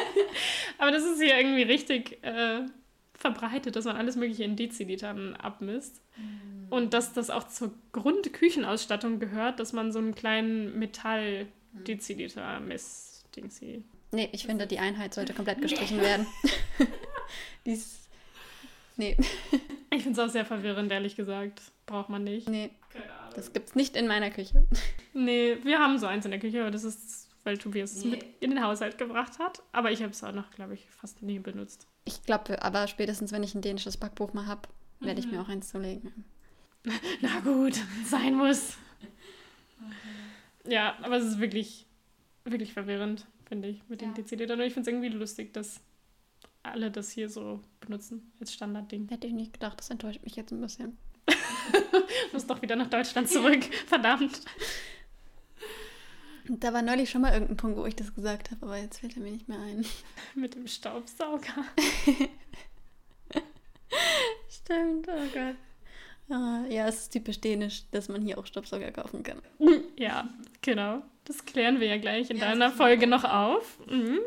aber 0.78 0.92
das 0.92 1.06
ist 1.06 1.22
hier 1.22 1.38
irgendwie 1.38 1.62
richtig 1.62 2.22
äh, 2.22 2.66
verbreitet, 3.14 3.78
dass 3.78 3.86
man 3.86 3.96
alles 3.96 4.18
Mögliche 4.18 4.44
in 4.44 4.58
Dezilitern 4.58 5.38
abmisst. 5.38 6.02
Mhm. 6.18 6.68
Und 6.70 6.94
dass 6.94 7.14
das 7.14 7.30
auch 7.30 7.48
zur 7.48 7.74
Grundküchenausstattung 7.94 9.20
gehört, 9.20 9.62
dass 9.62 9.72
man 9.72 9.94
so 9.94 10.00
einen 10.00 10.16
kleinen 10.16 10.78
Metall-Deziliter-Messding 10.80 13.50
sieht. 13.50 13.86
Nee, 14.12 14.28
ich 14.34 14.46
finde, 14.46 14.68
die 14.68 14.80
Einheit 14.80 15.14
sollte 15.14 15.34
komplett 15.34 15.62
gestrichen 15.62 16.02
werden. 16.02 16.28
Dies. 17.66 18.08
Nee. 18.98 19.18
Ich 19.94 20.04
finde 20.04 20.22
es 20.22 20.26
auch 20.26 20.32
sehr 20.32 20.46
verwirrend, 20.46 20.90
ehrlich 20.90 21.18
gesagt. 21.18 21.62
Braucht 21.86 22.08
man 22.08 22.24
nicht. 22.24 22.48
Nee. 22.48 22.70
Das 23.36 23.52
gibt's 23.52 23.76
nicht 23.76 23.98
in 23.98 24.08
meiner 24.08 24.32
Küche. 24.32 24.66
Nee, 25.14 25.58
wir 25.64 25.80
haben 25.80 26.00
so 26.00 26.08
eins 26.08 26.24
in 26.24 26.32
der 26.32 26.40
Küche, 26.40 26.62
aber 26.62 26.72
das 26.72 26.86
ist, 26.86 27.28
weil 27.44 27.58
Tobias 27.58 27.98
es 27.98 28.06
mit 28.06 28.24
in 28.40 28.52
den 28.52 28.64
Haushalt 28.64 28.98
gebracht 28.98 29.40
hat. 29.40 29.62
Aber 29.74 29.92
ich 29.92 30.02
habe 30.02 30.14
es 30.14 30.24
auch 30.24 30.32
noch, 30.32 30.52
glaube 30.52 30.74
ich, 30.74 30.90
fast 30.90 31.22
nie 31.22 31.38
benutzt. 31.38 31.86
Ich 32.06 32.24
glaube, 32.24 32.64
aber 32.64 32.88
spätestens, 32.88 33.34
wenn 33.34 33.44
ich 33.44 33.54
ein 33.54 33.62
dänisches 33.62 33.98
Backbuch 33.98 34.32
mal 34.32 34.46
habe, 34.46 34.70
werde 35.02 35.20
ich 35.20 35.26
mir 35.26 35.40
mhm. 35.40 35.44
auch 35.44 35.50
eins 35.50 35.70
zulegen. 35.70 36.24
Na 37.22 37.42
gut, 37.42 37.78
sein 38.06 38.36
muss. 38.36 38.78
Ja, 40.66 40.98
aber 41.02 41.18
es 41.18 41.26
ist 41.26 41.40
wirklich, 41.42 41.86
wirklich 42.46 42.72
verwirrend, 42.72 43.28
finde 43.50 43.68
ich, 43.68 43.82
mit 43.90 44.02
ja. 44.02 44.08
den 44.08 44.14
Dezilitern. 44.14 44.62
Und 44.62 44.66
ich 44.66 44.74
finde 44.74 44.90
es 44.90 44.94
irgendwie 44.94 45.18
lustig, 45.18 45.54
dass 45.54 45.82
alle 46.64 46.92
das 46.92 47.12
hier 47.12 47.30
so 47.30 47.62
benutzen 47.80 48.32
als 48.40 48.54
Standardding. 48.54 49.10
Hätte 49.10 49.28
ich 49.28 49.34
nicht 49.34 49.54
gedacht, 49.54 49.80
das 49.80 49.90
enttäuscht 49.90 50.24
mich 50.24 50.36
jetzt 50.36 50.52
ein 50.52 50.62
bisschen. 50.62 50.98
muss 52.34 52.48
doch 52.48 52.62
wieder 52.62 52.76
nach 52.76 52.90
Deutschland 52.90 53.30
zurück, 53.30 53.64
verdammt. 53.88 54.42
Da 56.48 56.74
war 56.74 56.82
neulich 56.82 57.10
schon 57.10 57.22
mal 57.22 57.34
irgendein 57.34 57.58
Punkt, 57.58 57.78
wo 57.78 57.86
ich 57.86 57.96
das 57.96 58.14
gesagt 58.14 58.52
habe, 58.52 58.66
aber 58.66 58.78
jetzt 58.78 59.00
fällt 59.00 59.16
er 59.16 59.22
mir 59.22 59.32
nicht 59.32 59.48
mehr 59.48 59.60
ein. 59.60 59.86
Mit 60.36 60.56
dem 60.56 60.68
Staubsauger. 60.68 61.66
Stimmt, 64.50 65.08
oh 65.08 65.28
Gott. 65.34 65.56
Ah, 66.30 66.64
ja, 66.70 66.88
es 66.88 67.04
ist 67.04 67.14
typisch 67.14 67.42
dänisch, 67.42 67.84
dass 67.92 68.08
man 68.08 68.22
hier 68.22 68.38
auch 68.38 68.46
Staubsauger 68.46 68.92
kaufen 68.92 69.22
kann. 69.22 69.42
Ja, 69.98 70.30
genau. 70.62 71.02
Das 71.26 71.46
klären 71.46 71.80
wir 71.80 71.88
ja 71.88 71.98
gleich 71.98 72.30
in 72.30 72.38
ja, 72.38 72.50
deiner 72.50 72.72
Folge 72.72 73.06
noch 73.06 73.26
auf. 73.26 73.80
Mhm. 73.88 74.20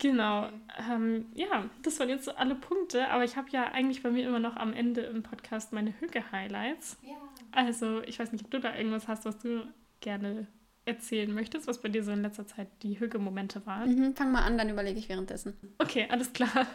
Genau. 0.00 0.48
Ähm, 0.90 1.26
ja, 1.34 1.66
das 1.82 2.00
waren 2.00 2.08
jetzt 2.08 2.24
so 2.24 2.32
alle 2.32 2.54
Punkte, 2.54 3.08
aber 3.08 3.22
ich 3.22 3.36
habe 3.36 3.48
ja 3.50 3.66
eigentlich 3.72 4.02
bei 4.02 4.10
mir 4.10 4.26
immer 4.26 4.38
noch 4.38 4.56
am 4.56 4.72
Ende 4.72 5.02
im 5.02 5.22
Podcast 5.22 5.72
meine 5.72 5.92
Hüge-Highlights. 6.00 6.98
Ja. 7.02 7.16
Also, 7.52 8.02
ich 8.02 8.18
weiß 8.18 8.32
nicht, 8.32 8.44
ob 8.44 8.50
du 8.50 8.60
da 8.60 8.74
irgendwas 8.74 9.08
hast, 9.08 9.24
was 9.26 9.38
du 9.38 9.66
gerne 10.00 10.46
erzählen 10.86 11.32
möchtest, 11.32 11.66
was 11.66 11.82
bei 11.82 11.90
dir 11.90 12.02
so 12.02 12.12
in 12.12 12.22
letzter 12.22 12.46
Zeit 12.46 12.68
die 12.82 12.98
Hüge-Momente 12.98 13.64
waren. 13.66 13.94
Mhm, 13.94 14.16
fang 14.16 14.32
mal 14.32 14.42
an, 14.42 14.56
dann 14.56 14.70
überlege 14.70 14.98
ich 14.98 15.08
währenddessen. 15.08 15.54
Okay, 15.78 16.06
alles 16.10 16.32
klar. 16.32 16.66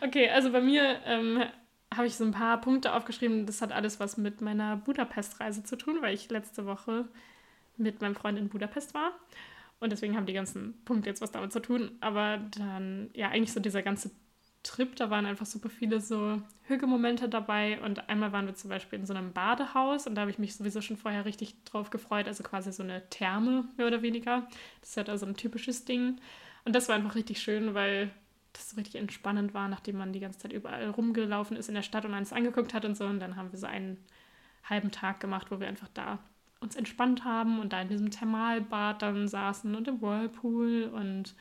Okay, 0.00 0.28
also 0.30 0.52
bei 0.52 0.60
mir 0.60 1.00
ähm, 1.06 1.42
habe 1.92 2.06
ich 2.06 2.14
so 2.14 2.24
ein 2.24 2.32
paar 2.32 2.60
Punkte 2.60 2.92
aufgeschrieben. 2.92 3.46
Das 3.46 3.62
hat 3.62 3.72
alles 3.72 3.98
was 3.98 4.16
mit 4.16 4.40
meiner 4.40 4.76
Budapest-Reise 4.76 5.64
zu 5.64 5.76
tun, 5.76 5.98
weil 6.00 6.14
ich 6.14 6.30
letzte 6.30 6.66
Woche 6.66 7.08
mit 7.76 8.00
meinem 8.00 8.14
Freund 8.14 8.38
in 8.38 8.48
Budapest 8.48 8.94
war. 8.94 9.12
Und 9.84 9.90
deswegen 9.90 10.16
haben 10.16 10.24
die 10.24 10.32
ganzen 10.32 10.82
Punkte 10.86 11.10
jetzt 11.10 11.20
was 11.20 11.30
damit 11.30 11.52
zu 11.52 11.60
tun. 11.60 11.92
Aber 12.00 12.38
dann, 12.38 13.10
ja, 13.12 13.28
eigentlich 13.28 13.52
so 13.52 13.60
dieser 13.60 13.82
ganze 13.82 14.10
Trip, 14.62 14.96
da 14.96 15.10
waren 15.10 15.26
einfach 15.26 15.44
super 15.44 15.68
viele 15.68 16.00
so 16.00 16.40
Hügelmomente 16.62 17.28
dabei. 17.28 17.78
Und 17.82 18.08
einmal 18.08 18.32
waren 18.32 18.46
wir 18.46 18.54
zum 18.54 18.70
Beispiel 18.70 18.98
in 18.98 19.04
so 19.04 19.12
einem 19.12 19.34
Badehaus 19.34 20.06
und 20.06 20.14
da 20.14 20.22
habe 20.22 20.30
ich 20.30 20.38
mich 20.38 20.56
sowieso 20.56 20.80
schon 20.80 20.96
vorher 20.96 21.26
richtig 21.26 21.62
drauf 21.64 21.90
gefreut. 21.90 22.26
Also 22.26 22.42
quasi 22.42 22.72
so 22.72 22.82
eine 22.82 23.06
Therme, 23.10 23.68
mehr 23.76 23.86
oder 23.86 24.00
weniger. 24.00 24.48
Das 24.80 24.90
ist 24.90 24.96
halt 24.96 25.10
also 25.10 25.26
ein 25.26 25.36
typisches 25.36 25.84
Ding. 25.84 26.16
Und 26.64 26.74
das 26.74 26.88
war 26.88 26.96
einfach 26.96 27.14
richtig 27.14 27.42
schön, 27.42 27.74
weil 27.74 28.10
das 28.54 28.70
so 28.70 28.76
richtig 28.76 28.94
entspannend 28.94 29.52
war, 29.52 29.68
nachdem 29.68 29.98
man 29.98 30.14
die 30.14 30.20
ganze 30.20 30.38
Zeit 30.38 30.54
überall 30.54 30.88
rumgelaufen 30.88 31.58
ist 31.58 31.68
in 31.68 31.74
der 31.74 31.82
Stadt 31.82 32.06
und 32.06 32.14
alles 32.14 32.32
angeguckt 32.32 32.72
hat 32.72 32.86
und 32.86 32.96
so. 32.96 33.04
Und 33.04 33.20
dann 33.20 33.36
haben 33.36 33.52
wir 33.52 33.58
so 33.58 33.66
einen 33.66 33.98
halben 34.62 34.90
Tag 34.90 35.20
gemacht, 35.20 35.50
wo 35.50 35.60
wir 35.60 35.68
einfach 35.68 35.88
da 35.92 36.20
uns 36.64 36.76
entspannt 36.76 37.24
haben 37.24 37.60
und 37.60 37.72
da 37.72 37.80
in 37.82 37.88
diesem 37.88 38.10
Thermalbad 38.10 39.02
dann 39.02 39.28
saßen 39.28 39.74
und 39.74 39.86
im 39.86 40.00
Whirlpool 40.00 40.90
und 40.92 41.34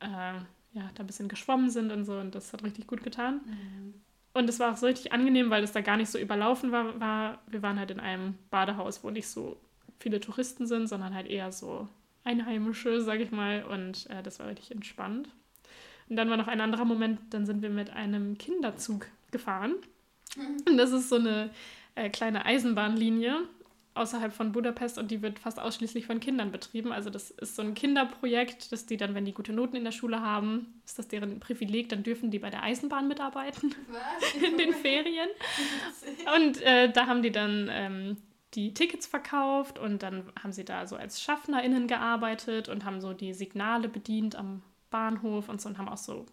äh, 0.00 0.34
ja, 0.74 0.90
da 0.94 1.02
ein 1.02 1.06
bisschen 1.06 1.28
geschwommen 1.28 1.70
sind 1.70 1.90
und 1.90 2.04
so 2.04 2.18
und 2.18 2.34
das 2.34 2.52
hat 2.52 2.62
richtig 2.62 2.86
gut 2.86 3.02
getan. 3.02 3.40
Mhm. 3.44 3.94
Und 4.34 4.48
es 4.48 4.58
war 4.60 4.72
auch 4.72 4.76
so 4.76 4.86
richtig 4.86 5.12
angenehm, 5.12 5.50
weil 5.50 5.62
es 5.62 5.72
da 5.72 5.80
gar 5.80 5.96
nicht 5.96 6.10
so 6.10 6.18
überlaufen 6.18 6.72
war, 6.72 6.98
war. 7.00 7.38
Wir 7.48 7.62
waren 7.62 7.78
halt 7.78 7.90
in 7.90 8.00
einem 8.00 8.34
Badehaus, 8.50 9.04
wo 9.04 9.10
nicht 9.10 9.28
so 9.28 9.58
viele 9.98 10.20
Touristen 10.20 10.66
sind, 10.66 10.86
sondern 10.86 11.14
halt 11.14 11.28
eher 11.28 11.52
so 11.52 11.88
Einheimische, 12.24 13.02
sag 13.02 13.20
ich 13.20 13.30
mal. 13.30 13.64
Und 13.64 14.08
äh, 14.08 14.22
das 14.22 14.38
war 14.38 14.48
richtig 14.48 14.70
entspannt. 14.70 15.28
Und 16.08 16.16
dann 16.16 16.30
war 16.30 16.38
noch 16.38 16.48
ein 16.48 16.60
anderer 16.60 16.86
Moment, 16.86 17.20
dann 17.30 17.44
sind 17.44 17.62
wir 17.62 17.70
mit 17.70 17.90
einem 17.90 18.38
Kinderzug 18.38 19.06
gefahren. 19.30 19.74
Mhm. 20.36 20.56
Und 20.66 20.76
das 20.78 20.92
ist 20.92 21.10
so 21.10 21.16
eine 21.16 21.50
äh, 21.94 22.08
kleine 22.08 22.46
Eisenbahnlinie 22.46 23.42
außerhalb 23.94 24.32
von 24.32 24.52
Budapest 24.52 24.98
und 24.98 25.10
die 25.10 25.20
wird 25.22 25.38
fast 25.38 25.60
ausschließlich 25.60 26.06
von 26.06 26.20
Kindern 26.20 26.50
betrieben. 26.50 26.92
Also 26.92 27.10
das 27.10 27.30
ist 27.30 27.56
so 27.56 27.62
ein 27.62 27.74
Kinderprojekt, 27.74 28.72
dass 28.72 28.86
die 28.86 28.96
dann, 28.96 29.14
wenn 29.14 29.24
die 29.24 29.34
gute 29.34 29.52
Noten 29.52 29.76
in 29.76 29.84
der 29.84 29.92
Schule 29.92 30.20
haben, 30.20 30.80
ist 30.84 30.98
das 30.98 31.08
deren 31.08 31.40
Privileg, 31.40 31.88
dann 31.90 32.02
dürfen 32.02 32.30
die 32.30 32.38
bei 32.38 32.50
der 32.50 32.62
Eisenbahn 32.62 33.08
mitarbeiten 33.08 33.74
Was? 33.88 34.34
in 34.42 34.56
den 34.56 34.72
Ferien. 34.72 35.28
Und 36.36 36.62
äh, 36.62 36.90
da 36.90 37.06
haben 37.06 37.22
die 37.22 37.32
dann 37.32 37.68
ähm, 37.70 38.16
die 38.54 38.74
Tickets 38.74 39.06
verkauft 39.06 39.78
und 39.78 40.02
dann 40.02 40.24
haben 40.42 40.52
sie 40.52 40.64
da 40.64 40.86
so 40.86 40.96
als 40.96 41.22
SchaffnerInnen 41.22 41.86
gearbeitet 41.86 42.68
und 42.68 42.84
haben 42.84 43.00
so 43.00 43.12
die 43.12 43.34
Signale 43.34 43.88
bedient 43.88 44.36
am 44.36 44.62
Bahnhof 44.90 45.48
und 45.48 45.60
so 45.60 45.68
und 45.68 45.78
haben 45.78 45.88
auch 45.88 45.98
so 45.98 46.26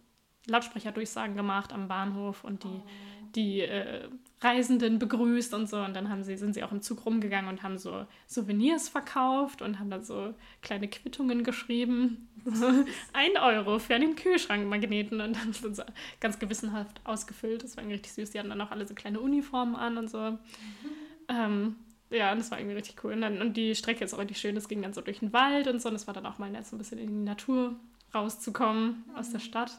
Lautsprecherdurchsagen 0.48 1.36
gemacht 1.36 1.74
am 1.74 1.88
Bahnhof 1.88 2.44
und 2.44 2.64
die, 2.64 2.68
oh. 2.68 2.88
die 3.36 3.62
äh, 3.62 4.10
Reisenden 4.42 5.00
begrüßt 5.00 5.54
und 5.54 5.70
so. 5.70 5.78
Und 5.78 5.96
dann 5.96 6.10
haben 6.10 6.24
sie, 6.24 6.38
sind 6.38 6.54
sie 6.54 6.64
auch 6.64 6.72
im 6.72 6.82
Zug 6.82 7.06
rumgegangen 7.06 7.50
und 7.50 7.64
haben 7.64 7.78
so 7.78 8.06
Souvenirs 8.28 8.88
verkauft 8.88 9.62
und 9.62 9.80
haben 9.80 9.90
dann 9.90 10.04
so 10.04 10.34
kleine 10.62 10.88
Quittungen 10.88 11.44
geschrieben. 11.44 12.30
Ein 13.14 13.38
Euro 13.38 13.80
für 13.80 13.96
einen 13.96 14.16
Kühlschrankmagneten 14.16 15.20
und 15.20 15.36
dann 15.36 15.54
sind 15.54 15.76
sie 15.76 15.86
ganz 16.22 16.40
gewissenhaft 16.40 17.02
ausgefüllt. 17.04 17.64
Das 17.64 17.76
war 17.76 17.84
irgendwie 17.84 17.96
richtig 17.96 18.14
süß. 18.14 18.32
Die 18.32 18.40
hatten 18.40 18.50
dann 18.50 18.62
auch 18.62 18.72
alle 18.72 18.88
so 18.88 18.96
kleine 18.96 19.20
Uniformen 19.20 19.76
an 19.76 19.98
und 19.98 20.10
so. 20.10 20.38
Ähm, 21.28 21.76
ja, 22.10 22.34
das 22.34 22.50
war 22.50 22.60
irgendwie 22.60 22.76
richtig 22.76 23.04
cool. 23.04 23.14
Und, 23.14 23.22
dann, 23.22 23.42
und 23.42 23.58
die 23.58 23.76
Strecke 23.76 24.04
ist 24.04 24.14
auch 24.14 24.20
richtig 24.20 24.40
schön. 24.40 24.56
Es 24.56 24.68
ging 24.68 24.82
dann 24.82 24.94
so 24.94 25.02
durch 25.02 25.20
den 25.20 25.34
Wald 25.34 25.68
und 25.68 25.82
so. 25.82 25.90
Und 25.90 25.96
es 25.96 26.08
war 26.08 26.14
dann 26.14 26.26
auch 26.26 26.38
mal 26.38 26.50
nett, 26.50 26.66
so 26.66 26.76
ein 26.76 26.80
bisschen 26.80 26.98
in 26.98 27.08
die 27.08 27.30
Natur 27.30 27.76
rauszukommen 28.14 29.04
mhm. 29.08 29.16
aus 29.16 29.32
der 29.32 29.40
Stadt. 29.40 29.78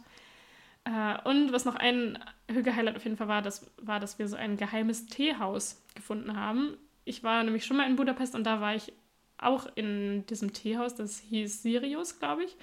Äh, 0.85 1.29
und 1.29 1.53
was 1.53 1.65
noch 1.65 1.77
ein 1.77 2.19
Hüge-Highlight 2.51 2.97
auf 2.97 3.05
jeden 3.05 3.17
Fall 3.17 3.29
war, 3.29 3.43
das 3.43 3.71
war, 3.81 4.01
dass 4.01 4.19
wir 4.19 4.29
so 4.29 4.37
ein 4.37 4.57
geheimes 4.57 5.07
Teehaus 5.07 5.83
gefunden 5.95 6.37
haben. 6.37 6.77
Ich 7.05 7.23
war 7.23 7.43
nämlich 7.43 7.65
schon 7.65 7.77
mal 7.77 7.89
in 7.89 7.97
Budapest 7.97 8.35
und 8.35 8.45
da 8.45 8.61
war 8.61 8.75
ich 8.75 8.93
auch 9.39 9.67
in 9.75 10.27
diesem 10.27 10.53
Teehaus, 10.53 10.95
das 10.95 11.19
hieß 11.19 11.63
Sirius, 11.63 12.19
glaube 12.19 12.45
ich. 12.45 12.57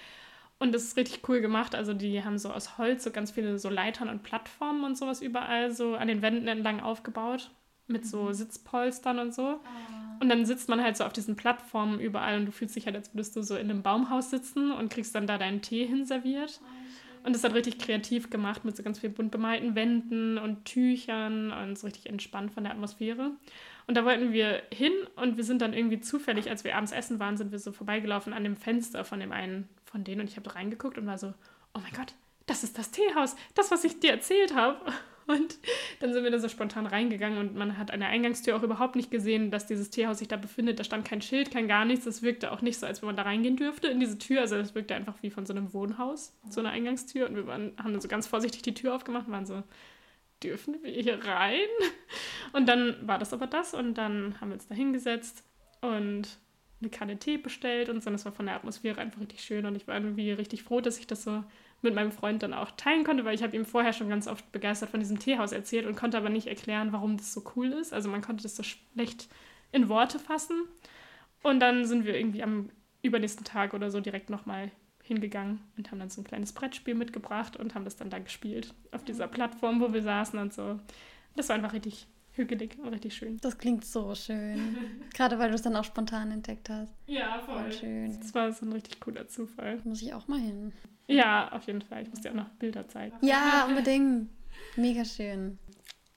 Und 0.60 0.74
das 0.74 0.84
ist 0.84 0.98
richtig 0.98 1.28
cool 1.30 1.42
gemacht. 1.42 1.76
Also 1.76 1.94
die 1.94 2.24
haben 2.24 2.38
so 2.38 2.52
aus 2.52 2.78
Holz 2.78 3.04
so 3.04 3.12
ganz 3.12 3.32
viele 3.32 3.60
so 3.60 3.70
Leitern 3.70 4.10
und 4.10 4.24
Plattformen 4.24 4.84
und 4.84 4.98
sowas 4.98 5.22
überall 5.22 5.72
so 5.72 5.96
an 5.96 6.08
den 6.08 6.22
Wänden 6.22 6.48
entlang 6.48 6.80
aufgebaut. 6.80 7.52
Mit 7.88 8.06
so 8.06 8.24
mhm. 8.24 8.34
Sitzpolstern 8.34 9.20
und 9.20 9.34
so. 9.34 9.44
Ah. 9.44 10.18
Und 10.20 10.30
dann 10.30 10.46
sitzt 10.46 10.68
man 10.68 10.82
halt 10.82 10.98
so 10.98 11.06
auf 11.06 11.14
diesen 11.14 11.36
Plattformen 11.36 12.00
überall 12.00 12.38
und 12.38 12.48
du 12.48 12.52
fühlst 12.52 12.76
dich 12.76 12.86
halt, 12.86 12.96
als 12.96 13.14
würdest 13.14 13.36
du 13.36 13.44
so 13.44 13.56
in 13.56 13.70
einem 13.70 13.84
Baumhaus 13.84 14.30
sitzen 14.32 14.72
und 14.72 14.90
kriegst 14.90 15.14
dann 15.14 15.28
da 15.28 15.38
deinen 15.38 15.62
Tee 15.62 15.86
hinserviert. 15.86 16.60
Ah, 16.64 16.77
und 17.28 17.34
das 17.34 17.44
hat 17.44 17.54
richtig 17.54 17.78
kreativ 17.78 18.30
gemacht 18.30 18.64
mit 18.64 18.78
so 18.78 18.84
ganz 18.84 19.00
viel 19.00 19.10
bunt 19.10 19.32
bemalten 19.32 19.76
Wänden 19.76 20.38
und 20.38 20.64
Tüchern 20.64 21.52
und 21.52 21.78
so 21.78 21.86
richtig 21.86 22.08
entspannt 22.08 22.54
von 22.54 22.64
der 22.64 22.72
Atmosphäre. 22.72 23.32
Und 23.86 23.98
da 23.98 24.06
wollten 24.06 24.32
wir 24.32 24.64
hin 24.74 24.94
und 25.18 25.36
wir 25.36 25.44
sind 25.44 25.62
dann 25.62 25.74
irgendwie 25.74 26.00
zufällig, 26.00 26.50
als 26.50 26.64
wir 26.64 26.78
abends 26.78 26.94
essen 26.94 27.20
waren, 27.20 27.36
sind 27.36 27.52
wir 27.52 27.60
so 27.60 27.74
vorbeigelaufen 27.74 28.32
an 28.32 28.46
dem 28.46 28.56
Fenster 28.56 29.04
von 29.04 29.20
dem 29.20 29.34
einen 29.34 29.68
von 29.84 30.06
denen 30.06 30.22
und 30.22 30.30
ich 30.30 30.38
habe 30.38 30.56
reingeguckt 30.56 30.98
und 30.98 31.06
war 31.06 31.18
so, 31.18 31.34
oh 31.74 31.80
mein 31.80 31.92
Gott, 31.92 32.14
das 32.46 32.64
ist 32.64 32.78
das 32.78 32.92
Teehaus, 32.92 33.36
das, 33.56 33.72
was 33.72 33.84
ich 33.84 34.00
dir 34.00 34.12
erzählt 34.12 34.56
habe. 34.56 34.80
Und 35.28 35.58
dann 36.00 36.14
sind 36.14 36.24
wir 36.24 36.32
da 36.32 36.40
so 36.40 36.48
spontan 36.48 36.88
reingegangen 36.88 37.38
und 37.38 37.56
man 37.56 37.78
hat 37.78 37.92
an 37.92 38.00
der 38.00 38.10
Eingangstür 38.10 38.56
auch 38.56 38.64
überhaupt 38.64 38.96
nicht 38.96 39.12
gesehen, 39.12 39.52
dass 39.52 39.68
dieses 39.68 39.90
Teehaus 39.90 40.20
sich 40.20 40.30
da 40.30 40.38
befindet. 40.38 40.80
Da 40.80 40.86
stand 40.86 41.06
kein 41.06 41.22
Schild, 41.22 41.52
kein 41.52 41.68
gar 41.68 41.84
nichts. 41.84 42.06
Das 42.06 42.22
wirkte 42.22 42.52
auch 42.52 42.62
nicht 42.62 42.80
so, 42.80 42.86
als 42.86 43.02
wenn 43.02 43.08
man 43.08 43.18
da 43.18 43.24
reingehen 43.24 43.58
dürfte 43.58 43.88
in 43.88 44.00
diese 44.00 44.18
Tür. 44.18 44.42
Also 44.42 44.56
das 44.56 44.74
wirkte 44.74 44.96
einfach 44.96 45.16
wie 45.22 45.30
von 45.30 45.46
so 45.46 45.54
einem 45.54 45.74
Wohnhaus, 45.74 46.34
so 46.50 46.62
eine 46.62 46.70
Eingangstür. 46.70 47.28
Und 47.28 47.36
wir 47.36 47.46
waren, 47.46 47.74
haben 47.78 47.92
dann 47.92 48.02
so 48.02 48.08
ganz 48.08 48.26
vorsichtig 48.26 48.62
die 48.62 48.74
Tür 48.74 48.96
aufgemacht 48.96 49.28
und 49.28 49.34
waren 49.34 49.46
so, 49.46 49.64
dürfen 50.44 50.82
wir 50.82 50.92
hier 50.92 51.24
rein? 51.26 51.60
Und 52.54 52.68
dann 52.68 52.96
war 53.06 53.18
das 53.18 53.34
aber 53.34 53.48
das 53.48 53.74
und 53.74 53.96
dann 53.96 54.40
haben 54.40 54.50
wir 54.50 54.56
uns 54.56 54.68
da 54.68 54.76
hingesetzt 54.76 55.44
und 55.82 56.40
eine 56.80 56.90
Kanne 56.90 57.18
Tee 57.18 57.38
bestellt 57.38 57.90
und 57.90 58.02
so. 58.02 58.10
Und 58.10 58.14
das 58.14 58.26
war 58.26 58.32
von 58.32 58.46
der 58.46 58.56
Atmosphäre 58.56 59.02
einfach 59.02 59.20
richtig 59.20 59.42
schön 59.42 59.66
und 59.66 59.76
ich 59.76 59.88
war 59.88 59.96
irgendwie 59.96 60.32
richtig 60.32 60.64
froh, 60.64 60.80
dass 60.80 61.00
ich 61.00 61.08
das 61.08 61.24
so 61.24 61.44
mit 61.82 61.94
meinem 61.94 62.12
Freund 62.12 62.44
dann 62.44 62.54
auch 62.54 62.72
teilen 62.72 63.04
konnte, 63.04 63.24
weil 63.24 63.36
ich 63.36 63.44
habe 63.44 63.56
ihm 63.56 63.66
vorher 63.66 63.94
schon 63.94 64.10
ganz 64.10 64.28
oft 64.28 64.52
begeistert 64.52 64.90
von 64.90 65.00
diesem 65.00 65.20
Teehaus 65.20 65.52
erzählt 65.52 65.86
und 65.86 65.96
konnte 65.96 66.18
aber 66.18 66.30
nicht 66.30 66.48
erklären, 66.48 66.92
warum 66.92 67.18
das 67.18 67.34
so 67.34 67.44
cool 67.56 67.68
ist. 67.68 67.94
Also 67.94 68.10
man 68.10 68.22
konnte 68.22 68.44
das 68.44 68.56
so 68.56 68.64
schlecht 68.64 69.28
in 69.72 69.90
Worte 69.90 70.20
fassen. 70.20 70.64
Und 71.44 71.60
dann 71.60 71.86
sind 71.86 72.06
wir 72.06 72.18
irgendwie 72.18 72.44
am 72.44 72.70
übernächsten 73.04 73.46
Tag 73.46 73.74
oder 73.74 73.92
so 73.92 74.00
direkt 74.00 74.30
nochmal 74.30 74.72
hingegangen 75.04 75.62
und 75.78 75.90
haben 75.90 76.00
dann 76.00 76.10
so 76.10 76.22
ein 76.22 76.26
kleines 76.26 76.52
Brettspiel 76.52 76.96
mitgebracht 76.96 77.56
und 77.56 77.76
haben 77.76 77.86
das 77.86 77.96
dann 77.96 78.10
da 78.10 78.20
gespielt 78.20 78.74
auf 78.92 79.04
dieser 79.06 79.28
Plattform, 79.28 79.80
wo 79.80 79.94
wir 79.94 80.02
saßen 80.02 80.38
und 80.40 80.54
so. 80.54 80.80
Das 81.36 81.48
war 81.50 81.56
einfach 81.56 81.74
richtig 81.74 82.08
hügelig 82.38 82.78
und 82.80 82.90
richtig 82.90 83.16
schön. 83.16 83.38
Das 83.42 83.58
klingt 83.58 83.86
so 83.86 84.16
schön. 84.16 84.78
Gerade 85.14 85.40
weil 85.40 85.50
du 85.50 85.56
es 85.56 85.62
dann 85.62 85.76
auch 85.76 85.84
spontan 85.84 86.32
entdeckt 86.32 86.70
hast. 86.70 86.94
Ja, 87.08 87.40
voll. 87.40 87.64
voll 87.64 87.72
schön. 87.72 88.20
Das 88.20 88.34
war 88.34 88.52
so 88.52 88.66
ein 88.66 88.72
richtig 88.72 89.00
cooler 89.00 89.28
Zufall. 89.28 89.82
Muss 89.84 90.02
ich 90.02 90.14
auch 90.14 90.28
mal 90.28 90.40
hin. 90.40 90.72
Ja, 91.08 91.52
auf 91.52 91.68
jeden 91.68 91.82
Fall. 91.82 92.04
Ich 92.04 92.10
muss 92.10 92.22
dir 92.22 92.32
auch 92.32 92.36
noch 92.36 92.50
Bilder 92.50 92.88
zeigen. 92.88 93.16
Ja, 93.22 93.66
unbedingt. 93.70 94.30
Mega 94.76 95.04
schön. 95.06 95.58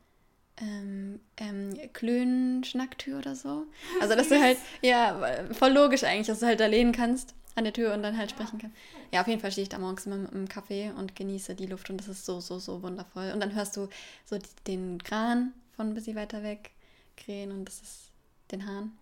Ähm, 0.59 1.21
ähm, 1.39 1.75
Klönschnacktür 1.93 3.19
oder 3.19 3.35
so. 3.35 3.67
Also, 4.01 4.15
dass 4.15 4.29
du 4.29 4.41
halt, 4.43 4.59
ja, 4.83 5.47
voll 5.53 5.73
logisch 5.73 6.05
eigentlich, 6.05 6.27
dass 6.27 6.41
du 6.41 6.47
halt 6.47 6.61
da 6.61 6.67
lehnen 6.67 6.93
kannst 6.93 7.35
an 7.55 7.65
der 7.65 7.73
Tür 7.73 7.93
und 7.95 8.03
dann 8.03 8.17
halt 8.17 8.31
sprechen 8.31 8.59
kannst. 8.59 8.77
Ja, 9.13 9.21
auf 9.21 9.29
jeden 9.29 9.41
Fall 9.41 9.53
stehe 9.53 9.65
ich 9.65 9.69
da 9.69 9.79
morgens 9.79 10.07
immer 10.07 10.31
im 10.33 10.49
Kaffee 10.49 10.91
und 10.97 11.17
genieße 11.17 11.55
die 11.55 11.67
Luft 11.67 11.91
und 11.91 11.99
das 11.99 12.09
ist 12.09 12.25
so, 12.25 12.41
so, 12.41 12.59
so 12.59 12.83
wundervoll. 12.83 13.31
Und 13.33 13.41
dann 13.41 13.55
hörst 13.55 13.77
du 13.77 13.89
so 14.25 14.39
den 14.67 15.03
Kran 15.03 15.53
von 15.77 15.89
ein 15.89 15.95
bisschen 15.95 16.17
weiter 16.17 16.43
weg 16.43 16.71
krähen 17.17 17.51
und 17.51 17.67
das 17.67 17.83
ist 17.83 18.12
den 18.53 18.67
Hahn. 18.67 18.93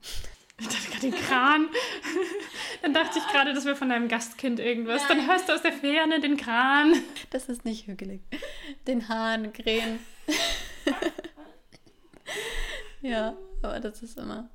Ich 0.58 0.68
dachte 0.68 0.90
gerade 0.90 1.10
den 1.10 1.14
Kran. 1.14 1.68
Dann 2.82 2.94
dachte 2.94 3.18
ich 3.18 3.26
gerade, 3.28 3.54
das 3.54 3.64
wäre 3.64 3.76
von 3.76 3.88
deinem 3.88 4.08
Gastkind 4.08 4.60
irgendwas. 4.60 5.02
Nein. 5.08 5.18
Dann 5.18 5.26
hörst 5.26 5.48
du 5.48 5.54
aus 5.54 5.62
der 5.62 5.72
Ferne 5.72 6.20
den 6.20 6.36
Kran. 6.36 6.94
Das 7.30 7.48
ist 7.48 7.64
nicht 7.64 7.86
hügelig. 7.86 8.20
Den 8.86 9.08
Hahn, 9.08 9.52
Krähen. 9.52 9.98
ja, 13.00 13.36
aber 13.62 13.80
das 13.80 14.02
ist 14.02 14.18
immer 14.18 14.50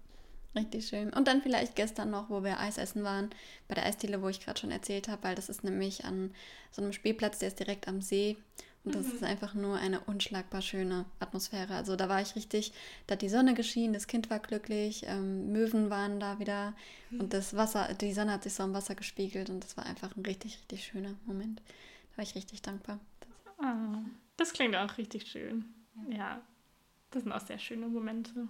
richtig 0.55 0.88
schön. 0.88 1.12
Und 1.12 1.27
dann 1.27 1.41
vielleicht 1.41 1.75
gestern 1.75 2.12
noch, 2.12 2.29
wo 2.29 2.43
wir 2.43 2.60
Eis 2.60 2.77
essen 2.77 3.03
waren, 3.03 3.29
bei 3.67 3.75
der 3.75 3.86
Eisdiele, 3.86 4.21
wo 4.21 4.29
ich 4.29 4.39
gerade 4.39 4.60
schon 4.60 4.71
erzählt 4.71 5.08
habe, 5.08 5.23
weil 5.23 5.36
das 5.36 5.49
ist 5.49 5.63
nämlich 5.63 6.05
an 6.05 6.34
so 6.71 6.81
einem 6.81 6.93
Spielplatz, 6.93 7.39
der 7.39 7.49
ist 7.49 7.60
direkt 7.60 7.88
am 7.88 8.01
See. 8.01 8.38
Und 8.86 8.93
das 8.93 9.08
mhm. 9.08 9.13
ist 9.13 9.24
einfach 9.24 9.56
nur 9.56 9.78
eine 9.78 10.00
unschlagbar 10.02 10.62
schöne 10.62 11.06
Atmosphäre. 11.19 11.74
Also 11.74 11.95
da 11.95 12.08
war 12.08 12.21
ich 12.21 12.36
richtig, 12.36 12.71
da 13.08 13.13
hat 13.13 13.24
die 13.24 13.30
Sonne 13.30 13.56
geschienen, 13.56 13.93
das 13.93 14.08
Kind 14.08 14.30
war 14.30 14.39
glücklich, 14.39 15.06
ähm, 15.08 15.52
Möwen 15.52 15.89
waren 15.89 16.19
da 16.19 16.39
wieder 16.39 16.74
mhm. 17.10 17.21
und 17.21 17.34
das 17.34 17.56
Wasser, 17.56 17.93
die 17.95 18.13
Sonne 18.13 18.34
hat 18.34 18.43
sich 18.43 18.54
so 18.54 18.63
im 18.63 18.74
Wasser 18.74 18.93
gespiegelt 18.93 19.50
und 19.50 19.63
das 19.63 19.76
war 19.76 19.86
einfach 19.88 20.15
ein 20.15 20.26
richtig, 20.26 20.60
richtig 20.60 20.86
schöner 20.86 21.15
Moment. 21.26 21.62
Da 22.12 22.17
war 22.17 22.24
ich 22.24 22.36
richtig 22.36 22.62
dankbar. 22.62 23.00
Das, 23.21 23.30
oh, 23.58 23.98
das 24.38 24.53
klingt 24.53 24.76
auch 24.76 24.97
richtig 24.99 25.28
schön. 25.28 25.66
Ja. 26.09 26.18
ja, 26.18 26.41
das 27.09 27.24
sind 27.24 27.32
auch 27.32 27.41
sehr 27.41 27.59
schöne 27.59 27.88
Momente. 27.88 28.47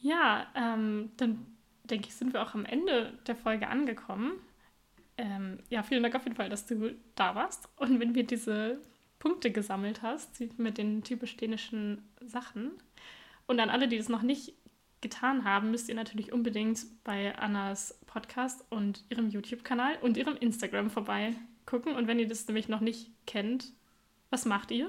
Ja, 0.00 0.48
ähm, 0.56 1.12
dann 1.16 1.46
denke 1.84 2.08
ich, 2.08 2.14
sind 2.14 2.32
wir 2.32 2.42
auch 2.42 2.54
am 2.54 2.64
Ende 2.64 3.12
der 3.26 3.36
Folge 3.36 3.68
angekommen. 3.68 4.32
Ähm, 5.16 5.58
ja, 5.68 5.82
vielen 5.82 6.02
Dank 6.02 6.14
auf 6.14 6.24
jeden 6.24 6.36
Fall, 6.36 6.48
dass 6.48 6.66
du 6.66 6.94
da 7.14 7.34
warst. 7.34 7.68
Und 7.76 8.00
wenn 8.00 8.14
wir 8.14 8.24
diese 8.24 8.80
Punkte 9.18 9.50
gesammelt 9.50 10.02
hast 10.02 10.40
mit 10.58 10.78
den 10.78 11.02
typisch 11.02 11.36
dänischen 11.36 12.02
Sachen. 12.20 12.72
Und 13.46 13.60
an 13.60 13.70
alle, 13.70 13.88
die 13.88 13.98
das 13.98 14.08
noch 14.08 14.22
nicht 14.22 14.54
getan 15.00 15.44
haben, 15.44 15.70
müsst 15.70 15.88
ihr 15.88 15.94
natürlich 15.94 16.32
unbedingt 16.32 16.80
bei 17.04 17.36
Annas 17.38 17.98
Podcast 18.06 18.64
und 18.70 19.04
ihrem 19.10 19.28
YouTube-Kanal 19.28 19.98
und 20.02 20.16
ihrem 20.16 20.36
Instagram 20.36 20.90
vorbeigucken. 20.90 21.94
Und 21.94 22.06
wenn 22.06 22.18
ihr 22.18 22.28
das 22.28 22.46
nämlich 22.46 22.68
noch 22.68 22.80
nicht 22.80 23.10
kennt, 23.26 23.72
was 24.30 24.44
macht 24.44 24.70
ihr? 24.70 24.88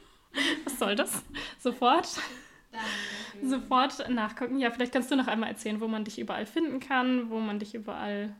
was 0.64 0.78
soll 0.78 0.94
das? 0.94 1.22
Sofort. 1.58 2.20
Sofort 3.42 4.08
nachgucken. 4.10 4.58
Ja, 4.58 4.70
vielleicht 4.70 4.92
kannst 4.92 5.10
du 5.10 5.16
noch 5.16 5.26
einmal 5.26 5.48
erzählen, 5.48 5.80
wo 5.80 5.88
man 5.88 6.04
dich 6.04 6.18
überall 6.18 6.46
finden 6.46 6.80
kann, 6.80 7.30
wo 7.30 7.38
man 7.40 7.58
dich 7.58 7.74
überall 7.74 8.34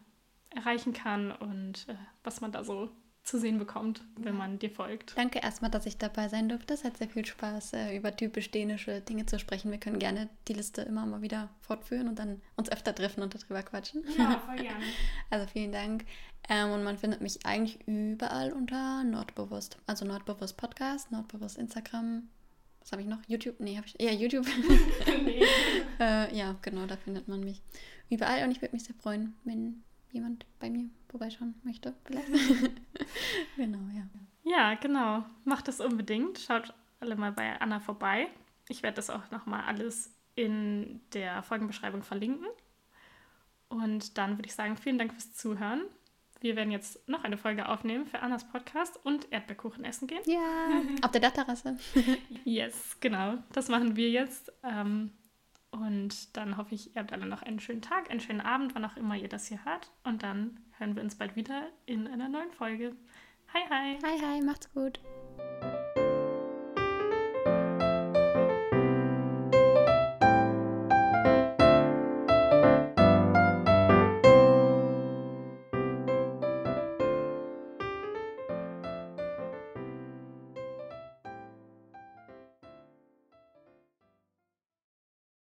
erreichen 0.50 0.92
kann 0.92 1.32
und 1.32 1.88
äh, 1.88 1.94
was 2.24 2.40
man 2.40 2.52
da 2.52 2.64
so 2.64 2.90
zu 3.28 3.38
sehen 3.38 3.58
bekommt, 3.58 4.02
wenn 4.16 4.36
man 4.36 4.58
dir 4.58 4.70
folgt. 4.70 5.16
Danke 5.16 5.40
erstmal, 5.40 5.70
dass 5.70 5.84
ich 5.84 5.98
dabei 5.98 6.28
sein 6.28 6.48
durfte. 6.48 6.72
Es 6.72 6.82
hat 6.82 6.96
sehr 6.96 7.10
viel 7.10 7.26
Spaß, 7.26 7.74
äh, 7.74 7.96
über 7.96 8.16
typisch 8.16 8.50
dänische 8.50 9.02
Dinge 9.02 9.26
zu 9.26 9.38
sprechen. 9.38 9.70
Wir 9.70 9.78
können 9.78 9.98
gerne 9.98 10.30
die 10.48 10.54
Liste 10.54 10.80
immer 10.82 11.04
mal 11.04 11.20
wieder 11.20 11.50
fortführen 11.60 12.08
und 12.08 12.18
dann 12.18 12.40
uns 12.56 12.72
öfter 12.72 12.94
treffen 12.94 13.22
und 13.22 13.34
darüber 13.34 13.62
quatschen. 13.62 14.02
Ja, 14.16 14.38
voll 14.38 14.56
gerne. 14.62 14.84
Also 15.28 15.46
vielen 15.46 15.72
Dank. 15.72 16.06
Ähm, 16.48 16.70
und 16.70 16.82
man 16.82 16.96
findet 16.96 17.20
mich 17.20 17.44
eigentlich 17.44 17.86
überall 17.86 18.52
unter 18.52 19.04
Nordbewusst. 19.04 19.76
Also 19.86 20.06
Nordbewusst 20.06 20.56
Podcast, 20.56 21.12
Nordbewusst 21.12 21.58
Instagram. 21.58 22.28
Was 22.80 22.92
habe 22.92 23.02
ich 23.02 23.08
noch? 23.08 23.18
YouTube? 23.26 23.60
Nee, 23.60 23.76
habe 23.76 23.86
ich. 23.86 24.00
Ja, 24.00 24.10
YouTube. 24.10 24.46
nee. 25.24 25.44
äh, 26.00 26.34
ja, 26.34 26.56
genau, 26.62 26.86
da 26.86 26.96
findet 26.96 27.28
man 27.28 27.44
mich 27.44 27.60
überall. 28.08 28.42
Und 28.44 28.52
ich 28.52 28.62
würde 28.62 28.74
mich 28.74 28.84
sehr 28.84 28.96
freuen, 28.96 29.34
wenn 29.44 29.82
jemand 30.12 30.46
bei 30.58 30.70
mir 30.70 30.88
vorbeischauen 31.08 31.54
möchte, 31.64 31.94
vielleicht. 32.04 32.28
genau, 33.56 33.78
ja. 33.94 34.08
Ja, 34.44 34.74
genau. 34.74 35.24
Macht 35.44 35.68
das 35.68 35.80
unbedingt. 35.80 36.38
Schaut 36.38 36.74
alle 37.00 37.16
mal 37.16 37.32
bei 37.32 37.60
Anna 37.60 37.80
vorbei. 37.80 38.28
Ich 38.68 38.82
werde 38.82 38.96
das 38.96 39.10
auch 39.10 39.30
nochmal 39.30 39.64
alles 39.64 40.14
in 40.34 41.00
der 41.12 41.42
Folgenbeschreibung 41.42 42.02
verlinken. 42.02 42.46
Und 43.68 44.16
dann 44.16 44.38
würde 44.38 44.46
ich 44.46 44.54
sagen, 44.54 44.76
vielen 44.76 44.98
Dank 44.98 45.12
fürs 45.12 45.34
Zuhören. 45.34 45.82
Wir 46.40 46.54
werden 46.54 46.70
jetzt 46.70 47.06
noch 47.08 47.24
eine 47.24 47.36
Folge 47.36 47.68
aufnehmen 47.68 48.06
für 48.06 48.20
Annas 48.20 48.48
Podcast 48.48 49.04
und 49.04 49.30
Erdbeerkuchen 49.32 49.84
essen 49.84 50.06
gehen. 50.06 50.22
Ja, 50.26 50.82
auf 51.02 51.10
der 51.10 51.20
Dachterrasse. 51.20 51.76
yes, 52.44 52.96
genau. 53.00 53.38
Das 53.52 53.68
machen 53.68 53.96
wir 53.96 54.10
jetzt. 54.10 54.52
Ähm, 54.62 55.10
und 55.70 56.36
dann 56.36 56.56
hoffe 56.56 56.74
ich, 56.74 56.94
ihr 56.94 57.02
habt 57.02 57.12
alle 57.12 57.26
noch 57.26 57.42
einen 57.42 57.60
schönen 57.60 57.82
Tag, 57.82 58.10
einen 58.10 58.20
schönen 58.20 58.40
Abend, 58.40 58.74
wann 58.74 58.84
auch 58.84 58.96
immer 58.96 59.16
ihr 59.16 59.28
das 59.28 59.46
hier 59.46 59.64
hört. 59.64 59.90
Und 60.04 60.22
dann 60.22 60.60
hören 60.78 60.94
wir 60.94 61.02
uns 61.02 61.16
bald 61.16 61.36
wieder 61.36 61.68
in 61.86 62.06
einer 62.06 62.28
neuen 62.28 62.52
Folge. 62.52 62.94
Hi, 63.52 63.60
hi. 63.68 63.98
Hi, 64.04 64.18
hi, 64.20 64.42
macht's 64.42 64.72
gut. 64.72 65.00